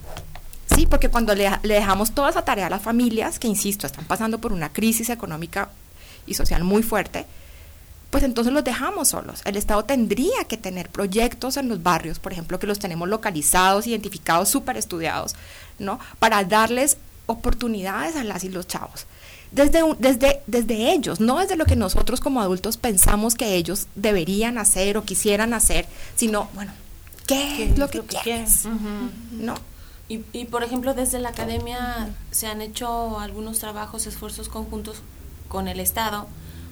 Sí, 0.74 0.86
porque 0.86 1.08
cuando 1.08 1.34
le, 1.34 1.50
le 1.62 1.74
dejamos 1.74 2.14
toda 2.14 2.28
esa 2.28 2.44
tarea 2.44 2.66
a 2.66 2.70
las 2.70 2.82
familias, 2.82 3.38
que 3.38 3.48
insisto, 3.48 3.86
están 3.86 4.04
pasando 4.04 4.38
por 4.38 4.52
una 4.52 4.70
crisis 4.70 5.08
económica 5.08 5.70
y 6.26 6.34
social 6.34 6.62
muy 6.62 6.82
fuerte, 6.82 7.24
pues 8.10 8.24
entonces 8.24 8.52
los 8.52 8.64
dejamos 8.64 9.08
solos. 9.08 9.42
El 9.44 9.56
Estado 9.56 9.84
tendría 9.84 10.44
que 10.48 10.56
tener 10.56 10.88
proyectos 10.88 11.56
en 11.56 11.68
los 11.68 11.82
barrios, 11.82 12.18
por 12.18 12.32
ejemplo, 12.32 12.58
que 12.58 12.66
los 12.66 12.78
tenemos 12.78 13.08
localizados, 13.08 13.86
identificados, 13.86 14.48
súper 14.48 14.76
estudiados, 14.76 15.34
¿no? 15.78 15.98
Para 16.18 16.44
darles 16.44 16.96
oportunidades 17.26 18.16
a 18.16 18.24
las 18.24 18.44
y 18.44 18.48
los 18.48 18.66
chavos. 18.66 19.06
Desde, 19.52 19.82
desde, 19.98 20.40
desde 20.46 20.92
ellos, 20.92 21.20
no 21.20 21.38
desde 21.38 21.56
lo 21.56 21.66
que 21.66 21.76
nosotros 21.76 22.20
como 22.20 22.40
adultos 22.40 22.76
pensamos 22.76 23.34
que 23.34 23.54
ellos 23.54 23.86
deberían 23.94 24.58
hacer 24.58 24.96
o 24.96 25.04
quisieran 25.04 25.52
hacer, 25.54 25.86
sino, 26.16 26.48
bueno, 26.54 26.72
¿qué, 27.26 27.64
es 27.64 27.78
lo 27.78 27.88
que, 27.88 28.00
quieres? 28.00 28.64
¿No? 29.32 29.54
Y, 30.08 30.22
y, 30.32 30.46
por 30.46 30.64
ejemplo, 30.64 30.94
desde 30.94 31.18
la 31.18 31.30
academia 31.30 32.10
se 32.30 32.46
han 32.46 32.62
hecho 32.62 33.20
algunos 33.20 33.58
trabajos, 33.58 34.06
esfuerzos 34.06 34.48
conjuntos 34.48 35.02
con 35.48 35.68
el 35.68 35.80
Estado 35.80 36.26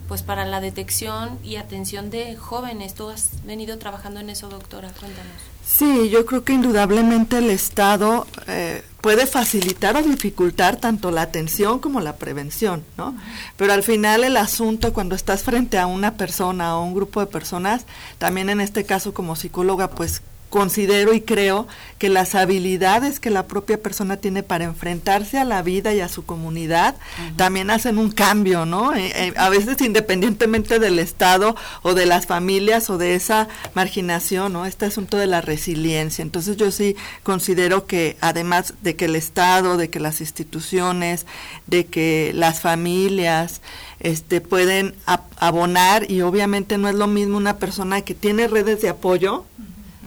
pues 0.09 0.22
para 0.22 0.44
la 0.44 0.61
detección 0.61 1.38
y 1.42 1.57
atención 1.57 2.11
de 2.11 2.36
jóvenes. 2.36 2.94
Tú 2.94 3.09
has 3.09 3.44
venido 3.44 3.78
trabajando 3.78 4.20
en 4.20 4.30
eso, 4.30 4.48
doctora. 4.48 4.90
Cuéntanos. 4.98 5.32
Sí, 5.64 6.11
yo 6.11 6.24
creo 6.26 6.44
que 6.44 6.52
indudablemente 6.52 7.38
el 7.38 7.50
Estado 7.50 8.26
eh, 8.46 8.84
puede 9.00 9.26
facilitar 9.26 9.96
o 9.96 10.02
dificultar 10.02 10.76
tanto 10.76 11.11
la 11.11 11.22
atención 11.22 11.80
como 11.80 12.00
la 12.00 12.16
prevención, 12.16 12.84
¿no? 12.96 13.16
Pero 13.57 13.72
al 13.72 13.82
final 13.82 14.22
el 14.22 14.36
asunto 14.36 14.92
cuando 14.92 15.16
estás 15.16 15.42
frente 15.42 15.78
a 15.78 15.86
una 15.86 16.14
persona 16.14 16.76
o 16.76 16.84
un 16.84 16.94
grupo 16.94 17.18
de 17.18 17.26
personas, 17.26 17.84
también 18.18 18.48
en 18.48 18.61
este 18.61 18.84
caso 18.84 19.12
como 19.12 19.34
psicóloga, 19.34 19.90
pues 19.90 20.22
considero 20.51 21.12
y 21.12 21.20
creo 21.20 21.66
que 21.99 22.09
las 22.09 22.34
habilidades 22.34 23.20
que 23.20 23.30
la 23.30 23.47
propia 23.47 23.80
persona 23.80 24.16
tiene 24.16 24.42
para 24.42 24.64
enfrentarse 24.64 25.38
a 25.38 25.44
la 25.44 25.62
vida 25.62 25.94
y 25.94 26.01
a 26.01 26.09
su 26.09 26.24
comunidad 26.24 26.94
también 27.36 27.70
hacen 27.70 27.99
un 27.99 28.11
cambio, 28.11 28.66
¿no? 28.66 28.94
Eh, 28.94 29.12
eh, 29.14 29.34
a 29.36 29.49
veces 29.49 29.80
independientemente 29.80 30.78
del 30.78 30.99
Estado 30.99 31.57
o 31.82 31.94
de 31.94 32.07
las 32.07 32.26
familias 32.26 32.90
o 32.90 32.99
de 32.99 33.14
esa 33.14 33.49
marginación, 33.74 34.53
¿no? 34.53 34.66
Este 34.66 34.84
asunto 34.86 35.16
de 35.16 35.26
la 35.26 35.40
resiliencia. 35.40 36.22
Entonces 36.22 36.57
yo 36.57 36.70
sí 36.70 36.97
considero 37.22 37.86
que 37.86 38.16
además 38.20 38.74
de 38.82 38.94
que 38.94 39.07
el 39.07 39.16
Estado, 39.16 39.76
de 39.76 39.90
que 39.90 40.01
las 40.01 40.20
instituciones, 40.20 41.26
de 41.66 41.86
que 41.86 42.32
las 42.34 42.61
familias, 42.61 43.61
este, 44.01 44.40
pueden 44.40 44.94
abonar 45.36 46.11
y 46.11 46.20
obviamente 46.20 46.76
no 46.78 46.88
es 46.88 46.94
lo 46.94 47.07
mismo 47.07 47.36
una 47.36 47.57
persona 47.57 48.03
que 48.03 48.14
tiene 48.14 48.47
redes 48.49 48.82
de 48.82 48.90
apoyo, 48.90 49.44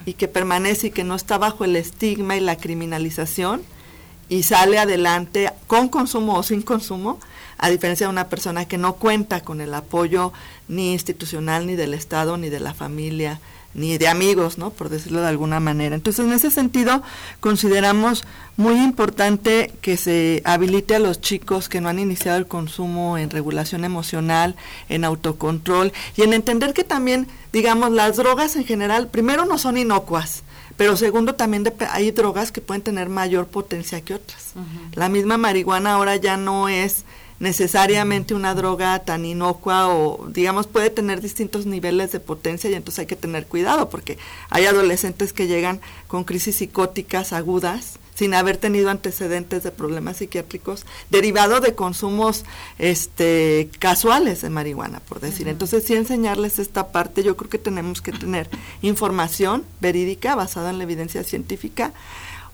y 0.09 0.13
que 0.13 0.27
permanece 0.27 0.87
y 0.87 0.91
que 0.91 1.03
no 1.03 1.13
está 1.13 1.37
bajo 1.37 1.65
el 1.65 1.75
estigma 1.75 2.35
y 2.35 2.39
la 2.39 2.55
criminalización 2.55 3.61
y 4.27 4.41
sale 4.41 4.79
adelante 4.79 5.51
con 5.67 5.87
consumo 5.87 6.35
o 6.35 6.41
sin 6.41 6.63
consumo, 6.63 7.19
a 7.59 7.69
diferencia 7.69 8.07
de 8.07 8.11
una 8.11 8.27
persona 8.27 8.65
que 8.65 8.79
no 8.79 8.93
cuenta 8.93 9.41
con 9.41 9.61
el 9.61 9.71
apoyo 9.71 10.33
ni 10.67 10.93
institucional, 10.93 11.67
ni 11.67 11.75
del 11.75 11.93
Estado, 11.93 12.37
ni 12.37 12.49
de 12.49 12.59
la 12.59 12.73
familia, 12.73 13.39
ni 13.73 13.97
de 13.97 14.07
amigos, 14.07 14.57
¿no? 14.57 14.71
Por 14.71 14.89
decirlo 14.89 15.21
de 15.21 15.27
alguna 15.27 15.59
manera. 15.59 15.95
Entonces, 15.95 16.25
en 16.25 16.33
ese 16.33 16.51
sentido, 16.51 17.03
consideramos 17.39 18.25
muy 18.57 18.75
importante 18.75 19.71
que 19.81 19.95
se 19.95 20.41
habilite 20.43 20.95
a 20.95 20.99
los 20.99 21.21
chicos 21.21 21.69
que 21.69 21.79
no 21.79 21.89
han 21.89 21.99
iniciado 21.99 22.37
el 22.37 22.47
consumo 22.47 23.17
en 23.17 23.29
regulación 23.29 23.85
emocional, 23.85 24.55
en 24.89 25.05
autocontrol 25.05 25.93
y 26.17 26.23
en 26.23 26.33
entender 26.33 26.73
que 26.73 26.83
también, 26.83 27.27
digamos, 27.53 27.91
las 27.91 28.17
drogas 28.17 28.55
en 28.55 28.65
general, 28.65 29.07
primero 29.07 29.45
no 29.45 29.57
son 29.57 29.77
inocuas, 29.77 30.43
pero 30.75 30.97
segundo 30.97 31.35
también 31.35 31.71
hay 31.91 32.11
drogas 32.11 32.51
que 32.51 32.61
pueden 32.61 32.81
tener 32.81 33.09
mayor 33.09 33.47
potencia 33.47 34.01
que 34.01 34.15
otras. 34.15 34.53
La 34.93 35.09
misma 35.09 35.37
marihuana 35.37 35.93
ahora 35.93 36.15
ya 36.15 36.37
no 36.37 36.69
es 36.69 37.05
necesariamente 37.39 38.33
una 38.33 38.53
droga 38.53 38.99
tan 38.99 39.25
inocua 39.25 39.87
o 39.87 40.27
digamos 40.27 40.67
puede 40.67 40.89
tener 40.89 41.21
distintos 41.21 41.65
niveles 41.65 42.11
de 42.11 42.19
potencia 42.19 42.69
y 42.69 42.73
entonces 42.73 42.99
hay 42.99 43.05
que 43.05 43.15
tener 43.15 43.45
cuidado 43.47 43.89
porque 43.89 44.17
hay 44.49 44.65
adolescentes 44.65 45.33
que 45.33 45.47
llegan 45.47 45.79
con 46.07 46.23
crisis 46.23 46.57
psicóticas 46.57 47.33
agudas 47.33 47.99
sin 48.19 48.33
haber 48.33 48.57
tenido 48.57 48.89
antecedentes 48.89 49.63
de 49.63 49.71
problemas 49.71 50.17
psiquiátricos 50.17 50.85
derivado 51.09 51.61
de 51.61 51.73
consumos 51.73 52.43
este 52.77 53.69
casuales 53.79 54.41
de 54.41 54.49
marihuana, 54.49 54.99
por 54.99 55.21
decir. 55.21 55.47
Entonces, 55.47 55.85
sí 55.85 55.95
enseñarles 55.95 56.59
esta 56.59 56.91
parte, 56.91 57.23
yo 57.23 57.37
creo 57.37 57.49
que 57.49 57.59
tenemos 57.59 58.01
que 58.01 58.11
tener 58.11 58.49
información 58.81 59.63
verídica 59.79 60.35
basada 60.35 60.69
en 60.69 60.79
la 60.79 60.83
evidencia 60.83 61.23
científica 61.23 61.93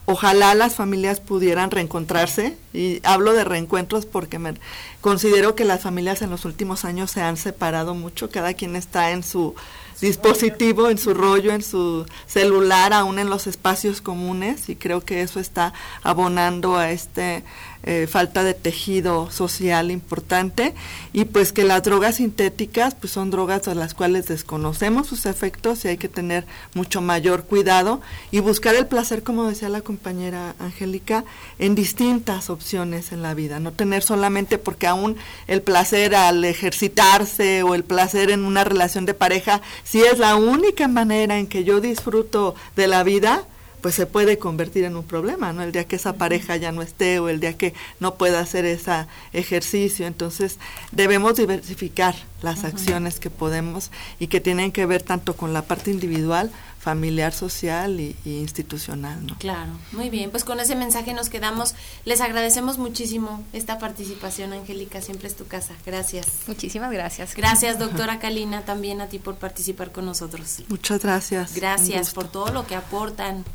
ojalá 0.05 0.53
las 0.55 0.75
familias 0.75 1.19
pudieran 1.19 1.71
reencontrarse 1.71 2.57
y 2.73 3.01
hablo 3.03 3.33
de 3.33 3.43
reencuentros 3.43 4.05
porque 4.05 4.39
me 4.39 4.53
considero 5.01 5.55
que 5.55 5.65
las 5.65 5.81
familias 5.81 6.21
en 6.21 6.29
los 6.29 6.45
últimos 6.45 6.85
años 6.85 7.11
se 7.11 7.21
han 7.21 7.37
separado 7.37 7.95
mucho, 7.95 8.29
cada 8.29 8.53
quien 8.53 8.75
está 8.75 9.11
en 9.11 9.23
su 9.23 9.55
dispositivo, 10.01 10.89
en 10.89 10.97
su 10.97 11.13
rollo, 11.13 11.51
en 11.51 11.61
su 11.61 12.05
celular, 12.27 12.93
aún 12.93 13.19
en 13.19 13.29
los 13.29 13.47
espacios 13.47 14.01
comunes, 14.01 14.69
y 14.69 14.75
creo 14.75 15.01
que 15.01 15.21
eso 15.21 15.39
está 15.39 15.73
abonando 16.03 16.75
a 16.75 16.91
este 16.91 17.43
eh, 17.87 18.07
falta 18.07 18.43
de 18.43 18.55
tejido 18.55 19.29
social 19.29 19.91
importante 19.91 20.73
y 21.13 21.25
pues 21.25 21.51
que 21.51 21.63
las 21.63 21.83
drogas 21.83 22.15
sintéticas 22.15 22.95
pues 22.95 23.13
son 23.13 23.29
drogas 23.29 23.67
a 23.67 23.75
las 23.75 23.93
cuales 23.93 24.25
desconocemos 24.27 25.05
sus 25.05 25.27
efectos 25.27 25.85
y 25.85 25.89
hay 25.89 25.97
que 25.97 26.09
tener 26.09 26.47
mucho 26.73 26.99
mayor 27.01 27.43
cuidado 27.43 28.01
y 28.31 28.39
buscar 28.39 28.73
el 28.73 28.87
placer 28.87 29.21
como 29.21 29.47
decía 29.47 29.69
la 29.69 29.81
compañera 29.81 30.55
Angélica 30.57 31.25
en 31.59 31.75
distintas 31.75 32.49
opciones 32.49 33.11
en 33.11 33.21
la 33.21 33.35
vida. 33.35 33.59
No 33.59 33.71
tener 33.71 34.01
solamente 34.01 34.57
porque 34.57 34.87
aún 34.87 35.15
el 35.45 35.61
placer 35.61 36.15
al 36.15 36.43
ejercitarse 36.43 37.61
o 37.61 37.75
el 37.75 37.83
placer 37.83 38.31
en 38.31 38.45
una 38.45 38.63
relación 38.63 39.05
de 39.05 39.13
pareja 39.13 39.61
si 39.83 40.01
es 40.01 40.17
la 40.17 40.35
única 40.35 40.87
manera 40.87 41.37
en 41.37 41.45
que 41.45 41.63
yo 41.63 41.81
disfruto 41.81 42.55
de 42.75 42.87
la 42.87 43.03
vida 43.03 43.43
pues 43.85 43.93
se 43.93 44.07
puede 44.07 44.39
convertir 44.39 44.83
en 44.85 44.95
un 44.95 45.03
problema, 45.03 45.53
¿no? 45.53 45.61
El 45.61 45.71
día 45.71 45.83
que 45.83 45.97
esa 45.97 46.13
pareja 46.13 46.55
ya 46.55 46.71
no 46.71 46.81
esté 46.81 47.19
o 47.19 47.29
el 47.29 47.39
día 47.39 47.55
que 47.55 47.75
no 47.99 48.15
pueda 48.15 48.39
hacer 48.39 48.65
ese 48.65 49.05
ejercicio. 49.31 50.07
Entonces, 50.07 50.57
debemos 50.91 51.35
diversificar 51.35 52.15
las 52.41 52.63
acciones 52.63 53.19
que 53.19 53.29
podemos 53.29 53.91
y 54.17 54.25
que 54.25 54.41
tienen 54.41 54.71
que 54.71 54.87
ver 54.87 55.03
tanto 55.03 55.35
con 55.35 55.53
la 55.53 55.61
parte 55.61 55.91
individual, 55.91 56.49
familiar, 56.79 57.31
social 57.31 57.99
y, 57.99 58.15
institucional, 58.25 59.23
¿no? 59.23 59.37
Claro, 59.37 59.73
muy 59.91 60.09
bien. 60.09 60.31
Pues 60.31 60.43
con 60.43 60.59
ese 60.59 60.75
mensaje 60.75 61.13
nos 61.13 61.29
quedamos. 61.29 61.75
Les 62.05 62.21
agradecemos 62.21 62.79
muchísimo 62.79 63.43
esta 63.53 63.77
participación, 63.77 64.51
Angélica. 64.53 64.99
Siempre 64.99 65.27
es 65.27 65.35
tu 65.35 65.45
casa. 65.45 65.75
Gracias. 65.85 66.25
Muchísimas 66.47 66.91
gracias. 66.91 67.35
Gracias, 67.35 67.77
doctora 67.77 68.17
Kalina, 68.17 68.65
también 68.65 68.99
a 69.01 69.09
ti 69.09 69.19
por 69.19 69.35
participar 69.35 69.91
con 69.91 70.07
nosotros. 70.07 70.63
Muchas 70.69 71.03
gracias. 71.03 71.53
Gracias 71.53 72.15
por 72.15 72.27
todo 72.27 72.51
lo 72.51 72.65
que 72.65 72.73
aportan 72.73 73.45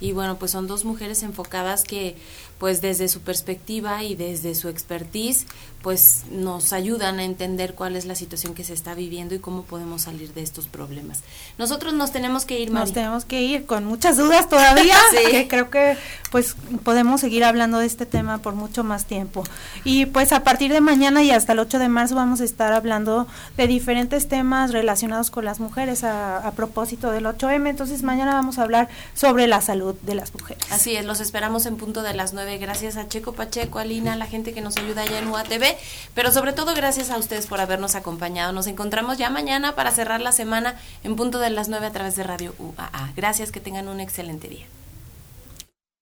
y 0.00 0.12
bueno, 0.12 0.38
pues 0.38 0.50
son 0.50 0.66
dos 0.66 0.84
mujeres 0.84 1.22
enfocadas 1.22 1.84
que 1.84 2.16
pues 2.60 2.82
desde 2.82 3.08
su 3.08 3.22
perspectiva 3.22 4.04
y 4.04 4.14
desde 4.14 4.54
su 4.54 4.68
expertise 4.68 5.46
pues 5.82 6.24
nos 6.30 6.74
ayudan 6.74 7.18
a 7.18 7.24
entender 7.24 7.74
cuál 7.74 7.96
es 7.96 8.04
la 8.04 8.14
situación 8.14 8.54
que 8.54 8.64
se 8.64 8.74
está 8.74 8.94
viviendo 8.94 9.34
y 9.34 9.38
cómo 9.38 9.62
podemos 9.62 10.02
salir 10.02 10.34
de 10.34 10.42
estos 10.42 10.66
problemas. 10.66 11.20
Nosotros 11.56 11.94
nos 11.94 12.12
tenemos 12.12 12.44
que 12.44 12.60
ir, 12.60 12.70
Nos 12.70 12.92
tenemos 12.92 13.24
que 13.24 13.40
ir 13.40 13.64
con 13.64 13.86
muchas 13.86 14.18
dudas 14.18 14.48
todavía, 14.50 14.98
que 15.30 15.48
creo 15.48 15.70
que 15.70 15.96
pues 16.30 16.54
podemos 16.84 17.22
seguir 17.22 17.44
hablando 17.44 17.78
de 17.78 17.86
este 17.86 18.04
tema 18.04 18.38
por 18.38 18.54
mucho 18.54 18.84
más 18.84 19.06
tiempo. 19.06 19.42
Y 19.84 20.04
pues 20.04 20.32
a 20.32 20.44
partir 20.44 20.70
de 20.70 20.82
mañana 20.82 21.22
y 21.22 21.30
hasta 21.30 21.54
el 21.54 21.60
8 21.60 21.78
de 21.78 21.88
marzo 21.88 22.14
vamos 22.14 22.42
a 22.42 22.44
estar 22.44 22.74
hablando 22.74 23.26
de 23.56 23.66
diferentes 23.66 24.28
temas 24.28 24.72
relacionados 24.72 25.30
con 25.30 25.46
las 25.46 25.60
mujeres 25.60 26.04
a, 26.04 26.46
a 26.46 26.52
propósito 26.52 27.10
del 27.10 27.24
8M, 27.24 27.70
entonces 27.70 28.02
mañana 28.02 28.34
vamos 28.34 28.58
a 28.58 28.64
hablar 28.64 28.90
sobre 29.14 29.46
la 29.46 29.62
salud 29.62 29.94
de 30.02 30.14
las 30.14 30.34
mujeres. 30.34 30.62
Así 30.70 30.94
es, 30.94 31.06
los 31.06 31.20
esperamos 31.20 31.64
en 31.64 31.76
punto 31.76 32.02
de 32.02 32.12
las 32.12 32.34
9. 32.50 32.58
Gracias 32.58 32.96
a 32.96 33.08
Checo 33.08 33.32
Pacheco, 33.32 33.78
a 33.78 33.84
Lina, 33.84 34.14
a 34.14 34.16
la 34.16 34.26
gente 34.26 34.52
que 34.52 34.60
nos 34.60 34.76
ayuda 34.76 35.02
allá 35.02 35.18
en 35.18 35.28
UATV 35.28 35.76
pero 36.14 36.32
sobre 36.32 36.52
todo 36.52 36.74
gracias 36.74 37.10
a 37.10 37.18
ustedes 37.18 37.46
por 37.46 37.60
habernos 37.60 37.94
acompañado. 37.94 38.52
Nos 38.52 38.66
encontramos 38.66 39.18
ya 39.18 39.30
mañana 39.30 39.74
para 39.74 39.90
cerrar 39.90 40.20
la 40.20 40.32
semana 40.32 40.78
en 41.04 41.16
punto 41.16 41.38
de 41.38 41.50
las 41.50 41.68
9 41.68 41.86
a 41.86 41.92
través 41.92 42.16
de 42.16 42.24
Radio 42.24 42.54
UAA. 42.58 43.12
Gracias, 43.16 43.52
que 43.52 43.60
tengan 43.60 43.88
un 43.88 44.00
excelente 44.00 44.48
día. 44.48 44.66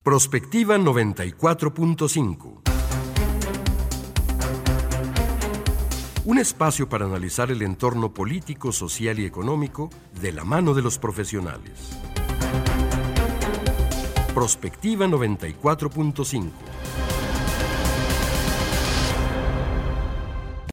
Prospectiva 0.02 0.78
94.5 0.78 2.60
Un 6.24 6.38
espacio 6.38 6.88
para 6.88 7.06
analizar 7.06 7.50
el 7.50 7.62
entorno 7.62 8.12
político, 8.12 8.72
social 8.72 9.18
y 9.18 9.26
económico 9.26 9.90
de 10.20 10.32
la 10.32 10.44
mano 10.44 10.74
de 10.74 10.82
los 10.82 10.98
profesionales. 10.98 11.98
Prospectiva 14.38 15.08
94.5. 15.08 17.17